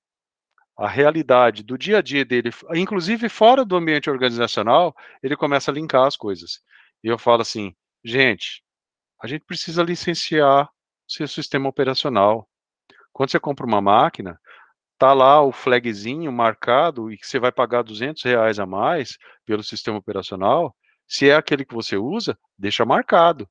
a 0.83 0.89
realidade 0.89 1.63
do 1.63 1.79
dia 1.79 1.99
a 1.99 2.03
dia 2.03 2.25
dele, 2.25 2.51
inclusive 2.75 3.29
fora 3.29 3.65
do 3.65 3.77
ambiente 3.77 4.11
organizacional, 4.11 4.93
ele 5.23 5.37
começa 5.37 5.71
a 5.71 5.75
linkar 5.75 6.09
as 6.09 6.17
coisas. 6.17 6.61
E 7.05 7.07
eu 7.07 7.17
falo 7.17 7.43
assim, 7.43 7.73
gente, 8.05 8.65
a 9.23 9.29
gente 9.29 9.45
precisa 9.45 9.81
licenciar 9.81 10.69
seu 11.07 11.29
sistema 11.29 11.69
operacional. 11.69 12.49
Quando 13.13 13.31
você 13.31 13.39
compra 13.39 13.65
uma 13.65 13.81
máquina, 13.81 14.41
tá 14.99 15.13
lá 15.13 15.41
o 15.41 15.53
flagzinho 15.53 16.33
marcado 16.33 17.13
e 17.13 17.17
que 17.17 17.29
você 17.29 17.39
vai 17.39 17.53
pagar 17.53 17.83
200 17.83 18.21
reais 18.25 18.59
a 18.59 18.67
mais 18.67 19.17
pelo 19.47 19.63
sistema 19.63 19.99
operacional. 19.99 20.75
Se 21.07 21.31
é 21.31 21.37
aquele 21.37 21.65
que 21.65 21.75
você 21.75 21.97
usa, 21.97 22.37
deixa 22.59 22.85
marcado. 22.85 23.49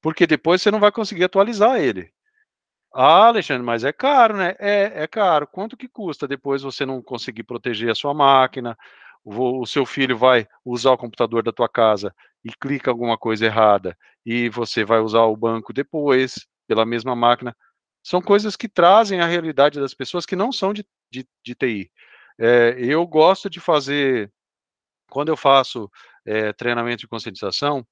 Porque 0.00 0.28
depois 0.28 0.62
você 0.62 0.70
não 0.70 0.78
vai 0.78 0.92
conseguir 0.92 1.24
atualizar 1.24 1.80
ele. 1.80 2.08
Ah, 2.98 3.26
Alexandre, 3.28 3.62
mas 3.62 3.84
é 3.84 3.92
caro, 3.92 4.36
né? 4.38 4.54
É, 4.58 5.02
é 5.02 5.06
caro. 5.06 5.46
Quanto 5.46 5.76
que 5.76 5.86
custa 5.86 6.26
depois 6.26 6.62
você 6.62 6.86
não 6.86 7.02
conseguir 7.02 7.42
proteger 7.42 7.90
a 7.90 7.94
sua 7.94 8.14
máquina? 8.14 8.76
O, 9.22 9.66
seu 9.66 9.84
filho 9.84 10.16
vai 10.16 10.46
usar 10.64 10.92
o 10.92 10.96
computador 10.98 11.42
da 11.42 11.52
tua 11.52 11.68
casa 11.68 12.14
e 12.42 12.50
clica 12.58 12.90
alguma 12.90 13.18
coisa 13.18 13.44
errada 13.44 13.96
e 14.24 14.48
você 14.48 14.82
vai 14.84 15.00
usar 15.00 15.24
o 15.24 15.36
banco 15.36 15.74
depois 15.74 16.46
pela 16.66 16.86
mesma 16.86 17.14
máquina. 17.14 17.54
São 18.02 18.22
coisas 18.22 18.56
que 18.56 18.68
trazem 18.68 19.20
a 19.20 19.26
realidade 19.26 19.78
das 19.78 19.92
pessoas 19.92 20.24
que 20.24 20.36
não 20.36 20.50
são 20.50 20.72
de, 20.72 20.86
de, 21.12 21.26
de 21.44 21.54
TI. 21.54 21.90
É, 22.38 22.76
eu 22.78 23.06
gosto 23.06 23.50
de 23.50 23.60
fazer, 23.60 24.32
quando 25.10 25.28
eu 25.28 25.36
faço 25.36 25.90
é, 26.26 26.52
treinamento 26.52 27.00
de 27.00 27.08
conscientização, 27.08 27.86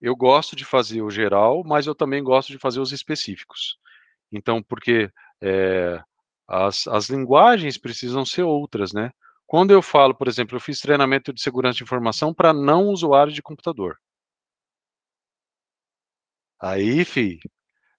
eu 0.00 0.16
gosto 0.16 0.56
de 0.56 0.64
fazer 0.64 1.02
o 1.02 1.10
geral, 1.10 1.62
mas 1.64 1.86
eu 1.86 1.94
também 1.94 2.22
gosto 2.22 2.52
de 2.52 2.58
fazer 2.58 2.80
os 2.80 2.92
específicos. 2.92 3.78
Então, 4.34 4.62
porque 4.62 5.10
é, 5.40 6.02
as, 6.46 6.86
as 6.88 7.08
linguagens 7.08 7.78
precisam 7.78 8.24
ser 8.24 8.42
outras, 8.42 8.92
né? 8.92 9.10
Quando 9.46 9.70
eu 9.70 9.80
falo, 9.80 10.14
por 10.14 10.26
exemplo, 10.26 10.56
eu 10.56 10.60
fiz 10.60 10.80
treinamento 10.80 11.32
de 11.32 11.40
segurança 11.40 11.76
de 11.76 11.84
informação 11.84 12.34
para 12.34 12.52
não 12.52 12.88
usuário 12.88 13.32
de 13.32 13.42
computador. 13.42 13.96
Aí, 16.60 17.04
fi, 17.04 17.38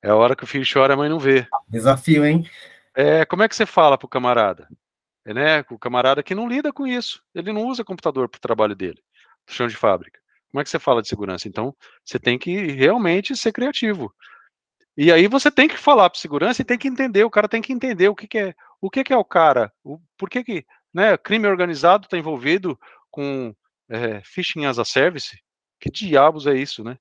é 0.04 0.10
a 0.10 0.15
hora 0.15 0.36
que 0.36 0.43
o 0.43 0.48
filho 0.48 0.65
chora, 0.71 0.93
a 0.93 0.98
mãe 0.98 1.10
não 1.10 1.19
vê. 1.19 1.48
Desafio, 1.69 2.26
hein? 2.26 2.50
É, 2.95 3.26
como 3.26 3.43
é 3.43 3.50
que 3.50 3.56
você 3.56 3.65
fala 3.65 3.98
pro 3.98 4.08
camarada? 4.08 4.67
É, 5.26 5.34
né, 5.34 5.65
o 5.69 5.80
camarada 5.80 6.24
que 6.24 6.36
não 6.36 6.48
lida 6.48 6.71
com 6.71 6.86
isso, 6.86 7.21
ele 7.34 7.52
não 7.52 7.65
usa 7.65 7.84
computador 7.84 8.30
para 8.30 8.38
o 8.38 8.41
trabalho 8.41 8.76
dele, 8.76 9.02
do 9.48 9.54
chão 9.54 9.67
de 9.67 9.76
fábrica. 9.76 10.19
Como 10.52 10.62
é 10.62 10.63
que 10.63 10.69
você 10.69 10.80
fala 10.80 11.02
de 11.02 11.08
segurança? 11.08 11.48
Então, 11.48 11.76
você 12.04 12.17
tem 12.17 12.39
que 12.39 12.56
realmente 12.71 13.36
ser 13.36 13.52
criativo. 13.52 14.13
E 14.97 15.12
aí 15.12 15.27
você 15.27 15.51
tem 15.51 15.67
que 15.67 15.77
falar 15.77 16.10
para 16.10 16.19
segurança 16.19 16.62
e 16.62 16.65
tem 16.65 16.77
que 16.77 16.88
entender, 16.88 17.23
o 17.23 17.29
cara 17.29 17.49
tem 17.49 17.62
que 17.62 17.73
entender 17.73 18.08
o 18.08 18.15
que, 18.15 18.27
que 18.27 18.38
é, 18.38 18.55
o 18.79 18.89
que, 18.89 19.03
que 19.03 19.13
é 19.13 19.17
o 19.17 19.25
cara, 19.25 19.71
o, 19.84 19.99
por 20.17 20.29
que 20.29 20.43
que, 20.43 20.65
né, 20.93 21.17
crime 21.17 21.47
organizado 21.47 22.05
está 22.05 22.17
envolvido 22.17 22.79
com 23.12 23.53
é, 23.89 24.21
phishing 24.23 24.65
as 24.65 24.79
a 24.79 24.86
service? 24.86 25.38
Que 25.79 25.91
diabos 25.91 26.47
é 26.47 26.55
isso, 26.55 26.84
né? 26.84 26.97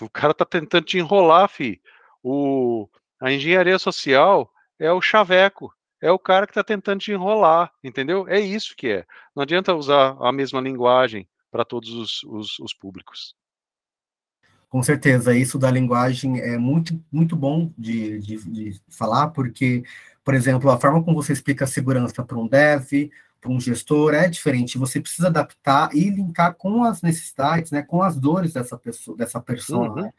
O 0.00 0.08
cara 0.08 0.32
tá 0.32 0.44
tentando 0.44 0.86
te 0.86 0.98
enrolar, 0.98 1.48
fi. 1.48 1.80
O, 2.22 2.88
a 3.20 3.30
engenharia 3.30 3.78
social 3.78 4.50
é 4.78 4.90
o 4.90 5.00
chaveco, 5.00 5.72
é 6.00 6.10
o 6.10 6.18
cara 6.18 6.46
que 6.46 6.52
está 6.52 6.64
tentando 6.64 7.00
te 7.00 7.12
enrolar, 7.12 7.72
entendeu? 7.84 8.26
É 8.26 8.40
isso 8.40 8.74
que 8.76 8.88
é. 8.88 9.06
Não 9.36 9.42
adianta 9.42 9.74
usar 9.74 10.16
a 10.20 10.32
mesma 10.32 10.60
linguagem 10.60 11.28
para 11.50 11.64
todos 11.64 11.90
os, 11.90 12.22
os, 12.24 12.58
os 12.58 12.74
públicos. 12.74 13.34
Com 14.72 14.82
certeza, 14.82 15.36
isso 15.36 15.58
da 15.58 15.70
linguagem 15.70 16.40
é 16.40 16.56
muito, 16.56 16.98
muito 17.12 17.36
bom 17.36 17.70
de, 17.76 18.18
de, 18.20 18.36
de 18.38 18.80
falar, 18.88 19.28
porque, 19.28 19.84
por 20.24 20.32
exemplo, 20.32 20.70
a 20.70 20.80
forma 20.80 21.04
como 21.04 21.22
você 21.22 21.34
explica 21.34 21.66
a 21.66 21.68
segurança 21.68 22.24
para 22.24 22.38
um 22.38 22.48
dev, 22.48 23.10
para 23.38 23.50
um 23.50 23.60
gestor, 23.60 24.14
é 24.14 24.26
diferente. 24.30 24.78
Você 24.78 24.98
precisa 24.98 25.28
adaptar 25.28 25.94
e 25.94 26.08
linkar 26.08 26.54
com 26.54 26.84
as 26.84 27.02
necessidades, 27.02 27.70
né, 27.70 27.82
com 27.82 28.02
as 28.02 28.16
dores 28.16 28.54
dessa 28.54 28.78
pessoa, 28.78 29.14
dessa 29.14 29.38
pessoa. 29.42 29.90
Uhum. 29.90 29.94
Né? 29.96 30.12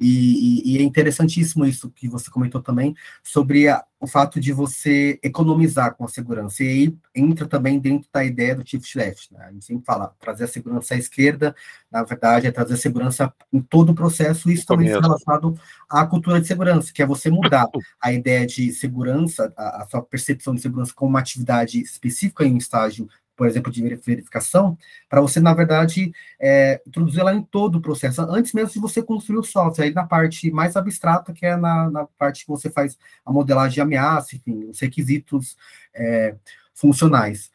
E, 0.00 0.70
e, 0.70 0.76
e, 0.76 0.78
é 0.78 0.82
interessantíssimo 0.82 1.64
isso 1.64 1.90
que 1.90 2.08
você 2.08 2.30
comentou 2.30 2.62
também, 2.62 2.94
sobre 3.22 3.68
a, 3.68 3.84
o 3.98 4.06
fato 4.06 4.38
de 4.38 4.52
você 4.52 5.18
economizar 5.22 5.94
com 5.96 6.04
a 6.04 6.08
segurança. 6.08 6.62
E 6.62 6.68
aí 6.68 6.98
entra 7.14 7.46
também 7.46 7.78
dentro 7.78 8.08
da 8.12 8.24
ideia 8.24 8.54
do 8.54 8.66
shift 8.66 8.96
left. 8.96 9.32
Né? 9.34 9.44
A 9.44 9.52
gente 9.52 9.64
sempre 9.64 9.84
fala, 9.84 10.14
trazer 10.20 10.44
a 10.44 10.48
segurança 10.48 10.94
à 10.94 10.98
esquerda, 10.98 11.54
na 11.90 12.04
verdade, 12.04 12.46
é 12.46 12.52
trazer 12.52 12.74
a 12.74 12.76
segurança 12.76 13.32
em 13.52 13.60
todo 13.60 13.90
o 13.90 13.94
processo, 13.94 14.50
isso 14.50 14.66
também 14.66 14.86
está 14.86 15.00
relacionado 15.00 15.58
à 15.88 16.06
cultura 16.06 16.40
de 16.40 16.46
segurança, 16.46 16.92
que 16.92 17.02
é 17.02 17.06
você 17.06 17.28
mudar 17.30 17.66
a 18.00 18.12
ideia 18.12 18.46
de 18.46 18.72
segurança, 18.72 19.52
a, 19.56 19.82
a 19.82 19.88
sua 19.88 20.02
percepção 20.02 20.54
de 20.54 20.60
segurança 20.60 20.92
como 20.94 21.10
uma 21.10 21.20
atividade 21.20 21.80
específica 21.80 22.44
em 22.44 22.54
um 22.54 22.58
estágio 22.58 23.08
por 23.38 23.46
exemplo, 23.46 23.70
de 23.70 23.80
verificação, 24.04 24.76
para 25.08 25.20
você, 25.20 25.38
na 25.38 25.54
verdade, 25.54 26.12
é, 26.40 26.82
introduzir 26.84 27.20
ela 27.20 27.32
em 27.32 27.40
todo 27.40 27.76
o 27.76 27.80
processo, 27.80 28.20
antes 28.22 28.52
mesmo 28.52 28.72
de 28.72 28.80
você 28.80 29.00
construir 29.00 29.38
o 29.38 29.44
software, 29.44 29.84
aí 29.84 29.94
na 29.94 30.04
parte 30.04 30.50
mais 30.50 30.74
abstrata, 30.76 31.32
que 31.32 31.46
é 31.46 31.56
na, 31.56 31.88
na 31.88 32.04
parte 32.18 32.44
que 32.44 32.50
você 32.50 32.68
faz 32.68 32.98
a 33.24 33.32
modelagem 33.32 33.74
de 33.74 33.80
ameaça, 33.80 34.34
enfim, 34.34 34.64
os 34.64 34.80
requisitos 34.80 35.56
é, 35.94 36.34
funcionais. 36.74 37.52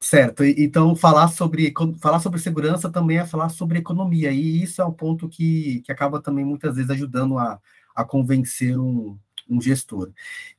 Certo, 0.00 0.44
então 0.44 0.94
falar 0.94 1.26
sobre, 1.26 1.74
falar 2.00 2.20
sobre 2.20 2.38
segurança 2.38 2.88
também 2.88 3.18
é 3.18 3.26
falar 3.26 3.48
sobre 3.48 3.80
economia, 3.80 4.30
e 4.30 4.62
isso 4.62 4.80
é 4.80 4.84
um 4.84 4.92
ponto 4.92 5.28
que, 5.28 5.82
que 5.84 5.90
acaba 5.90 6.22
também 6.22 6.44
muitas 6.44 6.76
vezes 6.76 6.92
ajudando 6.92 7.36
a, 7.36 7.60
a 7.92 8.04
convencer 8.04 8.78
um, 8.78 9.18
um 9.50 9.60
gestor. 9.60 10.12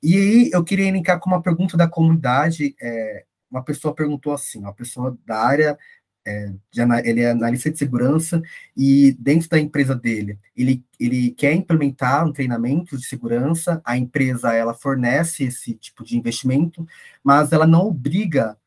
E 0.03 0.17
aí 0.17 0.49
eu 0.51 0.65
queria 0.65 0.91
linkar 0.91 1.17
com 1.21 1.29
uma 1.29 1.41
pergunta 1.41 1.77
da 1.77 1.87
comunidade, 1.87 2.75
é, 2.81 3.23
uma 3.49 3.63
pessoa 3.63 3.93
perguntou 3.93 4.33
assim, 4.33 4.59
uma 4.59 4.73
pessoa 4.73 5.17
da 5.25 5.39
área 5.39 5.77
é, 6.25 6.53
de, 6.71 6.81
ele 7.05 7.21
é 7.21 7.31
analista 7.31 7.71
de 7.71 7.77
segurança 7.77 8.41
e 8.75 9.13
dentro 9.19 9.49
da 9.49 9.59
empresa 9.59 9.95
dele, 9.95 10.37
ele, 10.55 10.83
ele 10.99 11.31
quer 11.31 11.53
implementar 11.53 12.25
um 12.27 12.33
treinamento 12.33 12.97
de 12.97 13.05
segurança, 13.05 13.81
a 13.83 13.97
empresa 13.97 14.53
ela 14.53 14.73
fornece 14.73 15.45
esse 15.45 15.73
tipo 15.75 16.03
de 16.03 16.17
investimento, 16.17 16.85
mas 17.23 17.51
ela 17.51 17.65
não 17.65 17.87
obriga 17.87 18.57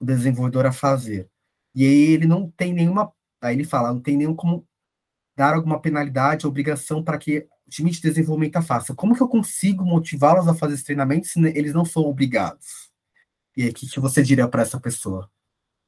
o 0.00 0.06
desenvolvedor 0.06 0.66
a 0.66 0.72
fazer. 0.72 1.28
E 1.74 1.84
aí 1.86 2.12
ele 2.12 2.26
não 2.26 2.50
tem 2.50 2.72
nenhuma, 2.72 3.12
aí 3.40 3.56
ele 3.56 3.64
fala, 3.64 3.92
não 3.92 4.00
tem 4.00 4.16
nenhum 4.16 4.34
como 4.34 4.66
dar 5.36 5.54
alguma 5.54 5.80
penalidade, 5.80 6.46
obrigação 6.46 7.02
para 7.02 7.18
que 7.18 7.46
o 7.66 7.70
time 7.70 7.90
de 7.90 8.00
desenvolvimento 8.00 8.60
faça. 8.62 8.94
Como 8.94 9.14
que 9.14 9.22
eu 9.22 9.28
consigo 9.28 9.84
motivá-los 9.84 10.46
a 10.48 10.54
fazer 10.54 10.74
esse 10.74 10.84
treinamento 10.84 11.26
se 11.26 11.40
eles 11.40 11.72
não 11.72 11.84
são 11.84 12.04
obrigados? 12.04 12.91
E 13.56 13.64
aí, 13.64 13.68
o 13.70 13.74
que, 13.74 13.88
que 13.88 14.00
você 14.00 14.22
diria 14.22 14.48
para 14.48 14.62
essa 14.62 14.80
pessoa? 14.80 15.30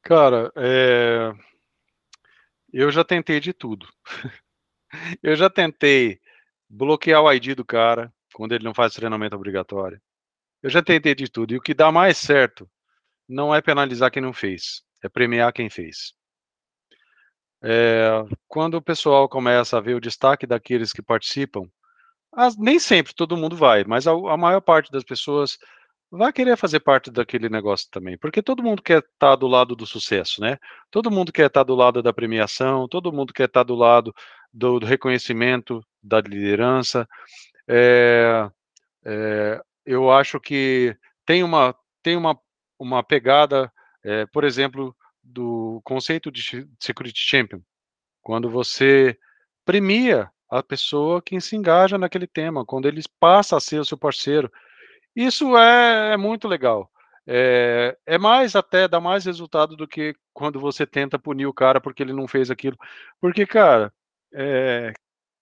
Cara, 0.02 0.52
é... 0.56 1.32
eu 2.72 2.90
já 2.90 3.02
tentei 3.04 3.40
de 3.40 3.52
tudo. 3.52 3.86
eu 5.22 5.34
já 5.34 5.48
tentei 5.48 6.20
bloquear 6.68 7.22
o 7.22 7.32
ID 7.32 7.54
do 7.54 7.64
cara 7.64 8.12
quando 8.34 8.52
ele 8.54 8.64
não 8.64 8.74
faz 8.74 8.94
treinamento 8.94 9.36
obrigatório. 9.36 10.00
Eu 10.62 10.70
já 10.70 10.82
tentei 10.82 11.14
de 11.14 11.28
tudo. 11.28 11.54
E 11.54 11.56
o 11.56 11.60
que 11.60 11.72
dá 11.74 11.90
mais 11.90 12.18
certo 12.18 12.68
não 13.28 13.54
é 13.54 13.62
penalizar 13.62 14.10
quem 14.10 14.22
não 14.22 14.32
fez, 14.32 14.82
é 15.02 15.08
premiar 15.08 15.52
quem 15.52 15.70
fez. 15.70 16.14
É, 17.62 18.10
quando 18.46 18.74
o 18.74 18.82
pessoal 18.82 19.26
começa 19.26 19.78
a 19.78 19.80
ver 19.80 19.94
o 19.94 20.00
destaque 20.00 20.46
daqueles 20.46 20.92
que 20.92 21.00
participam, 21.00 21.66
as, 22.32 22.56
nem 22.58 22.78
sempre 22.78 23.14
todo 23.14 23.36
mundo 23.36 23.56
vai, 23.56 23.84
mas 23.84 24.06
a, 24.06 24.12
a 24.12 24.36
maior 24.36 24.60
parte 24.60 24.90
das 24.90 25.04
pessoas 25.04 25.58
vai 26.10 26.32
querer 26.32 26.56
fazer 26.56 26.80
parte 26.80 27.10
daquele 27.10 27.48
negócio 27.48 27.88
também, 27.90 28.16
porque 28.18 28.42
todo 28.42 28.62
mundo 28.62 28.82
quer 28.82 28.98
estar 28.98 29.30
tá 29.30 29.36
do 29.36 29.46
lado 29.46 29.74
do 29.74 29.86
sucesso, 29.86 30.40
né? 30.40 30.58
Todo 30.90 31.10
mundo 31.10 31.32
quer 31.32 31.46
estar 31.46 31.60
tá 31.60 31.64
do 31.64 31.74
lado 31.74 32.02
da 32.02 32.12
premiação, 32.12 32.88
todo 32.88 33.12
mundo 33.12 33.32
quer 33.32 33.46
estar 33.46 33.60
tá 33.60 33.64
do 33.64 33.74
lado 33.74 34.14
do, 34.52 34.78
do 34.78 34.86
reconhecimento 34.86 35.84
da 36.02 36.20
liderança. 36.20 37.08
É, 37.68 38.48
é, 39.04 39.60
eu 39.84 40.10
acho 40.10 40.38
que 40.40 40.96
tem 41.26 41.42
uma 41.42 41.74
tem 42.02 42.16
uma, 42.16 42.38
uma 42.78 43.02
pegada, 43.02 43.72
é, 44.04 44.26
por 44.26 44.44
exemplo, 44.44 44.94
do 45.22 45.80
conceito 45.82 46.30
de 46.30 46.68
security 46.78 47.18
champion, 47.18 47.60
quando 48.22 48.50
você 48.50 49.18
premia 49.64 50.30
a 50.50 50.62
pessoa 50.62 51.22
que 51.22 51.40
se 51.40 51.56
engaja 51.56 51.96
naquele 51.96 52.26
tema, 52.26 52.64
quando 52.64 52.86
ele 52.86 53.00
passa 53.18 53.56
a 53.56 53.60
ser 53.60 53.80
o 53.80 53.84
seu 53.84 53.96
parceiro, 53.96 54.52
isso 55.14 55.56
é, 55.56 56.14
é 56.14 56.16
muito 56.16 56.48
legal. 56.48 56.90
É, 57.26 57.96
é, 58.06 58.18
mais 58.18 58.54
até, 58.54 58.86
dá 58.86 59.00
mais 59.00 59.24
resultado 59.24 59.76
do 59.76 59.88
que 59.88 60.14
quando 60.32 60.60
você 60.60 60.86
tenta 60.86 61.18
punir 61.18 61.46
o 61.46 61.54
cara 61.54 61.80
porque 61.80 62.02
ele 62.02 62.12
não 62.12 62.28
fez 62.28 62.50
aquilo. 62.50 62.76
Porque, 63.20 63.46
cara, 63.46 63.92
é, 64.32 64.92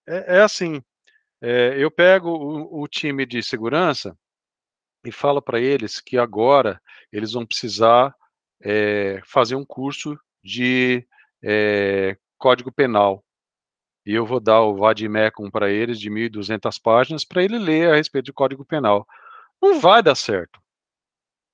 é, 0.07 0.37
é 0.37 0.41
assim, 0.41 0.81
é, 1.41 1.75
eu 1.77 1.91
pego 1.91 2.29
o, 2.29 2.83
o, 2.83 2.87
time 2.87 3.25
de 3.25 3.43
segurança 3.43 4.17
e 5.05 5.11
falo 5.11 5.41
para 5.41 5.59
eles 5.59 5.99
que 5.99 6.17
agora 6.17 6.81
eles 7.11 7.33
vão 7.33 7.45
precisar 7.45 8.15
é, 8.61 9.21
fazer 9.25 9.55
um 9.55 9.65
curso 9.65 10.17
de 10.43 11.05
é, 11.43 12.17
código 12.37 12.71
penal. 12.71 13.23
E 14.05 14.13
eu 14.13 14.25
vou 14.25 14.39
dar 14.39 14.61
o 14.61 14.75
Vadimecum 14.75 15.49
para 15.51 15.71
eles 15.71 15.99
de 15.99 16.09
1.200 16.09 16.79
páginas 16.81 17.25
para 17.25 17.43
ele 17.43 17.57
ler 17.57 17.89
a 17.91 17.95
respeito 17.95 18.25
de 18.25 18.33
código 18.33 18.65
penal 18.65 19.07
não 19.63 19.79
vai 19.79 20.03
dar 20.03 20.15
certo. 20.15 20.61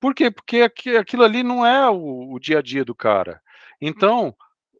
Por 0.00 0.14
quê? 0.14 0.30
Porque 0.30 0.62
aquilo 0.98 1.22
ali 1.24 1.42
não 1.42 1.64
é 1.64 1.88
o, 1.90 2.32
o 2.32 2.38
dia 2.38 2.58
a 2.58 2.62
dia 2.62 2.84
do 2.84 2.94
cara. 2.94 3.40
Então, 3.80 4.34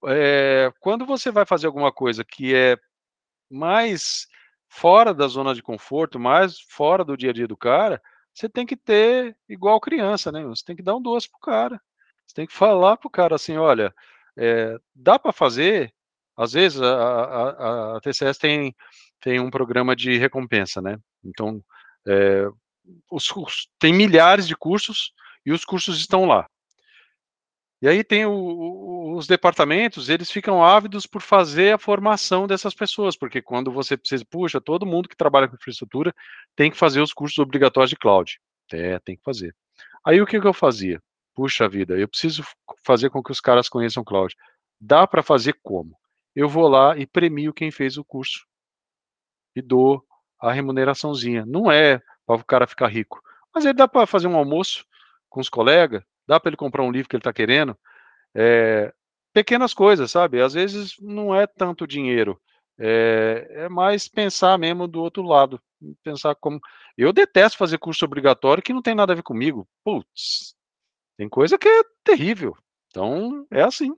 é, 0.06 0.72
quando 0.80 1.04
você 1.04 1.30
vai 1.30 1.44
fazer 1.44 1.66
alguma 1.66 1.92
coisa 1.92 2.24
que 2.24 2.54
é 2.54 2.78
mais 3.50 4.26
fora 4.68 5.12
da 5.12 5.26
zona 5.26 5.54
de 5.54 5.62
conforto, 5.62 6.18
mais 6.18 6.60
fora 6.60 7.04
do 7.04 7.16
dia 7.16 7.30
a 7.30 7.32
dia 7.32 7.46
do 7.46 7.56
cara, 7.56 8.00
você 8.32 8.48
tem 8.48 8.64
que 8.64 8.76
ter 8.76 9.36
igual 9.48 9.80
criança, 9.80 10.30
né? 10.32 10.42
Você 10.44 10.64
tem 10.64 10.76
que 10.76 10.82
dar 10.82 10.96
um 10.96 11.02
doce 11.02 11.28
pro 11.28 11.40
cara. 11.40 11.80
Você 12.26 12.34
tem 12.34 12.46
que 12.46 12.54
falar 12.54 12.96
pro 12.96 13.10
cara 13.10 13.34
assim, 13.34 13.56
olha, 13.56 13.92
é, 14.36 14.78
dá 14.94 15.18
para 15.18 15.32
fazer. 15.32 15.92
Às 16.36 16.52
vezes 16.52 16.80
a, 16.80 16.94
a, 16.94 17.96
a, 17.96 18.00
TCS 18.00 18.38
tem, 18.38 18.74
tem 19.20 19.40
um 19.40 19.50
programa 19.50 19.94
de 19.94 20.16
recompensa, 20.16 20.80
né? 20.80 20.96
Então, 21.24 21.62
é, 22.06 22.48
os, 23.10 23.28
tem 23.78 23.92
milhares 23.92 24.46
de 24.46 24.56
cursos 24.56 25.12
e 25.44 25.52
os 25.52 25.64
cursos 25.64 25.98
estão 25.98 26.24
lá. 26.24 26.46
E 27.82 27.88
aí 27.88 28.04
tem 28.04 28.26
o, 28.26 29.14
os 29.16 29.26
departamentos, 29.26 30.10
eles 30.10 30.30
ficam 30.30 30.62
ávidos 30.62 31.06
por 31.06 31.22
fazer 31.22 31.74
a 31.74 31.78
formação 31.78 32.46
dessas 32.46 32.74
pessoas, 32.74 33.16
porque 33.16 33.40
quando 33.40 33.72
você 33.72 33.96
precisa, 33.96 34.24
puxa, 34.28 34.60
todo 34.60 34.84
mundo 34.84 35.08
que 35.08 35.16
trabalha 35.16 35.48
com 35.48 35.54
infraestrutura 35.54 36.14
tem 36.54 36.70
que 36.70 36.76
fazer 36.76 37.00
os 37.00 37.12
cursos 37.12 37.38
obrigatórios 37.38 37.90
de 37.90 37.96
cloud. 37.96 38.38
É, 38.72 38.98
tem 39.00 39.16
que 39.16 39.22
fazer. 39.22 39.54
Aí 40.04 40.20
o 40.20 40.26
que, 40.26 40.40
que 40.40 40.46
eu 40.46 40.52
fazia? 40.52 41.02
Puxa 41.34 41.68
vida, 41.68 41.96
eu 41.96 42.06
preciso 42.06 42.44
fazer 42.84 43.08
com 43.08 43.22
que 43.22 43.32
os 43.32 43.40
caras 43.40 43.68
conheçam 43.68 44.04
cloud. 44.04 44.34
Dá 44.78 45.06
para 45.06 45.22
fazer 45.22 45.58
como? 45.62 45.96
Eu 46.36 46.48
vou 46.48 46.68
lá 46.68 46.96
e 46.98 47.06
premio 47.06 47.52
quem 47.52 47.70
fez 47.70 47.96
o 47.96 48.04
curso 48.04 48.46
e 49.56 49.62
dou 49.62 50.04
a 50.38 50.52
remuneraçãozinha. 50.52 51.44
Não 51.46 51.70
é 51.70 52.00
para 52.36 52.42
o 52.42 52.46
cara 52.46 52.66
ficar 52.66 52.88
rico. 52.88 53.22
Mas 53.54 53.64
ele 53.64 53.74
dá 53.74 53.88
para 53.88 54.06
fazer 54.06 54.26
um 54.26 54.36
almoço 54.36 54.84
com 55.28 55.40
os 55.40 55.48
colegas, 55.48 56.02
dá 56.26 56.38
para 56.38 56.50
ele 56.50 56.56
comprar 56.56 56.82
um 56.82 56.90
livro 56.90 57.08
que 57.08 57.16
ele 57.16 57.20
está 57.20 57.32
querendo. 57.32 57.76
É, 58.34 58.92
pequenas 59.32 59.74
coisas, 59.74 60.10
sabe? 60.10 60.40
Às 60.40 60.54
vezes 60.54 60.94
não 61.00 61.34
é 61.34 61.46
tanto 61.46 61.86
dinheiro, 61.86 62.40
é, 62.78 63.46
é, 63.50 63.68
mais 63.68 64.08
pensar 64.08 64.58
mesmo 64.58 64.88
do 64.88 65.02
outro 65.02 65.22
lado. 65.22 65.60
Pensar 66.02 66.34
como. 66.34 66.58
Eu 66.96 67.12
detesto 67.12 67.58
fazer 67.58 67.78
curso 67.78 68.04
obrigatório 68.04 68.62
que 68.62 68.72
não 68.72 68.80
tem 68.80 68.94
nada 68.94 69.12
a 69.12 69.16
ver 69.16 69.22
comigo. 69.22 69.68
Putz, 69.84 70.54
tem 71.18 71.28
coisa 71.28 71.58
que 71.58 71.68
é 71.68 71.82
terrível. 72.02 72.56
Então, 72.88 73.46
é 73.50 73.62
assim. 73.62 73.94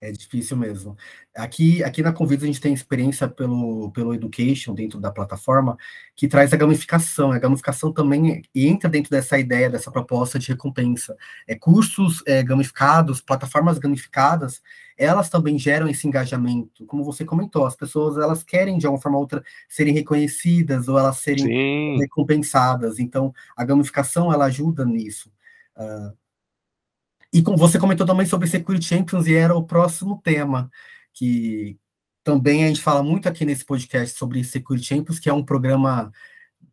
É 0.00 0.12
difícil 0.12 0.56
mesmo. 0.56 0.96
Aqui, 1.34 1.82
aqui 1.82 2.02
na 2.02 2.12
Convida 2.12 2.44
a 2.44 2.46
gente 2.46 2.60
tem 2.60 2.72
experiência 2.72 3.26
pelo, 3.26 3.90
pelo 3.90 4.14
Education 4.14 4.72
dentro 4.72 5.00
da 5.00 5.10
plataforma, 5.10 5.76
que 6.14 6.28
traz 6.28 6.52
a 6.52 6.56
gamificação. 6.56 7.32
A 7.32 7.38
gamificação 7.38 7.92
também 7.92 8.42
entra 8.54 8.88
dentro 8.88 9.10
dessa 9.10 9.36
ideia, 9.40 9.68
dessa 9.68 9.90
proposta 9.90 10.38
de 10.38 10.48
recompensa. 10.48 11.16
É, 11.48 11.56
cursos 11.56 12.22
é, 12.26 12.44
gamificados, 12.44 13.20
plataformas 13.20 13.76
gamificadas, 13.78 14.62
elas 14.96 15.28
também 15.28 15.58
geram 15.58 15.88
esse 15.88 16.06
engajamento. 16.06 16.86
Como 16.86 17.02
você 17.02 17.24
comentou, 17.24 17.66
as 17.66 17.74
pessoas 17.74 18.16
elas 18.18 18.44
querem 18.44 18.78
de 18.78 18.86
alguma 18.86 19.02
forma 19.02 19.18
ou 19.18 19.22
outra 19.22 19.42
serem 19.68 19.92
reconhecidas 19.92 20.86
ou 20.86 20.96
elas 20.96 21.18
serem 21.18 21.44
Sim. 21.44 21.98
recompensadas. 21.98 23.00
Então, 23.00 23.34
a 23.56 23.64
gamificação 23.64 24.32
ela 24.32 24.44
ajuda 24.44 24.84
nisso. 24.84 25.28
Uh, 25.76 26.16
e 27.32 27.42
como 27.42 27.56
você 27.56 27.78
comentou 27.78 28.06
também 28.06 28.26
sobre 28.26 28.48
Security 28.48 28.86
Champions, 28.86 29.26
e 29.26 29.34
era 29.34 29.54
o 29.54 29.64
próximo 29.64 30.20
tema, 30.22 30.70
que 31.12 31.78
também 32.24 32.64
a 32.64 32.68
gente 32.68 32.82
fala 32.82 33.02
muito 33.02 33.28
aqui 33.28 33.44
nesse 33.44 33.64
podcast 33.64 34.16
sobre 34.16 34.42
Security 34.44 34.86
Champions, 34.86 35.18
que 35.18 35.28
é 35.28 35.32
um 35.32 35.44
programa 35.44 36.12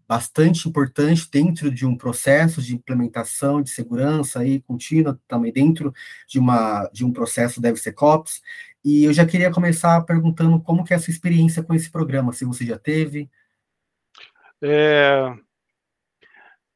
bastante 0.07 0.69
importante 0.69 1.29
dentro 1.31 1.71
de 1.71 1.85
um 1.85 1.97
processo 1.97 2.61
de 2.61 2.75
implementação 2.75 3.61
de 3.61 3.69
segurança 3.69 4.39
aí 4.39 4.61
contínua, 4.61 5.19
também 5.27 5.51
dentro 5.51 5.93
de, 6.27 6.39
uma, 6.39 6.87
de 6.93 7.03
um 7.03 7.11
processo 7.11 7.59
DevSecOps. 7.59 8.41
E 8.83 9.03
eu 9.03 9.13
já 9.13 9.25
queria 9.25 9.51
começar 9.51 9.99
perguntando 10.01 10.61
como 10.61 10.83
que 10.83 10.93
é 10.93 10.95
a 10.95 10.99
sua 10.99 11.11
experiência 11.11 11.63
com 11.63 11.73
esse 11.73 11.89
programa, 11.89 12.33
se 12.33 12.45
você 12.45 12.65
já 12.65 12.77
teve. 12.77 13.29
É, 14.61 15.33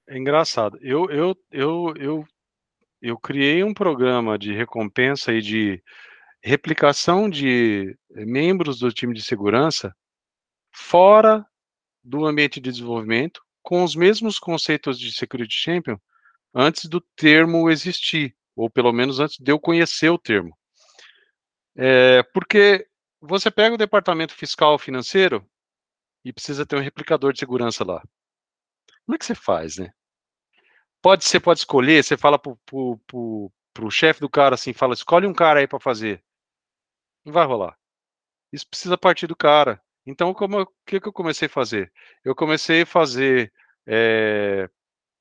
é 0.07 0.17
engraçado. 0.17 0.79
Eu, 0.81 1.09
eu, 1.11 1.37
eu, 1.51 1.93
eu 1.97 2.27
eu 3.01 3.17
criei 3.17 3.63
um 3.63 3.73
programa 3.73 4.37
de 4.37 4.53
recompensa 4.53 5.33
e 5.33 5.41
de 5.41 5.83
replicação 6.43 7.29
de 7.29 7.97
membros 8.09 8.79
do 8.79 8.91
time 8.91 9.13
de 9.13 9.21
segurança 9.21 9.93
fora 10.73 11.45
do 12.03 12.25
ambiente 12.25 12.59
de 12.59 12.71
desenvolvimento, 12.71 13.41
com 13.61 13.83
os 13.83 13.95
mesmos 13.95 14.39
conceitos 14.39 14.97
de 14.99 15.11
Security 15.11 15.53
Champion, 15.53 15.97
antes 16.53 16.85
do 16.85 17.01
termo 17.15 17.69
existir, 17.69 18.35
ou 18.55 18.69
pelo 18.69 18.91
menos 18.91 19.19
antes 19.19 19.37
de 19.37 19.51
eu 19.51 19.59
conhecer 19.59 20.09
o 20.09 20.17
termo. 20.17 20.57
É, 21.75 22.23
porque 22.33 22.87
você 23.21 23.51
pega 23.51 23.75
o 23.75 23.77
departamento 23.77 24.33
fiscal 24.33 24.77
financeiro 24.79 25.45
e 26.23 26.33
precisa 26.33 26.65
ter 26.65 26.75
um 26.75 26.81
replicador 26.81 27.33
de 27.33 27.39
segurança 27.39 27.83
lá. 27.83 28.01
Como 29.05 29.15
é 29.15 29.17
que 29.17 29.25
você 29.25 29.35
faz, 29.35 29.77
né? 29.77 29.91
Pode 31.01 31.25
ser, 31.25 31.39
pode 31.39 31.59
escolher, 31.59 32.03
você 32.03 32.17
fala 32.17 32.37
pro, 32.37 32.57
pro, 32.65 32.97
pro, 33.07 33.51
pro 33.73 33.91
chefe 33.91 34.19
do 34.19 34.29
cara 34.29 34.55
assim, 34.55 34.73
fala, 34.73 34.93
escolhe 34.93 35.25
um 35.25 35.33
cara 35.33 35.59
aí 35.59 35.67
para 35.67 35.79
fazer. 35.79 36.23
Não 37.25 37.33
vai 37.33 37.45
rolar. 37.45 37.77
Isso 38.51 38.67
precisa 38.67 38.97
partir 38.97 39.27
do 39.27 39.35
cara. 39.35 39.81
Então, 40.05 40.33
como 40.33 40.61
o 40.61 40.67
que, 40.85 40.99
que 40.99 41.07
eu 41.07 41.13
comecei 41.13 41.47
a 41.47 41.49
fazer? 41.49 41.91
Eu 42.23 42.35
comecei 42.35 42.81
a 42.81 42.85
fazer 42.85 43.53
é, 43.85 44.69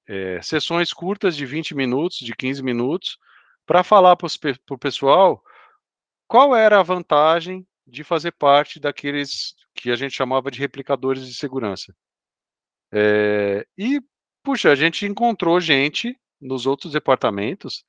é, 0.07 0.43
sessões 0.43 0.93
curtas 0.93 1.37
de 1.37 1.45
20 1.45 1.74
minutos, 1.74 2.18
de 2.18 2.35
15 2.35 2.62
minutos, 2.62 3.18
para 3.66 3.85
falar 3.85 4.16
para 4.16 4.29
o 4.70 4.79
pessoal 4.79 5.43
qual 6.26 6.55
era 6.55 6.79
a 6.79 6.83
vantagem 6.83 7.66
de 7.87 8.05
fazer 8.05 8.33
parte 8.33 8.79
daqueles 8.79 9.55
que 9.74 9.91
a 9.91 9.97
gente 9.97 10.14
chamava 10.14 10.51
de 10.51 10.59
replicadores 10.59 11.26
de 11.26 11.35
segurança? 11.35 11.95
É, 12.93 13.66
e, 13.76 14.01
puxa, 14.43 14.70
a 14.70 14.74
gente 14.74 15.07
encontrou 15.07 15.61
gente 15.61 16.18
nos 16.41 16.66
outros 16.66 16.93
departamentos 16.93 17.84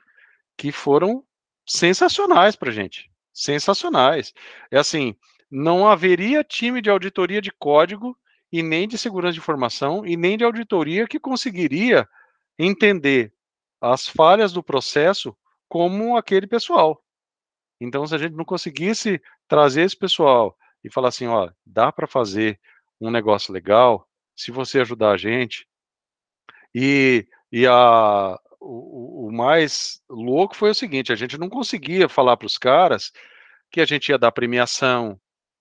que 0.57 0.71
foram 0.71 1.23
sensacionais 1.65 2.55
para 2.55 2.71
gente. 2.71 3.09
Sensacionais. 3.33 4.33
É 4.71 4.77
assim, 4.77 5.15
não 5.49 5.87
haveria 5.87 6.43
time 6.43 6.81
de 6.81 6.89
auditoria 6.89 7.41
de 7.41 7.51
código 7.51 8.17
e 8.51 8.63
nem 8.63 8.87
de 8.87 8.97
segurança 8.97 9.33
de 9.33 9.39
informação 9.39 10.05
e 10.05 10.17
nem 10.17 10.37
de 10.37 10.43
auditoria 10.43 11.07
que 11.07 11.19
conseguiria 11.19 12.07
entender 12.57 13.33
as 13.79 14.07
falhas 14.07 14.51
do 14.51 14.63
processo 14.63 15.35
como 15.67 16.17
aquele 16.17 16.47
pessoal. 16.47 17.01
Então, 17.79 18.05
se 18.05 18.13
a 18.13 18.17
gente 18.17 18.35
não 18.35 18.43
conseguisse 18.43 19.21
trazer 19.47 19.83
esse 19.83 19.95
pessoal 19.95 20.57
e 20.83 20.91
falar 20.91 21.09
assim, 21.09 21.27
ó, 21.27 21.49
dá 21.65 21.91
para 21.91 22.07
fazer 22.07 22.59
um 22.99 23.09
negócio 23.09 23.53
legal, 23.53 24.07
se 24.35 24.51
você 24.51 24.81
ajudar 24.81 25.11
a 25.11 25.17
gente. 25.17 25.67
E, 26.73 27.27
e 27.51 27.65
a, 27.65 28.37
o, 28.59 29.27
o 29.27 29.31
mais 29.31 30.01
louco 30.09 30.55
foi 30.55 30.69
o 30.71 30.75
seguinte: 30.75 31.11
a 31.11 31.15
gente 31.15 31.37
não 31.37 31.49
conseguia 31.49 32.09
falar 32.09 32.37
para 32.37 32.47
os 32.47 32.57
caras 32.57 33.11
que 33.71 33.81
a 33.81 33.85
gente 33.85 34.09
ia 34.09 34.17
dar 34.17 34.31
premiação, 34.31 35.19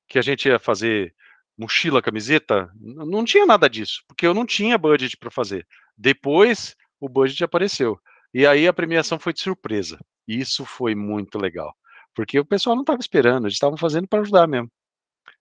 que 0.08 0.18
a 0.18 0.22
gente 0.22 0.48
ia 0.48 0.58
fazer 0.58 1.14
mochila, 1.56 2.02
camiseta. 2.02 2.70
Não 2.80 3.24
tinha 3.24 3.44
nada 3.44 3.68
disso, 3.68 4.02
porque 4.06 4.26
eu 4.26 4.34
não 4.34 4.46
tinha 4.46 4.78
budget 4.78 5.16
para 5.16 5.30
fazer. 5.30 5.66
Depois 5.96 6.76
o 7.00 7.08
budget 7.08 7.42
apareceu. 7.44 7.98
E 8.32 8.46
aí 8.46 8.68
a 8.68 8.72
premiação 8.72 9.18
foi 9.18 9.32
de 9.32 9.40
surpresa. 9.40 9.98
Isso 10.26 10.64
foi 10.64 10.94
muito 10.94 11.38
legal. 11.38 11.74
Porque 12.14 12.38
o 12.38 12.44
pessoal 12.44 12.76
não 12.76 12.82
estava 12.82 13.00
esperando, 13.00 13.44
eles 13.44 13.54
estavam 13.54 13.76
fazendo 13.76 14.08
para 14.08 14.20
ajudar 14.20 14.46
mesmo. 14.46 14.70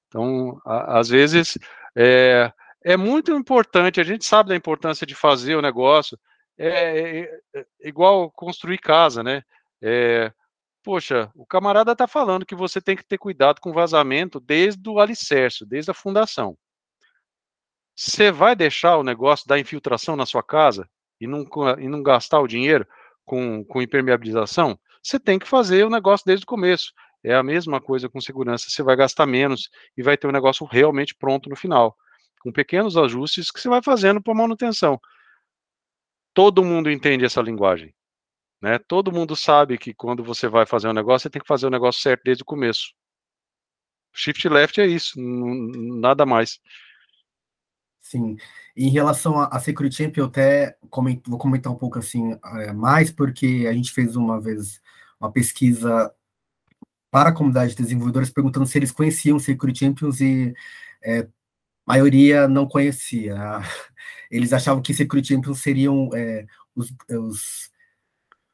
Então, 0.08 0.60
a, 0.66 1.00
às 1.00 1.10
vezes, 1.10 1.58
é, 1.96 2.52
é 2.88 2.96
muito 2.96 3.34
importante, 3.34 4.00
a 4.00 4.04
gente 4.04 4.24
sabe 4.24 4.48
da 4.48 4.56
importância 4.56 5.06
de 5.06 5.14
fazer 5.14 5.58
o 5.58 5.62
negócio, 5.62 6.18
é, 6.58 6.70
é, 6.70 7.20
é, 7.54 7.60
é 7.82 7.90
igual 7.90 8.32
construir 8.32 8.78
casa, 8.78 9.22
né? 9.22 9.44
É, 9.82 10.32
poxa, 10.82 11.30
o 11.36 11.46
camarada 11.46 11.92
está 11.92 12.08
falando 12.08 12.46
que 12.46 12.56
você 12.56 12.80
tem 12.80 12.96
que 12.96 13.04
ter 13.04 13.18
cuidado 13.18 13.60
com 13.60 13.74
vazamento 13.74 14.40
desde 14.40 14.90
o 14.90 15.02
alicerce, 15.02 15.66
desde 15.66 15.92
a 15.92 15.94
fundação. 15.94 16.58
Você 17.94 18.32
vai 18.32 18.56
deixar 18.56 18.96
o 18.96 19.04
negócio 19.04 19.46
da 19.46 19.60
infiltração 19.60 20.16
na 20.16 20.26
sua 20.26 20.42
casa 20.42 20.90
e 21.20 21.28
não, 21.28 21.46
e 21.78 21.90
não 21.90 22.02
gastar 22.02 22.40
o 22.40 22.48
dinheiro 22.48 22.88
com, 23.26 23.66
com 23.66 23.82
impermeabilização? 23.82 24.80
Você 25.04 25.20
tem 25.20 25.38
que 25.38 25.48
fazer 25.48 25.86
o 25.86 25.90
negócio 25.90 26.26
desde 26.26 26.46
o 26.46 26.48
começo. 26.48 26.94
É 27.22 27.36
a 27.36 27.44
mesma 27.44 27.82
coisa 27.82 28.08
com 28.08 28.22
segurança. 28.22 28.70
Você 28.70 28.82
vai 28.82 28.96
gastar 28.96 29.26
menos 29.26 29.70
e 29.98 30.02
vai 30.02 30.16
ter 30.16 30.28
um 30.28 30.32
negócio 30.32 30.66
realmente 30.66 31.14
pronto 31.14 31.50
no 31.50 31.56
final, 31.58 31.98
com 32.48 32.52
pequenos 32.52 32.98
ajustes 32.98 33.52
que 33.52 33.60
você 33.60 33.70
vai 33.70 33.82
fazendo 33.84 34.22
para 34.22 34.34
manutenção 34.34 35.00
todo 36.38 36.64
mundo 36.64 36.92
entende 36.92 37.26
essa 37.26 37.42
linguagem. 37.42 37.96
Né? 38.62 38.78
Todo 38.78 39.12
mundo 39.12 39.36
sabe 39.36 39.76
que 39.76 39.92
quando 39.92 40.24
você 40.24 40.48
vai 40.48 40.68
fazer 40.68 40.88
um 40.88 40.94
negócio, 40.94 41.24
você 41.24 41.32
tem 41.32 41.42
que 41.42 41.48
fazer 41.48 41.66
o 41.66 41.72
negócio 41.72 42.00
certo 42.00 42.22
desde 42.24 42.44
o 42.44 42.46
começo. 42.46 42.94
Shift 44.14 44.48
left 44.48 44.80
é 44.80 44.86
isso, 44.86 45.20
nada 45.20 46.28
mais. 46.28 46.60
Sim. 48.02 48.38
Em 48.76 48.88
relação 48.92 49.40
a, 49.40 49.60
Security 49.60 49.96
Champ, 49.96 50.16
eu 50.16 50.26
até 50.26 50.78
vou 51.26 51.40
comentar 51.40 51.74
um 51.74 51.76
pouco 51.76 51.98
assim 51.98 52.38
é, 52.60 52.72
mais, 52.72 53.12
porque 53.12 53.66
a 53.68 53.74
gente 53.74 53.92
fez 53.92 54.16
uma 54.16 54.40
vez 54.40 54.80
uma 55.20 55.32
pesquisa 55.32 56.14
para 57.10 57.30
a 57.30 57.34
comunidade 57.34 57.72
de 57.72 57.82
desenvolvedores 57.82 58.30
perguntando 58.30 58.68
se 58.68 58.78
eles 58.78 58.92
conheciam 58.92 59.40
Security 59.40 59.80
Champions 59.80 60.22
e 60.22 60.54
é, 61.04 61.28
maioria 61.88 62.48
não 62.48 62.68
conhecia. 62.68 63.36
Eles 64.30 64.52
achavam 64.52 64.82
que 64.82 64.94
Security 64.94 65.30
Champions 65.30 65.62
seriam 65.62 66.10
é, 66.14 66.46
os, 66.76 66.94
os, 67.10 67.72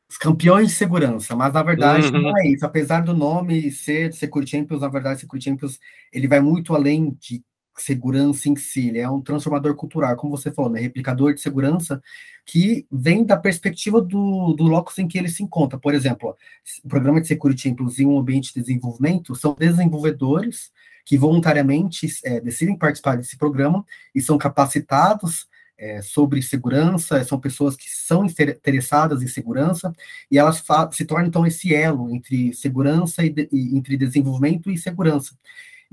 os, 0.07 0.17
campeões 0.19 0.67
de 0.67 0.75
segurança, 0.75 1.35
mas 1.35 1.51
na 1.51 1.63
verdade 1.63 2.07
uhum. 2.07 2.21
não 2.21 2.37
é 2.37 2.47
isso. 2.47 2.65
Apesar 2.65 3.01
do 3.01 3.13
nome 3.13 3.71
ser 3.71 4.13
Security 4.13 4.51
Champions, 4.51 4.81
na 4.81 4.87
verdade 4.87 5.21
Security 5.21 5.49
Champions 5.49 5.79
ele 6.11 6.27
vai 6.27 6.39
muito 6.39 6.75
além 6.75 7.17
de 7.19 7.43
segurança 7.77 8.49
em 8.49 8.55
si, 8.55 8.89
ele 8.89 8.99
é 8.99 9.09
um 9.09 9.21
transformador 9.21 9.75
cultural, 9.75 10.15
como 10.15 10.35
você 10.37 10.51
falou, 10.51 10.71
né, 10.71 10.79
replicador 10.79 11.33
de 11.33 11.41
segurança 11.41 12.01
que 12.45 12.85
vem 12.91 13.25
da 13.25 13.37
perspectiva 13.37 14.01
do, 14.01 14.53
do 14.53 14.63
locus 14.63 14.97
em 14.99 15.07
que 15.07 15.17
ele 15.17 15.29
se 15.29 15.43
encontra. 15.43 15.79
Por 15.79 15.93
exemplo, 15.93 16.35
o 16.83 16.87
programa 16.87 17.21
de 17.21 17.27
Security 17.27 17.69
em 17.69 18.05
um 18.05 18.19
ambiente 18.19 18.53
de 18.53 18.61
desenvolvimento 18.61 19.35
são 19.35 19.55
desenvolvedores 19.57 20.71
que 21.05 21.17
voluntariamente 21.17 22.07
é, 22.23 22.39
decidem 22.39 22.77
participar 22.77 23.17
desse 23.17 23.37
programa 23.37 23.85
e 24.13 24.21
são 24.21 24.37
capacitados 24.37 25.47
é, 25.77 26.01
sobre 26.01 26.41
segurança, 26.41 27.23
são 27.23 27.39
pessoas 27.39 27.75
que 27.75 27.89
são 27.89 28.25
interessadas 28.25 29.21
em 29.21 29.27
segurança, 29.27 29.91
e 30.29 30.37
elas 30.37 30.63
se 30.91 31.05
tornam, 31.05 31.27
então, 31.27 31.45
esse 31.45 31.73
elo 31.73 32.09
entre 32.13 32.53
segurança 32.53 33.23
e, 33.25 33.29
de 33.29 33.49
e, 33.51 33.77
entre 33.77 33.97
desenvolvimento 33.97 34.71
e 34.71 34.77
segurança. 34.77 35.35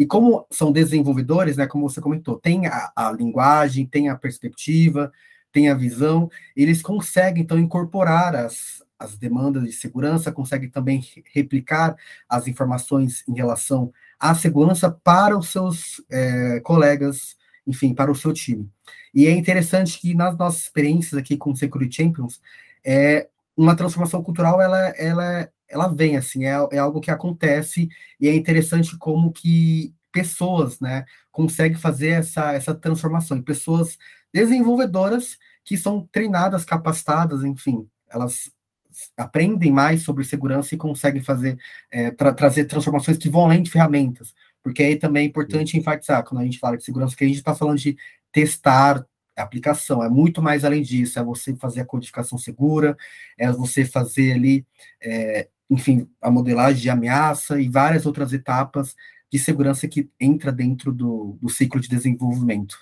E 0.01 0.07
como 0.07 0.47
são 0.51 0.73
desenvolvedores, 0.73 1.59
né, 1.59 1.67
como 1.67 1.87
você 1.87 2.01
comentou, 2.01 2.41
tem 2.41 2.67
a, 2.67 2.91
a 2.97 3.13
linguagem, 3.13 3.85
tem 3.85 4.09
a 4.09 4.17
perspectiva, 4.17 5.13
tem 5.53 5.69
a 5.69 5.75
visão, 5.75 6.31
eles 6.57 6.81
conseguem, 6.81 7.43
então, 7.43 7.59
incorporar 7.59 8.35
as, 8.35 8.83
as 8.99 9.19
demandas 9.19 9.63
de 9.63 9.73
segurança, 9.73 10.33
conseguem 10.33 10.71
também 10.71 11.05
replicar 11.35 11.95
as 12.27 12.49
informações 12.49 13.23
em 13.29 13.35
relação 13.35 13.93
à 14.19 14.35
segurança 14.35 14.91
para 14.91 15.37
os 15.37 15.51
seus 15.51 16.03
é, 16.11 16.61
colegas, 16.61 17.37
enfim, 17.67 17.93
para 17.93 18.11
o 18.11 18.15
seu 18.15 18.33
time. 18.33 18.71
E 19.15 19.27
é 19.27 19.33
interessante 19.33 20.01
que 20.01 20.15
nas 20.15 20.35
nossas 20.35 20.63
experiências 20.63 21.13
aqui 21.13 21.37
com 21.37 21.55
Security 21.55 21.95
Champions, 21.95 22.41
é, 22.83 23.29
uma 23.55 23.77
transformação 23.77 24.23
cultural, 24.23 24.63
ela, 24.63 24.89
ela, 24.97 25.53
ela 25.71 25.89
vem, 25.89 26.17
assim, 26.17 26.45
é, 26.45 26.57
é 26.73 26.79
algo 26.79 27.01
que 27.01 27.11
acontece, 27.11 27.89
e 28.21 28.29
é 28.29 28.35
interessante 28.35 28.99
como 28.99 29.33
que 29.33 29.95
pessoas, 30.13 30.81
né, 30.81 31.05
conseguem 31.31 31.79
fazer 31.79 32.09
essa, 32.09 32.53
essa 32.53 32.75
transformação, 32.75 33.37
e 33.37 33.43
pessoas 33.43 33.97
desenvolvedoras 34.33 35.39
que 35.65 35.77
são 35.77 36.09
treinadas, 36.11 36.65
capacitadas, 36.65 37.45
enfim, 37.45 37.89
elas 38.09 38.51
aprendem 39.17 39.71
mais 39.71 40.03
sobre 40.03 40.25
segurança 40.25 40.75
e 40.75 40.79
conseguem 40.79 41.23
fazer, 41.23 41.59
é, 41.91 42.11
tra 42.11 42.33
trazer 42.35 42.65
transformações 42.65 43.17
que 43.17 43.31
vão 43.31 43.45
além 43.45 43.63
de 43.63 43.71
ferramentas, 43.71 44.35
porque 44.63 44.83
aí 44.83 44.97
também 44.97 45.25
é 45.25 45.27
importante 45.27 45.79
enfatizar, 45.79 46.25
quando 46.25 46.41
a 46.41 46.45
gente 46.45 46.59
fala 46.59 46.77
de 46.77 46.85
segurança, 46.85 47.17
que 47.17 47.25
a 47.25 47.27
gente 47.27 47.37
está 47.37 47.55
falando 47.55 47.79
de 47.79 47.97
testar 48.33 49.07
a 49.37 49.43
aplicação, 49.43 50.03
é 50.03 50.09
muito 50.09 50.43
mais 50.43 50.65
além 50.65 50.83
disso, 50.83 51.19
é 51.19 51.23
você 51.23 51.55
fazer 51.57 51.81
a 51.81 51.87
codificação 51.87 52.37
segura, 52.37 52.97
é 53.39 53.51
você 53.51 53.85
fazer 53.85 54.33
ali, 54.33 54.67
é, 55.01 55.49
enfim, 55.71 56.11
a 56.21 56.31
modelagem 56.31 56.83
de 56.83 56.91
ameaça 56.91 57.61
e 57.61 57.69
várias 57.69 58.05
outras 58.05 58.33
etapas 58.33 58.97
de 59.33 59.39
segurança 59.39 59.87
que 59.87 60.11
entra 60.19 60.51
dentro 60.51 60.93
do, 60.93 61.39
do 61.41 61.49
ciclo 61.49 61.81
de 61.81 61.89
desenvolvimento. 61.89 62.77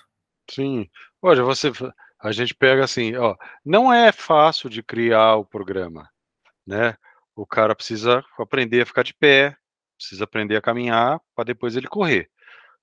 Sim, 0.49 0.89
olha, 1.21 1.43
você, 1.43 1.71
a 2.19 2.31
gente 2.31 2.55
pega 2.55 2.83
assim, 2.83 3.15
ó, 3.15 3.35
não 3.63 3.93
é 3.93 4.11
fácil 4.11 4.69
de 4.69 4.81
criar 4.81 5.35
o 5.35 5.45
programa, 5.45 6.09
né? 6.65 6.95
O 7.35 7.45
cara 7.45 7.75
precisa 7.75 8.23
aprender 8.39 8.81
a 8.81 8.85
ficar 8.85 9.03
de 9.03 9.13
pé, 9.13 9.55
precisa 9.95 10.23
aprender 10.23 10.55
a 10.55 10.61
caminhar 10.61 11.21
para 11.35 11.45
depois 11.45 11.75
ele 11.75 11.87
correr. 11.87 12.29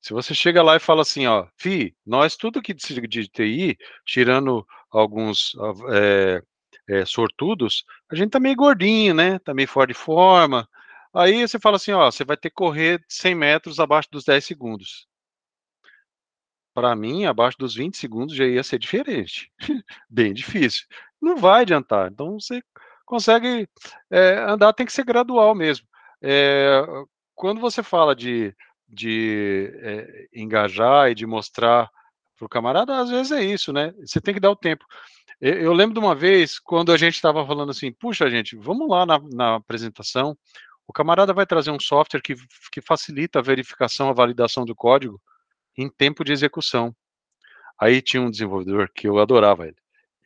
Se 0.00 0.12
você 0.12 0.32
chega 0.32 0.62
lá 0.62 0.76
e 0.76 0.80
fala 0.80 1.02
assim, 1.02 1.26
ó, 1.26 1.48
Fi, 1.56 1.96
nós 2.06 2.36
tudo 2.36 2.62
que 2.62 2.72
de, 2.72 3.00
de 3.08 3.28
TI, 3.28 3.76
tirando 4.04 4.64
alguns 4.90 5.56
é, 5.92 6.42
é, 6.88 7.04
sortudos, 7.04 7.84
a 8.10 8.14
gente 8.14 8.30
tá 8.30 8.40
meio 8.40 8.56
gordinho, 8.56 9.14
né? 9.14 9.38
Tá 9.40 9.54
meio 9.54 9.68
fora 9.68 9.88
de 9.88 9.94
forma. 9.94 10.68
Aí 11.14 11.46
você 11.46 11.58
fala 11.58 11.76
assim, 11.76 11.92
ó, 11.92 12.10
você 12.10 12.24
vai 12.24 12.36
ter 12.36 12.50
que 12.50 12.56
correr 12.56 13.02
100 13.08 13.34
metros 13.34 13.80
abaixo 13.80 14.08
dos 14.10 14.24
10 14.24 14.44
segundos. 14.44 15.08
Para 16.74 16.94
mim, 16.94 17.24
abaixo 17.24 17.56
dos 17.58 17.74
20 17.74 17.96
segundos 17.96 18.36
já 18.36 18.44
ia 18.44 18.62
ser 18.62 18.78
diferente. 18.78 19.50
Bem 20.10 20.34
difícil. 20.34 20.86
Não 21.20 21.36
vai 21.36 21.62
adiantar. 21.62 22.10
Então 22.12 22.38
você 22.38 22.62
consegue 23.04 23.68
é, 24.10 24.38
andar, 24.40 24.72
tem 24.74 24.84
que 24.84 24.92
ser 24.92 25.04
gradual 25.04 25.54
mesmo. 25.54 25.86
É, 26.22 26.82
quando 27.34 27.60
você 27.60 27.82
fala 27.82 28.14
de 28.14 28.54
de 28.88 29.72
é, 29.82 30.28
engajar 30.32 31.10
e 31.10 31.14
de 31.14 31.26
mostrar 31.26 31.90
para 32.36 32.46
o 32.46 32.48
camarada, 32.48 32.98
às 32.98 33.10
vezes 33.10 33.32
é 33.32 33.44
isso, 33.44 33.72
né? 33.72 33.92
Você 34.00 34.20
tem 34.20 34.34
que 34.34 34.40
dar 34.40 34.50
o 34.50 34.56
tempo. 34.56 34.84
Eu, 35.40 35.72
lembro 35.72 35.94
de 35.94 36.00
uma 36.00 36.14
vez, 36.14 36.58
quando 36.58 36.92
a 36.92 36.96
gente 36.96 37.14
estava 37.14 37.46
falando 37.46 37.70
assim, 37.70 37.92
puxa, 37.92 38.30
gente, 38.30 38.56
vamos 38.56 38.88
lá 38.88 39.04
na, 39.04 39.18
na, 39.32 39.54
apresentação, 39.56 40.36
o 40.86 40.92
camarada 40.92 41.32
vai 41.34 41.44
trazer 41.44 41.70
um 41.70 41.80
software 41.80 42.22
que, 42.22 42.34
que 42.72 42.80
facilita 42.80 43.38
a 43.38 43.42
verificação, 43.42 44.08
a 44.08 44.14
validação 44.14 44.64
do 44.64 44.74
código 44.74 45.20
em 45.76 45.90
tempo 45.90 46.24
de 46.24 46.32
execução. 46.32 46.94
Aí 47.78 48.00
tinha 48.00 48.22
um 48.22 48.30
desenvolvedor 48.30 48.90
que 48.94 49.06
eu 49.08 49.18
adorava 49.18 49.66
ele. 49.66 49.76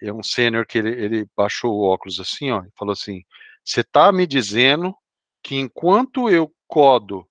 É 0.03 0.13
um 0.13 0.23
sênior 0.23 0.65
que 0.67 0.79
ele, 0.79 0.91
ele 0.91 1.27
baixou 1.37 1.73
o 1.73 1.83
óculos 1.83 2.21
assim, 2.21 2.51
ó, 2.53 2.63
e 2.63 2.71
falou 2.79 2.93
assim: 2.93 3.23
"Você 3.65 3.81
está 3.81 4.13
me 4.13 4.27
dizendo 4.27 4.95
que 5.43 5.57
enquanto 5.57 6.31
eu 6.31 6.53
codo 6.67 7.27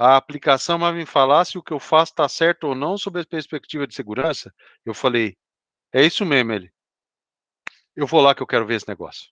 a 0.00 0.16
aplicação, 0.16 0.78
mas 0.78 0.94
me 0.94 1.04
falar 1.04 1.44
se 1.44 1.58
o 1.58 1.62
que 1.62 1.74
eu 1.74 1.78
faço 1.78 2.12
está 2.12 2.26
certo 2.26 2.64
ou 2.68 2.74
não 2.74 2.96
sob 2.96 3.20
a 3.20 3.26
perspectiva 3.26 3.86
de 3.86 3.94
segurança, 3.94 4.50
eu 4.82 4.94
falei, 4.94 5.36
é 5.92 6.02
isso 6.02 6.24
mesmo, 6.24 6.52
ele. 6.52 6.72
Eu 7.94 8.06
vou 8.06 8.22
lá 8.22 8.34
que 8.34 8.42
eu 8.42 8.46
quero 8.46 8.66
ver 8.66 8.76
esse 8.76 8.88
negócio. 8.88 9.28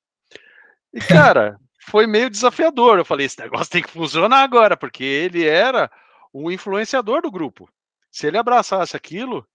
E, 0.92 1.00
cara, 1.00 1.58
foi 1.88 2.06
meio 2.06 2.28
desafiador. 2.28 2.98
Eu 2.98 3.04
falei, 3.06 3.24
esse 3.24 3.40
negócio 3.40 3.70
tem 3.72 3.82
que 3.82 3.90
funcionar 3.90 4.42
agora, 4.42 4.76
porque 4.76 5.02
ele 5.02 5.46
era 5.46 5.90
o 6.34 6.50
influenciador 6.52 7.22
do 7.22 7.30
grupo. 7.30 7.66
Se 8.10 8.26
ele 8.26 8.36
abraçasse 8.36 8.94
aquilo, 8.94 9.48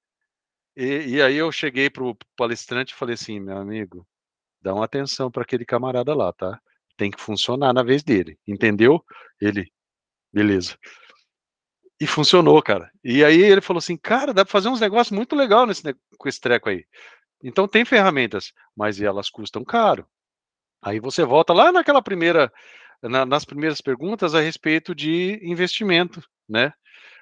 e, 0.76 1.10
e 1.10 1.22
aí 1.22 1.36
eu 1.36 1.52
cheguei 1.52 1.92
pro 1.92 2.18
palestrante 2.36 2.92
e 2.92 2.98
falei 2.98 3.14
assim, 3.14 3.40
meu 3.40 3.58
amigo, 3.60 4.08
dá 4.60 4.74
uma 4.74 4.86
atenção 4.86 5.30
para 5.30 5.44
aquele 5.44 5.64
camarada 5.64 6.16
lá, 6.16 6.34
tá? 6.34 6.60
Tem 6.98 7.12
que 7.12 7.22
funcionar 7.22 7.72
na 7.72 7.84
vez 7.84 8.02
dele, 8.02 8.36
entendeu? 8.48 9.06
Ele, 9.40 9.72
beleza. 10.34 10.76
E 12.04 12.08
funcionou, 12.08 12.62
cara. 12.62 12.92
E 13.02 13.24
aí 13.24 13.42
ele 13.42 13.62
falou 13.62 13.78
assim, 13.78 13.96
cara, 13.96 14.34
dá 14.34 14.44
para 14.44 14.52
fazer 14.52 14.68
uns 14.68 14.82
negócios 14.82 15.16
muito 15.16 15.38
legal 15.38 15.66
nesse, 15.66 15.82
com 16.18 16.28
esse 16.28 16.42
treco 16.42 16.68
aí. 16.68 16.86
Então 17.42 17.66
tem 17.66 17.86
ferramentas, 17.86 18.52
mas 18.76 19.00
elas 19.00 19.30
custam 19.30 19.64
caro. 19.64 20.06
Aí 20.82 21.00
você 21.00 21.24
volta 21.24 21.54
lá 21.54 21.72
naquela 21.72 22.02
primeira, 22.02 22.52
na, 23.02 23.26
nas 23.26 23.46
primeiras 23.46 23.80
perguntas 23.80 24.36
a 24.36 24.42
respeito 24.42 24.94
de 24.94 25.40
investimento, 25.42 26.22
né? 26.48 26.74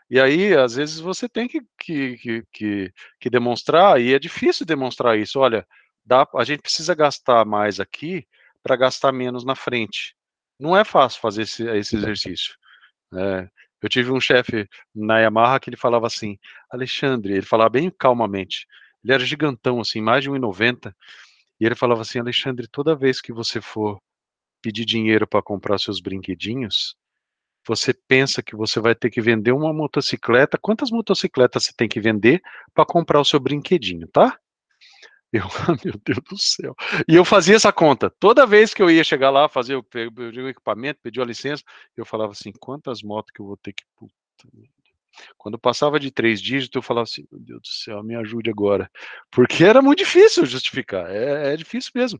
E 0.09 0.19
aí, 0.19 0.57
às 0.57 0.73
vezes, 0.75 0.99
você 0.99 1.29
tem 1.29 1.47
que, 1.47 1.61
que, 1.79 2.43
que, 2.51 2.93
que, 3.19 3.29
demonstrar, 3.29 4.01
e 4.01 4.15
é 4.15 4.19
difícil 4.19 4.65
demonstrar 4.65 5.15
isso. 5.15 5.39
Olha, 5.39 5.65
dá, 6.03 6.27
a 6.35 6.43
gente 6.43 6.63
precisa 6.63 6.95
gastar 6.95 7.45
mais 7.45 7.79
aqui 7.79 8.27
para 8.63 8.75
gastar 8.75 9.11
menos 9.11 9.45
na 9.45 9.53
frente. 9.55 10.15
Não 10.59 10.75
é 10.75 10.83
fácil 10.83 11.21
fazer 11.21 11.43
esse, 11.43 11.63
esse 11.69 11.95
exercício. 11.95 12.55
É, 13.15 13.47
eu 13.81 13.89
tive 13.89 14.11
um 14.11 14.19
chefe 14.19 14.67
na 14.93 15.19
Yamaha 15.19 15.59
que 15.59 15.69
ele 15.69 15.77
falava 15.77 16.07
assim, 16.07 16.37
Alexandre, 16.69 17.33
ele 17.33 17.45
falava 17.45 17.69
bem 17.69 17.91
calmamente, 17.91 18.67
ele 19.03 19.13
era 19.13 19.25
gigantão, 19.25 19.79
assim, 19.79 20.01
mais 20.01 20.23
de 20.23 20.29
1,90, 20.29 20.93
e 21.59 21.65
ele 21.65 21.75
falava 21.75 22.01
assim, 22.01 22.19
Alexandre, 22.19 22.67
toda 22.67 22.95
vez 22.95 23.21
que 23.21 23.33
você 23.33 23.61
for 23.61 23.99
pedir 24.61 24.85
dinheiro 24.85 25.27
para 25.27 25.41
comprar 25.41 25.79
seus 25.79 25.99
brinquedinhos, 25.99 26.95
você 27.67 27.93
pensa 27.93 28.41
que 28.41 28.55
você 28.55 28.79
vai 28.79 28.95
ter 28.95 29.09
que 29.09 29.21
vender 29.21 29.51
uma 29.51 29.73
motocicleta. 29.73 30.57
Quantas 30.59 30.89
motocicletas 30.89 31.65
você 31.65 31.73
tem 31.75 31.87
que 31.87 32.01
vender 32.01 32.41
para 32.73 32.85
comprar 32.85 33.19
o 33.19 33.25
seu 33.25 33.39
brinquedinho, 33.39 34.07
tá? 34.07 34.37
Eu, 35.31 35.43
meu 35.85 35.99
Deus 36.05 36.19
do 36.29 36.37
céu. 36.37 36.75
E 37.07 37.15
eu 37.15 37.23
fazia 37.23 37.55
essa 37.55 37.71
conta. 37.71 38.09
Toda 38.19 38.45
vez 38.45 38.73
que 38.73 38.81
eu 38.81 38.89
ia 38.89 39.03
chegar 39.03 39.29
lá, 39.29 39.47
fazer 39.47 39.75
o, 39.75 39.85
o 39.93 40.49
equipamento, 40.49 40.99
pedir 41.01 41.21
a 41.21 41.25
licença, 41.25 41.63
eu 41.95 42.05
falava 42.05 42.33
assim: 42.33 42.51
quantas 42.59 43.01
motos 43.01 43.31
que 43.33 43.41
eu 43.41 43.45
vou 43.45 43.57
ter 43.57 43.73
que. 43.73 43.83
Puta, 43.95 44.13
quando 45.37 45.57
passava 45.57 45.99
de 45.99 46.11
três 46.11 46.41
dígitos, 46.41 46.75
eu 46.75 46.81
falava 46.81 47.03
assim: 47.03 47.25
meu 47.31 47.39
Deus 47.39 47.61
do 47.61 47.67
céu, 47.67 48.03
me 48.03 48.15
ajude 48.15 48.49
agora. 48.49 48.89
Porque 49.31 49.63
era 49.63 49.81
muito 49.81 49.99
difícil 49.99 50.45
justificar. 50.45 51.09
É, 51.09 51.53
é 51.53 51.57
difícil 51.57 51.91
mesmo. 51.95 52.19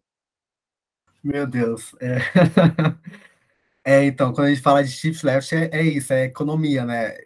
Meu 1.21 1.45
Deus. 1.45 1.93
É... 1.99 2.17
é... 3.83 4.05
então, 4.05 4.33
quando 4.33 4.47
a 4.47 4.49
gente 4.49 4.61
fala 4.61 4.83
de 4.83 4.91
chips 4.91 5.21
left, 5.21 5.53
é, 5.53 5.69
é 5.73 5.83
isso, 5.83 6.13
é 6.13 6.25
economia, 6.25 6.85
né? 6.85 7.17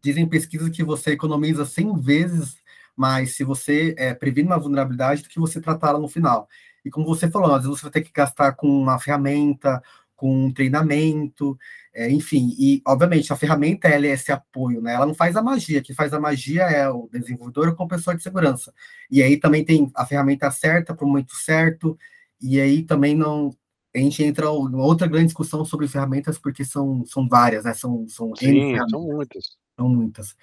Dizem 0.00 0.28
pesquisas 0.28 0.68
que 0.70 0.84
você 0.84 1.12
economiza 1.12 1.64
100 1.64 2.00
vezes 2.00 2.61
mais 2.96 3.36
se 3.36 3.44
você 3.44 3.94
é, 3.98 4.14
previne 4.14 4.48
uma 4.48 4.58
vulnerabilidade 4.58 5.22
do 5.22 5.28
que 5.28 5.40
você 5.40 5.60
tratá-la 5.60 5.98
no 5.98 6.08
final. 6.08 6.48
E 6.84 6.90
como 6.90 7.06
você 7.06 7.30
falou, 7.30 7.54
às 7.54 7.62
vezes 7.62 7.78
você 7.78 7.82
vai 7.82 7.92
ter 7.92 8.02
que 8.02 8.12
gastar 8.12 8.52
com 8.52 8.68
uma 8.68 8.98
ferramenta, 8.98 9.82
com 10.16 10.46
um 10.46 10.52
treinamento, 10.52 11.58
é, 11.92 12.08
enfim, 12.10 12.54
e 12.58 12.80
obviamente 12.86 13.32
a 13.32 13.36
ferramenta 13.36 13.88
ela 13.88 14.06
é 14.06 14.10
esse 14.10 14.30
apoio, 14.30 14.80
né? 14.80 14.94
Ela 14.94 15.04
não 15.04 15.14
faz 15.14 15.36
a 15.36 15.42
magia, 15.42 15.82
que 15.82 15.92
faz 15.92 16.14
a 16.14 16.20
magia 16.20 16.62
é 16.62 16.88
o 16.88 17.08
desenvolvedor 17.12 17.74
com 17.74 17.84
o 17.84 17.88
pessoal 17.88 18.16
de 18.16 18.22
segurança. 18.22 18.72
E 19.10 19.22
aí 19.22 19.36
também 19.36 19.64
tem 19.64 19.90
a 19.94 20.06
ferramenta 20.06 20.48
certa 20.50 20.94
para 20.94 21.04
o 21.04 21.08
momento 21.08 21.34
certo, 21.34 21.98
e 22.40 22.60
aí 22.60 22.84
também 22.84 23.16
não 23.16 23.50
a 23.94 23.98
gente 23.98 24.22
entra 24.22 24.46
em 24.46 24.74
outra 24.76 25.06
grande 25.06 25.26
discussão 25.26 25.64
sobre 25.64 25.86
ferramentas, 25.86 26.38
porque 26.38 26.64
são, 26.64 27.04
são 27.04 27.28
várias, 27.28 27.64
né? 27.64 27.74
São, 27.74 28.06
são, 28.08 28.34
Sim, 28.36 28.76
são 28.88 29.02
muitas. 29.02 29.44
São 29.76 29.88
muitas. 29.88 30.36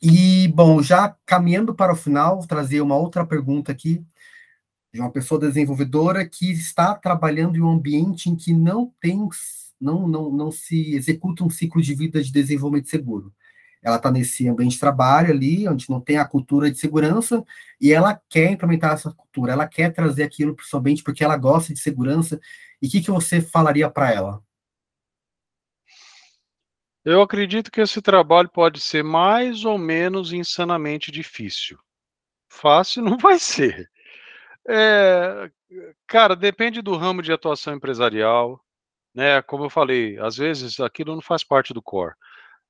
E, 0.00 0.48
bom, 0.48 0.80
já 0.82 1.16
caminhando 1.26 1.74
para 1.74 1.92
o 1.92 1.96
final, 1.96 2.46
trazer 2.46 2.80
uma 2.80 2.96
outra 2.96 3.26
pergunta 3.26 3.72
aqui 3.72 4.04
de 4.92 5.00
uma 5.00 5.10
pessoa 5.10 5.40
desenvolvedora 5.40 6.26
que 6.28 6.50
está 6.52 6.94
trabalhando 6.94 7.56
em 7.56 7.60
um 7.60 7.70
ambiente 7.70 8.30
em 8.30 8.36
que 8.36 8.52
não 8.52 8.92
tem, 9.00 9.28
não, 9.80 10.08
não, 10.08 10.30
não 10.30 10.50
se 10.52 10.94
executa 10.94 11.44
um 11.44 11.50
ciclo 11.50 11.82
de 11.82 11.94
vida 11.94 12.22
de 12.22 12.32
desenvolvimento 12.32 12.88
seguro. 12.88 13.32
Ela 13.82 13.96
está 13.96 14.10
nesse 14.10 14.48
ambiente 14.48 14.72
de 14.72 14.80
trabalho 14.80 15.30
ali, 15.32 15.68
onde 15.68 15.88
não 15.90 16.00
tem 16.00 16.18
a 16.18 16.24
cultura 16.24 16.70
de 16.70 16.78
segurança, 16.78 17.44
e 17.80 17.92
ela 17.92 18.20
quer 18.28 18.52
implementar 18.52 18.92
essa 18.92 19.12
cultura, 19.12 19.52
ela 19.52 19.66
quer 19.68 19.92
trazer 19.92 20.22
aquilo 20.24 20.54
para 20.54 20.64
o 20.64 20.66
seu 20.66 20.78
ambiente 20.78 21.02
porque 21.02 21.24
ela 21.24 21.36
gosta 21.36 21.72
de 21.72 21.80
segurança. 21.80 22.40
E 22.82 22.86
o 22.88 22.90
que, 22.90 23.00
que 23.00 23.10
você 23.10 23.40
falaria 23.40 23.90
para 23.90 24.12
ela? 24.12 24.42
Eu 27.10 27.22
acredito 27.22 27.70
que 27.70 27.80
esse 27.80 28.02
trabalho 28.02 28.50
pode 28.50 28.80
ser 28.80 29.02
mais 29.02 29.64
ou 29.64 29.78
menos 29.78 30.30
insanamente 30.30 31.10
difícil. 31.10 31.78
Fácil 32.50 33.00
não 33.02 33.16
vai 33.16 33.38
ser. 33.38 33.90
É, 34.68 35.50
cara, 36.06 36.36
depende 36.36 36.82
do 36.82 36.94
ramo 36.98 37.22
de 37.22 37.32
atuação 37.32 37.74
empresarial, 37.74 38.62
né? 39.14 39.40
Como 39.40 39.64
eu 39.64 39.70
falei, 39.70 40.18
às 40.18 40.36
vezes 40.36 40.78
aquilo 40.80 41.14
não 41.14 41.22
faz 41.22 41.42
parte 41.42 41.72
do 41.72 41.80
core. 41.80 42.14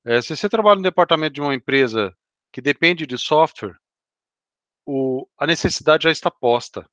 É, 0.05 0.21
se 0.21 0.33
você 0.33 0.47
trabalha 0.47 0.77
no 0.77 0.83
departamento 0.83 1.33
de 1.33 1.41
uma 1.41 1.53
empresa 1.53 2.15
que 2.49 2.61
depende 2.61 3.05
de 3.05 3.17
software, 3.17 3.75
o, 4.85 5.27
a 5.37 5.45
necessidade 5.45 6.05
já 6.05 6.11
está 6.11 6.31
posta, 6.31 6.89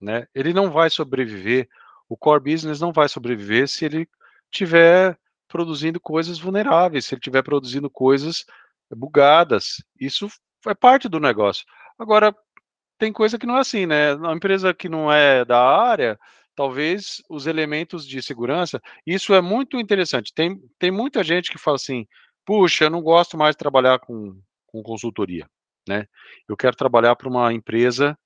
né? 0.00 0.28
Ele 0.32 0.52
não 0.52 0.70
vai 0.70 0.88
sobreviver, 0.88 1.68
o 2.08 2.16
core 2.16 2.44
business 2.44 2.78
não 2.78 2.92
vai 2.92 3.08
sobreviver 3.08 3.66
se 3.66 3.84
ele 3.84 4.08
tiver 4.52 5.18
produzindo 5.48 6.00
coisas 6.00 6.38
vulneráveis, 6.38 7.06
se 7.06 7.14
ele 7.14 7.20
estiver 7.20 7.42
produzindo 7.42 7.90
coisas 7.90 8.44
bugadas. 8.90 9.82
Isso 10.00 10.28
é 10.66 10.74
parte 10.74 11.08
do 11.08 11.20
negócio. 11.20 11.64
Agora, 11.98 12.34
tem 12.98 13.12
coisa 13.12 13.38
que 13.38 13.46
não 13.46 13.56
é 13.56 13.60
assim, 13.60 13.86
né? 13.86 14.14
Uma 14.14 14.34
empresa 14.34 14.74
que 14.74 14.88
não 14.88 15.12
é 15.12 15.44
da 15.44 15.60
área, 15.60 16.18
talvez 16.54 17.22
os 17.28 17.46
elementos 17.46 18.06
de 18.06 18.22
segurança, 18.22 18.80
isso 19.06 19.34
é 19.34 19.40
muito 19.40 19.78
interessante. 19.78 20.32
Tem, 20.34 20.58
tem 20.78 20.90
muita 20.90 21.22
gente 21.22 21.50
que 21.50 21.58
fala 21.58 21.76
assim, 21.76 22.06
puxa, 22.44 22.84
eu 22.84 22.90
não 22.90 23.02
gosto 23.02 23.36
mais 23.36 23.54
de 23.54 23.58
trabalhar 23.58 23.98
com, 23.98 24.40
com 24.66 24.82
consultoria, 24.82 25.46
né? 25.86 26.06
Eu 26.48 26.56
quero 26.56 26.76
trabalhar 26.76 27.14
para 27.16 27.28
uma 27.28 27.52
empresa 27.52 28.18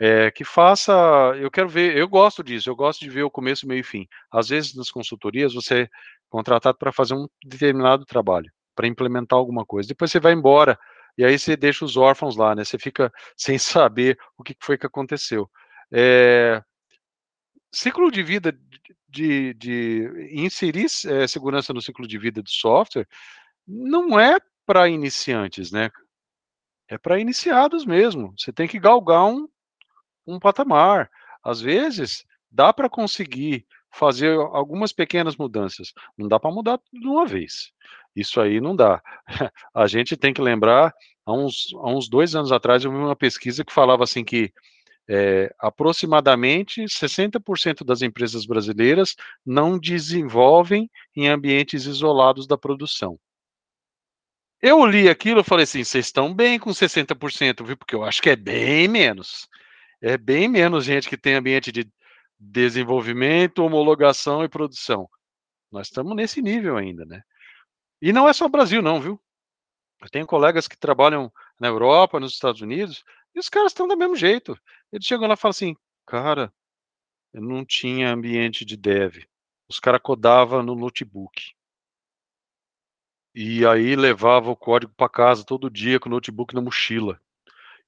é, 0.00 0.30
que 0.30 0.44
faça, 0.44 0.92
eu 1.38 1.50
quero 1.50 1.68
ver, 1.68 1.96
eu 1.96 2.08
gosto 2.08 2.42
disso, 2.42 2.70
eu 2.70 2.76
gosto 2.76 3.00
de 3.00 3.10
ver 3.10 3.22
o 3.22 3.30
começo, 3.30 3.66
meio 3.66 3.80
e 3.80 3.84
fim. 3.84 4.06
Às 4.32 4.48
vezes 4.48 4.74
nas 4.74 4.90
consultorias 4.90 5.54
você 5.54 5.88
contratado 6.30 6.78
para 6.78 6.92
fazer 6.92 7.14
um 7.14 7.28
determinado 7.44 8.04
trabalho, 8.06 8.50
para 8.74 8.86
implementar 8.86 9.38
alguma 9.38 9.66
coisa. 9.66 9.88
Depois 9.88 10.10
você 10.10 10.20
vai 10.20 10.32
embora, 10.32 10.78
e 11.18 11.24
aí 11.24 11.38
você 11.38 11.56
deixa 11.56 11.84
os 11.84 11.96
órfãos 11.96 12.36
lá, 12.36 12.54
né? 12.54 12.64
Você 12.64 12.78
fica 12.78 13.12
sem 13.36 13.58
saber 13.58 14.18
o 14.38 14.42
que 14.42 14.56
foi 14.60 14.78
que 14.78 14.86
aconteceu. 14.86 15.50
É, 15.92 16.62
ciclo 17.72 18.10
de 18.10 18.22
vida 18.22 18.56
de, 19.08 19.54
de 19.54 20.30
inserir 20.32 20.86
é, 21.06 21.26
segurança 21.26 21.72
no 21.72 21.82
ciclo 21.82 22.06
de 22.06 22.16
vida 22.16 22.40
do 22.40 22.48
software 22.48 23.08
não 23.66 24.18
é 24.18 24.38
para 24.64 24.88
iniciantes, 24.88 25.72
né? 25.72 25.90
É 26.88 26.96
para 26.96 27.18
iniciados 27.18 27.84
mesmo. 27.84 28.34
Você 28.38 28.52
tem 28.52 28.68
que 28.68 28.78
galgar 28.78 29.24
um, 29.24 29.48
um 30.26 30.38
patamar. 30.38 31.10
Às 31.42 31.60
vezes, 31.60 32.24
dá 32.50 32.72
para 32.72 32.88
conseguir 32.88 33.66
fazer 33.92 34.36
algumas 34.38 34.92
pequenas 34.92 35.36
mudanças. 35.36 35.92
Não 36.16 36.28
dá 36.28 36.38
para 36.38 36.50
mudar 36.50 36.80
de 36.92 37.06
uma 37.06 37.26
vez. 37.26 37.72
Isso 38.14 38.40
aí 38.40 38.60
não 38.60 38.74
dá. 38.74 39.02
A 39.74 39.86
gente 39.86 40.16
tem 40.16 40.32
que 40.32 40.40
lembrar, 40.40 40.92
há 41.24 41.32
uns, 41.32 41.68
há 41.74 41.90
uns 41.90 42.08
dois 42.08 42.34
anos 42.34 42.52
atrás, 42.52 42.84
eu 42.84 42.90
vi 42.90 42.96
uma 42.96 43.16
pesquisa 43.16 43.64
que 43.64 43.72
falava 43.72 44.04
assim 44.04 44.24
que 44.24 44.52
é, 45.08 45.52
aproximadamente 45.58 46.82
60% 46.84 47.84
das 47.84 48.00
empresas 48.00 48.46
brasileiras 48.46 49.16
não 49.44 49.78
desenvolvem 49.78 50.88
em 51.16 51.28
ambientes 51.28 51.84
isolados 51.84 52.46
da 52.46 52.56
produção. 52.56 53.18
Eu 54.62 54.84
li 54.86 55.08
aquilo 55.08 55.40
e 55.40 55.44
falei 55.44 55.64
assim: 55.64 55.82
vocês 55.82 56.06
estão 56.06 56.34
bem 56.34 56.58
com 56.58 56.70
60%, 56.70 57.64
viu? 57.64 57.76
Porque 57.76 57.94
eu 57.94 58.04
acho 58.04 58.20
que 58.22 58.30
é 58.30 58.36
bem 58.36 58.86
menos. 58.86 59.48
É 60.02 60.16
bem 60.16 60.48
menos 60.48 60.84
gente 60.84 61.08
que 61.08 61.16
tem 61.16 61.34
ambiente 61.34 61.72
de 61.72 61.88
desenvolvimento, 62.40 63.62
homologação 63.62 64.42
e 64.42 64.48
produção. 64.48 65.08
Nós 65.70 65.88
estamos 65.88 66.16
nesse 66.16 66.40
nível 66.40 66.76
ainda, 66.76 67.04
né? 67.04 67.22
E 68.00 68.12
não 68.12 68.26
é 68.28 68.32
só 68.32 68.46
o 68.46 68.50
Brasil, 68.50 68.80
não, 68.80 69.00
viu? 69.00 69.20
Eu 70.00 70.08
tenho 70.08 70.26
colegas 70.26 70.66
que 70.66 70.78
trabalham 70.78 71.30
na 71.58 71.68
Europa, 71.68 72.18
nos 72.18 72.32
Estados 72.32 72.62
Unidos, 72.62 73.04
e 73.34 73.38
os 73.38 73.50
caras 73.50 73.72
estão 73.72 73.86
do 73.86 73.96
mesmo 73.96 74.16
jeito. 74.16 74.58
Eles 74.90 75.06
chegam 75.06 75.28
lá 75.28 75.34
e 75.34 75.36
falam 75.36 75.50
assim, 75.50 75.76
cara, 76.06 76.52
eu 77.32 77.42
não 77.42 77.64
tinha 77.64 78.12
ambiente 78.12 78.64
de 78.64 78.76
dev. 78.76 79.24
Os 79.68 79.78
caras 79.78 80.00
codavam 80.02 80.62
no 80.62 80.74
notebook. 80.74 81.54
e 83.34 83.64
aí 83.66 83.94
levava 83.94 84.50
o 84.50 84.56
código 84.56 84.92
para 84.96 85.08
casa 85.08 85.44
todo 85.44 85.70
dia 85.70 86.00
com 86.00 86.08
o 86.08 86.12
notebook 86.12 86.54
na 86.54 86.60
mochila. 86.60 87.20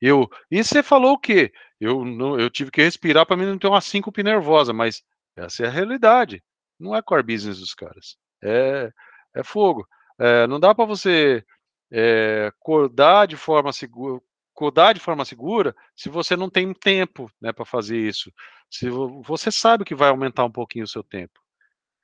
Eu, 0.00 0.28
e 0.50 0.62
você 0.62 0.82
falou 0.82 1.12
o 1.12 1.18
quê? 1.18 1.52
Eu, 1.84 2.04
eu 2.38 2.48
tive 2.48 2.70
que 2.70 2.80
respirar 2.80 3.26
para 3.26 3.36
mim 3.36 3.44
não 3.44 3.58
ter 3.58 3.66
uma 3.66 3.80
síncope 3.80 4.22
nervosa, 4.22 4.72
mas 4.72 5.02
essa 5.36 5.64
é 5.64 5.66
a 5.66 5.70
realidade. 5.70 6.40
Não 6.78 6.94
é 6.94 7.02
core 7.02 7.24
business 7.24 7.58
dos 7.58 7.74
caras. 7.74 8.16
É, 8.40 8.92
é 9.34 9.42
fogo. 9.42 9.84
É, 10.16 10.46
não 10.46 10.60
dá 10.60 10.72
para 10.72 10.84
você 10.84 11.44
é, 11.90 12.52
codar 12.60 13.26
de 13.26 13.36
forma 13.36 13.72
segura, 13.72 14.22
codar 14.54 14.94
de 14.94 15.00
forma 15.00 15.24
segura 15.24 15.74
se 15.96 16.08
você 16.08 16.36
não 16.36 16.48
tem 16.48 16.72
tempo 16.72 17.28
né, 17.40 17.52
para 17.52 17.64
fazer 17.64 17.98
isso. 17.98 18.32
Se 18.70 18.88
você 18.88 19.50
sabe 19.50 19.84
que 19.84 19.94
vai 19.94 20.10
aumentar 20.10 20.44
um 20.44 20.52
pouquinho 20.52 20.84
o 20.84 20.88
seu 20.88 21.02
tempo. 21.02 21.40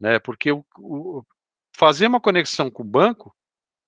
Né, 0.01 0.19
porque 0.19 0.51
o, 0.51 0.65
o, 0.77 1.23
fazer 1.77 2.09
uma 2.09 2.21
conexão 2.21 2.69
com 2.69 2.83
o 2.83 2.87
banco 2.87 3.33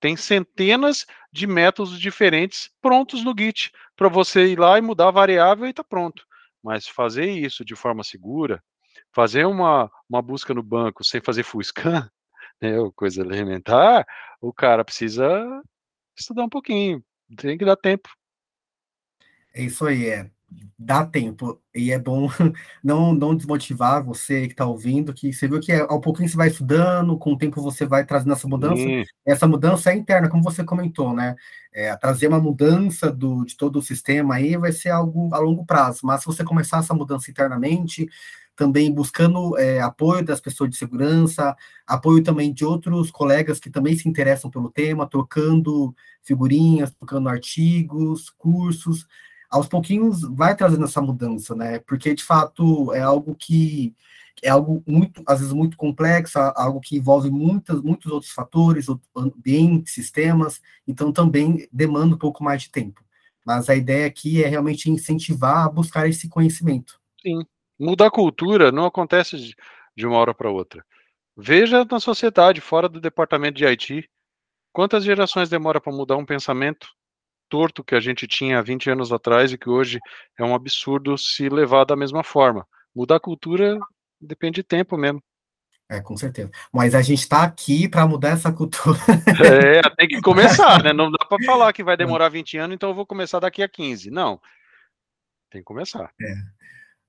tem 0.01 0.17
centenas 0.17 1.07
de 1.31 1.47
métodos 1.47 2.01
diferentes 2.01 2.71
prontos 2.81 3.23
no 3.23 3.35
Git 3.39 3.71
para 3.95 4.09
você 4.09 4.47
ir 4.47 4.59
lá 4.59 4.79
e 4.79 4.81
mudar 4.81 5.09
a 5.09 5.13
variável 5.13 5.67
e 5.67 5.71
está 5.71 5.85
pronto. 5.85 6.27
Mas 6.63 6.89
fazer 6.89 7.31
isso 7.31 7.65
de 7.65 7.77
forma 7.77 8.03
segura, 8.03 8.63
fazer 9.13 9.47
uma, 9.47 9.91
uma 10.09 10.23
busca 10.23 10.55
no 10.55 10.63
banco 10.63 11.05
sem 11.05 11.21
fazer 11.21 11.43
full 11.43 11.63
scan, 11.63 12.11
né, 12.61 12.73
coisa 12.97 13.21
elementar, 13.21 14.07
o 14.41 14.53
cara 14.53 14.85
precisa 14.85 15.63
estudar 16.19 16.45
um 16.45 16.49
pouquinho, 16.49 17.05
tem 17.37 17.57
que 17.57 17.65
dar 17.65 17.77
tempo. 17.77 18.09
É 19.53 19.63
isso 19.63 19.85
aí, 19.87 20.09
é. 20.09 20.31
Dá 20.79 21.05
tempo. 21.05 21.61
E 21.75 21.93
é 21.93 21.99
bom 21.99 22.29
não, 22.83 23.13
não 23.13 23.37
desmotivar 23.37 24.03
você 24.03 24.47
que 24.47 24.55
está 24.55 24.67
ouvindo, 24.67 25.13
que 25.13 25.33
você 25.33 25.47
viu 25.47 25.61
que 25.61 25.73
é, 25.73 25.81
ao 25.81 26.01
pouquinho 26.01 26.29
você 26.29 26.37
vai 26.37 26.49
estudando, 26.49 27.19
com 27.19 27.33
o 27.35 27.39
tempo 27.39 27.61
você 27.61 27.85
vai 27.85 28.05
trazendo 28.05 28.33
essa 28.33 28.49
mudança. 28.49 28.77
Sim. 28.77 29.05
Essa 29.27 29.47
mudança 29.47 29.91
é 29.91 29.97
interna, 29.97 30.29
como 30.29 30.43
você 30.43 30.65
comentou, 30.65 31.15
né? 31.15 31.37
É, 31.73 31.95
trazer 31.97 32.29
uma 32.29 32.41
mudança 32.41 33.13
do, 33.13 33.45
de 33.45 33.57
todo 33.57 33.79
o 33.79 33.83
sistema 33.83 34.37
aí 34.37 34.57
vai 34.57 34.73
ser 34.73 34.89
algo 34.89 35.29
a 35.35 35.39
longo 35.39 35.65
prazo. 35.67 36.01
Mas 36.05 36.21
se 36.21 36.27
você 36.27 36.43
começar 36.43 36.79
essa 36.79 36.95
mudança 36.95 37.31
internamente, 37.31 38.09
também 38.57 38.93
buscando 38.93 39.57
é, 39.57 39.81
apoio 39.81 40.25
das 40.25 40.41
pessoas 40.41 40.69
de 40.69 40.77
segurança, 40.77 41.57
apoio 41.87 42.23
também 42.23 42.53
de 42.53 42.65
outros 42.65 43.11
colegas 43.11 43.59
que 43.59 43.71
também 43.71 43.97
se 43.97 44.09
interessam 44.09 44.51
pelo 44.51 44.71
tema, 44.71 45.09
trocando 45.09 45.95
figurinhas, 46.23 46.91
trocando 46.91 47.29
artigos, 47.29 48.29
cursos, 48.31 49.07
aos 49.51 49.69
pouquinhos 49.69 50.23
vai 50.23 50.57
trazendo 50.57 50.85
essa 50.85 51.01
mudança, 51.03 51.55
né? 51.55 51.81
Porque 51.81 52.15
de 52.15 52.23
fato 52.23 52.93
é 52.95 53.01
algo 53.01 53.35
que 53.35 53.95
é 54.43 54.49
algo 54.49 54.83
muito, 54.87 55.23
às 55.27 55.41
vezes 55.41 55.53
muito 55.53 55.77
complexo, 55.77 56.39
algo 56.39 56.81
que 56.81 56.97
envolve 56.97 57.31
muitas, 57.31 57.83
muitos 57.83 58.11
outros 58.11 58.33
fatores, 58.33 58.87
ambientes, 59.15 59.93
sistemas, 59.93 60.63
então 60.89 61.13
também 61.13 61.69
demanda 61.71 62.15
um 62.15 62.19
pouco 62.19 62.43
mais 62.43 62.63
de 62.63 62.71
tempo. 62.71 63.03
Mas 63.45 63.69
a 63.69 63.77
ideia 63.77 64.07
aqui 64.07 64.43
é 64.43 64.47
realmente 64.47 64.91
incentivar 64.91 65.67
a 65.67 65.69
buscar 65.69 66.09
esse 66.09 66.29
conhecimento. 66.29 66.99
Sim, 67.21 67.45
Mudar 67.81 68.09
a 68.09 68.11
cultura 68.11 68.71
não 68.71 68.85
acontece 68.85 69.55
de 69.97 70.07
uma 70.07 70.19
hora 70.19 70.35
para 70.35 70.51
outra. 70.51 70.85
Veja 71.35 71.83
na 71.91 71.99
sociedade, 71.99 72.61
fora 72.61 72.91
do 72.91 73.01
departamento 73.01 73.57
de 73.57 73.65
IT, 73.65 74.07
quantas 74.71 75.03
gerações 75.03 75.49
demora 75.49 75.81
para 75.81 75.91
mudar 75.91 76.19
um 76.19 76.27
pensamento 76.27 76.87
torto 77.51 77.85
que 77.85 77.95
a 77.95 78.01
gente 78.01 78.27
tinha 78.27 78.59
há 78.59 78.63
20 78.63 78.91
anos 78.91 79.13
atrás 79.13 79.53
e 79.53 79.59
que 79.59 79.69
hoje 79.69 79.99
é 80.39 80.45
um 80.45 80.55
absurdo 80.55 81.19
se 81.19 81.49
levar 81.49 81.85
da 81.85 81.97
mesma 81.97 82.23
forma. 82.23 82.67
Mudar 82.95 83.17
a 83.17 83.21
cultura 83.21 83.79
depende 84.21 84.57
de 84.57 84.63
tempo 84.63 84.97
mesmo. 84.97 85.23
É, 85.91 86.01
com 86.01 86.17
certeza. 86.17 86.49
Mas 86.73 86.95
a 86.95 87.03
gente 87.03 87.19
está 87.19 87.43
aqui 87.43 87.89
para 87.89 88.07
mudar 88.07 88.31
essa 88.31 88.53
cultura. 88.53 88.97
É, 89.43 89.83
tem 89.97 90.07
que 90.07 90.21
começar, 90.21 90.83
né? 90.83 90.93
Não 90.93 91.11
dá 91.11 91.25
para 91.27 91.45
falar 91.45 91.73
que 91.73 91.83
vai 91.83 91.97
demorar 91.97 92.29
20 92.29 92.59
anos, 92.59 92.75
então 92.75 92.91
eu 92.91 92.95
vou 92.95 93.07
começar 93.07 93.41
daqui 93.41 93.63
a 93.63 93.69
15. 93.69 94.11
Não. 94.11 94.41
Tem 95.51 95.61
que 95.61 95.65
começar. 95.65 96.13
É. 96.21 96.35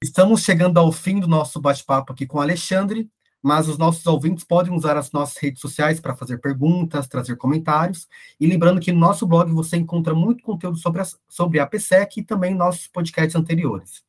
Estamos 0.04 0.44
chegando 0.44 0.80
ao 0.80 0.92
fim 0.92 1.20
do 1.20 1.28
nosso 1.28 1.62
bate-papo 1.62 2.12
aqui 2.12 2.26
com 2.26 2.40
o 2.40 2.42
Alexandre, 2.42 3.08
mas 3.42 3.68
os 3.68 3.78
nossos 3.78 4.06
ouvintes 4.06 4.44
podem 4.44 4.74
usar 4.74 4.96
as 4.96 5.12
nossas 5.12 5.38
redes 5.38 5.62
sociais 5.62 6.00
para 6.00 6.16
fazer 6.16 6.38
perguntas, 6.38 7.08
trazer 7.08 7.36
comentários. 7.36 8.08
E 8.40 8.46
lembrando 8.46 8.80
que 8.80 8.92
no 8.92 9.00
nosso 9.00 9.26
blog 9.26 9.52
você 9.52 9.78
encontra 9.78 10.14
muito 10.14 10.44
conteúdo 10.44 10.78
sobre 10.78 11.02
a, 11.02 11.06
sobre 11.28 11.60
a 11.60 11.66
PSEC 11.66 12.20
e 12.20 12.24
também 12.24 12.54
nossos 12.54 12.88
podcasts 12.88 13.36
anteriores. 13.36 14.04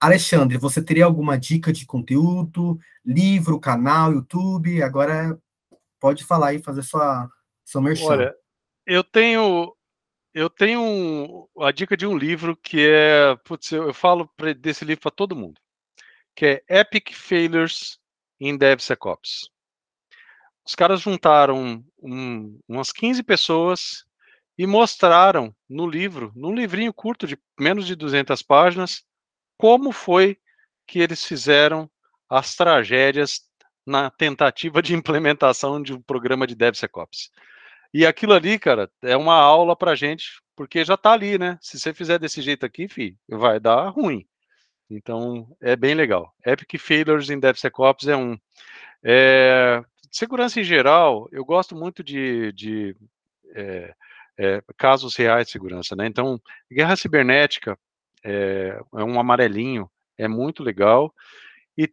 Alexandre, 0.00 0.58
você 0.58 0.82
teria 0.82 1.04
alguma 1.04 1.38
dica 1.38 1.72
de 1.72 1.86
conteúdo, 1.86 2.78
livro, 3.04 3.60
canal, 3.60 4.12
YouTube? 4.12 4.82
Agora 4.82 5.38
pode 6.00 6.24
falar 6.24 6.48
aí, 6.48 6.58
fazer 6.60 6.82
sua, 6.82 7.30
sua 7.64 7.80
merchan. 7.80 8.06
Olha, 8.06 8.34
eu 8.86 9.04
tenho 9.04 9.74
eu 10.34 10.48
tenho 10.48 11.48
a 11.60 11.70
dica 11.70 11.96
de 11.96 12.06
um 12.06 12.16
livro 12.16 12.56
que 12.56 12.88
é, 12.88 13.36
putz, 13.44 13.70
eu, 13.70 13.88
eu 13.88 13.94
falo 13.94 14.30
desse 14.58 14.84
livro 14.84 15.02
para 15.02 15.10
todo 15.10 15.36
mundo, 15.36 15.60
que 16.34 16.46
é 16.46 16.80
Epic 16.80 17.12
Failures 17.12 17.98
in 18.42 18.56
DevSecOps. 18.56 19.48
Os 20.66 20.74
caras 20.74 21.00
juntaram 21.00 21.84
um, 22.02 22.58
umas 22.68 22.92
15 22.92 23.22
pessoas 23.22 24.04
e 24.58 24.66
mostraram 24.66 25.54
no 25.68 25.86
livro, 25.86 26.32
num 26.34 26.52
livrinho 26.52 26.92
curto 26.92 27.26
de 27.26 27.38
menos 27.58 27.86
de 27.86 27.94
200 27.94 28.42
páginas, 28.42 29.04
como 29.56 29.92
foi 29.92 30.36
que 30.86 30.98
eles 30.98 31.24
fizeram 31.24 31.88
as 32.28 32.56
tragédias 32.56 33.42
na 33.86 34.10
tentativa 34.10 34.82
de 34.82 34.94
implementação 34.94 35.80
de 35.80 35.92
um 35.92 36.02
programa 36.02 36.46
de 36.46 36.56
DevSecOps. 36.56 37.30
E 37.94 38.04
aquilo 38.04 38.32
ali, 38.32 38.58
cara, 38.58 38.90
é 39.02 39.16
uma 39.16 39.34
aula 39.34 39.76
pra 39.76 39.94
gente, 39.94 40.42
porque 40.56 40.84
já 40.84 40.96
tá 40.96 41.12
ali, 41.12 41.38
né? 41.38 41.58
Se 41.60 41.78
você 41.78 41.94
fizer 41.94 42.18
desse 42.18 42.42
jeito 42.42 42.66
aqui, 42.66 42.88
fi, 42.88 43.16
vai 43.28 43.60
dar 43.60 43.88
ruim. 43.88 44.26
Então, 44.96 45.48
é 45.60 45.74
bem 45.74 45.94
legal. 45.94 46.34
Epic 46.44 46.78
Failures 46.78 47.30
in 47.30 47.40
DevSecOps 47.40 48.08
é 48.08 48.16
um. 48.16 48.38
É, 49.02 49.82
segurança 50.10 50.60
em 50.60 50.64
geral, 50.64 51.28
eu 51.32 51.44
gosto 51.44 51.74
muito 51.74 52.04
de, 52.04 52.52
de 52.52 52.96
é, 53.54 53.94
é, 54.38 54.62
casos 54.76 55.16
reais 55.16 55.46
de 55.46 55.52
segurança, 55.52 55.96
né? 55.96 56.06
Então, 56.06 56.40
guerra 56.70 56.94
cibernética 56.94 57.78
é, 58.22 58.78
um 58.92 59.18
amarelinho, 59.18 59.90
é 60.18 60.28
muito 60.28 60.62
legal. 60.62 61.12
E 61.76 61.90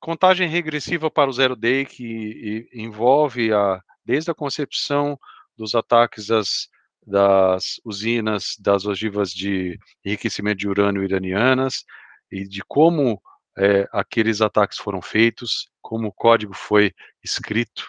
contagem 0.00 0.48
regressiva 0.48 1.10
para 1.10 1.30
o 1.30 1.32
zero 1.32 1.54
day, 1.54 1.86
que 1.86 2.68
envolve 2.74 3.52
a 3.52 3.80
desde 4.04 4.30
a 4.30 4.34
concepção 4.34 5.18
dos 5.56 5.74
ataques 5.74 6.28
das, 6.28 6.68
das 7.06 7.80
usinas, 7.84 8.56
das 8.58 8.84
ogivas 8.84 9.30
de 9.30 9.78
enriquecimento 10.04 10.58
de 10.58 10.68
urânio 10.68 11.04
iranianas, 11.04 11.84
e 12.30 12.46
de 12.46 12.62
como 12.66 13.22
é, 13.56 13.88
aqueles 13.92 14.40
ataques 14.40 14.78
foram 14.78 15.00
feitos, 15.00 15.68
como 15.80 16.08
o 16.08 16.12
código 16.12 16.54
foi 16.54 16.92
escrito, 17.22 17.86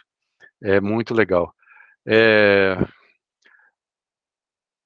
é 0.61 0.79
muito 0.79 1.13
legal. 1.13 1.53
É... 2.07 2.77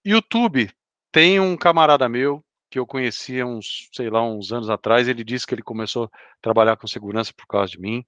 YouTube 0.05 0.71
tem 1.11 1.39
um 1.39 1.55
camarada 1.55 2.09
meu 2.09 2.43
que 2.69 2.79
eu 2.79 2.87
conhecia 2.87 3.45
uns, 3.45 3.89
sei 3.91 4.09
lá, 4.09 4.23
uns 4.23 4.51
anos 4.53 4.69
atrás, 4.69 5.07
ele 5.07 5.25
disse 5.25 5.45
que 5.45 5.53
ele 5.53 5.61
começou 5.61 6.05
a 6.05 6.09
trabalhar 6.41 6.77
com 6.77 6.87
segurança 6.87 7.33
por 7.35 7.45
causa 7.45 7.73
de 7.73 7.79
mim. 7.79 8.03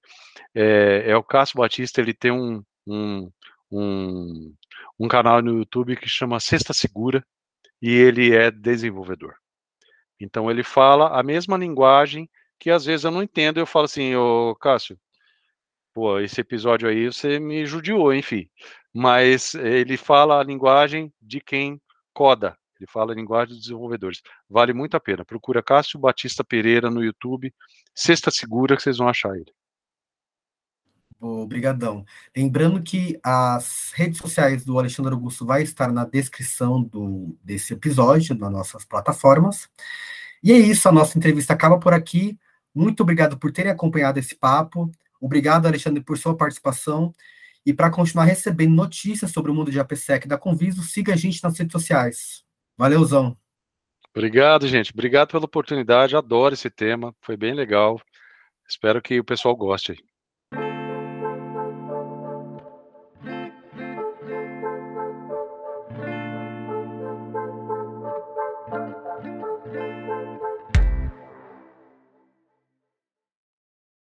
É, 0.54 1.10
é 1.10 1.16
o 1.16 1.22
Cássio 1.22 1.58
Batista, 1.58 2.00
ele 2.00 2.14
tem 2.14 2.32
um, 2.32 2.62
um, 2.86 3.30
um, 3.70 4.54
um 4.98 5.08
canal 5.08 5.42
no 5.42 5.58
YouTube 5.58 5.96
que 5.96 6.08
chama 6.08 6.40
Sexta 6.40 6.72
Segura 6.72 7.24
e 7.80 7.90
ele 7.90 8.34
é 8.34 8.50
desenvolvedor. 8.50 9.34
Então 10.20 10.50
ele 10.50 10.62
fala 10.62 11.18
a 11.18 11.22
mesma 11.22 11.56
linguagem 11.56 12.28
que 12.58 12.70
às 12.70 12.84
vezes 12.84 13.04
eu 13.04 13.10
não 13.10 13.22
entendo. 13.22 13.58
Eu 13.58 13.66
falo 13.66 13.84
assim, 13.86 14.14
ô 14.14 14.54
Cássio, 14.56 14.98
pô, 15.92 16.18
esse 16.20 16.40
episódio 16.40 16.88
aí 16.88 17.06
você 17.06 17.38
me 17.38 17.66
judiou, 17.66 18.14
enfim. 18.14 18.48
Mas 18.92 19.54
ele 19.54 19.96
fala 19.96 20.40
a 20.40 20.44
linguagem 20.44 21.12
de 21.20 21.40
quem 21.40 21.80
coda. 22.12 22.56
Ele 22.78 22.90
fala 22.90 23.12
a 23.12 23.14
linguagem 23.14 23.54
dos 23.54 23.62
desenvolvedores. 23.62 24.20
Vale 24.48 24.72
muito 24.72 24.96
a 24.96 25.00
pena. 25.00 25.24
Procura 25.24 25.62
Cássio 25.62 25.98
Batista 25.98 26.44
Pereira 26.44 26.90
no 26.90 27.04
YouTube. 27.04 27.52
Sexta 27.94 28.30
Segura 28.30 28.76
que 28.76 28.82
vocês 28.82 28.98
vão 28.98 29.08
achar 29.08 29.34
ele. 29.36 29.52
Obrigadão. 31.24 32.04
Lembrando 32.36 32.82
que 32.82 33.18
as 33.22 33.92
redes 33.94 34.18
sociais 34.18 34.64
do 34.64 34.78
Alexandre 34.78 35.14
Augusto 35.14 35.46
vai 35.46 35.62
estar 35.62 35.90
na 35.90 36.04
descrição 36.04 36.82
do, 36.82 37.36
desse 37.42 37.72
episódio, 37.72 38.36
nas 38.36 38.52
nossas 38.52 38.84
plataformas. 38.84 39.68
E 40.42 40.52
é 40.52 40.58
isso, 40.58 40.86
a 40.88 40.92
nossa 40.92 41.16
entrevista 41.16 41.54
acaba 41.54 41.78
por 41.78 41.94
aqui. 41.94 42.38
Muito 42.74 43.02
obrigado 43.02 43.38
por 43.38 43.50
terem 43.50 43.72
acompanhado 43.72 44.18
esse 44.18 44.34
papo. 44.34 44.90
Obrigado, 45.20 45.66
Alexandre, 45.66 46.02
por 46.02 46.18
sua 46.18 46.36
participação. 46.36 47.14
E 47.64 47.72
para 47.72 47.90
continuar 47.90 48.24
recebendo 48.24 48.74
notícias 48.74 49.30
sobre 49.30 49.50
o 49.50 49.54
mundo 49.54 49.70
de 49.70 49.80
APSEC 49.80 50.28
da 50.28 50.36
Conviso, 50.36 50.82
siga 50.82 51.14
a 51.14 51.16
gente 51.16 51.42
nas 51.42 51.58
redes 51.58 51.72
sociais. 51.72 52.44
Valeuzão. 52.76 53.34
Obrigado, 54.14 54.68
gente. 54.68 54.92
Obrigado 54.92 55.30
pela 55.30 55.46
oportunidade. 55.46 56.14
Adoro 56.14 56.52
esse 56.52 56.68
tema. 56.68 57.14
Foi 57.22 57.36
bem 57.36 57.54
legal. 57.54 57.98
Espero 58.68 59.00
que 59.00 59.18
o 59.18 59.24
pessoal 59.24 59.56
goste. 59.56 59.96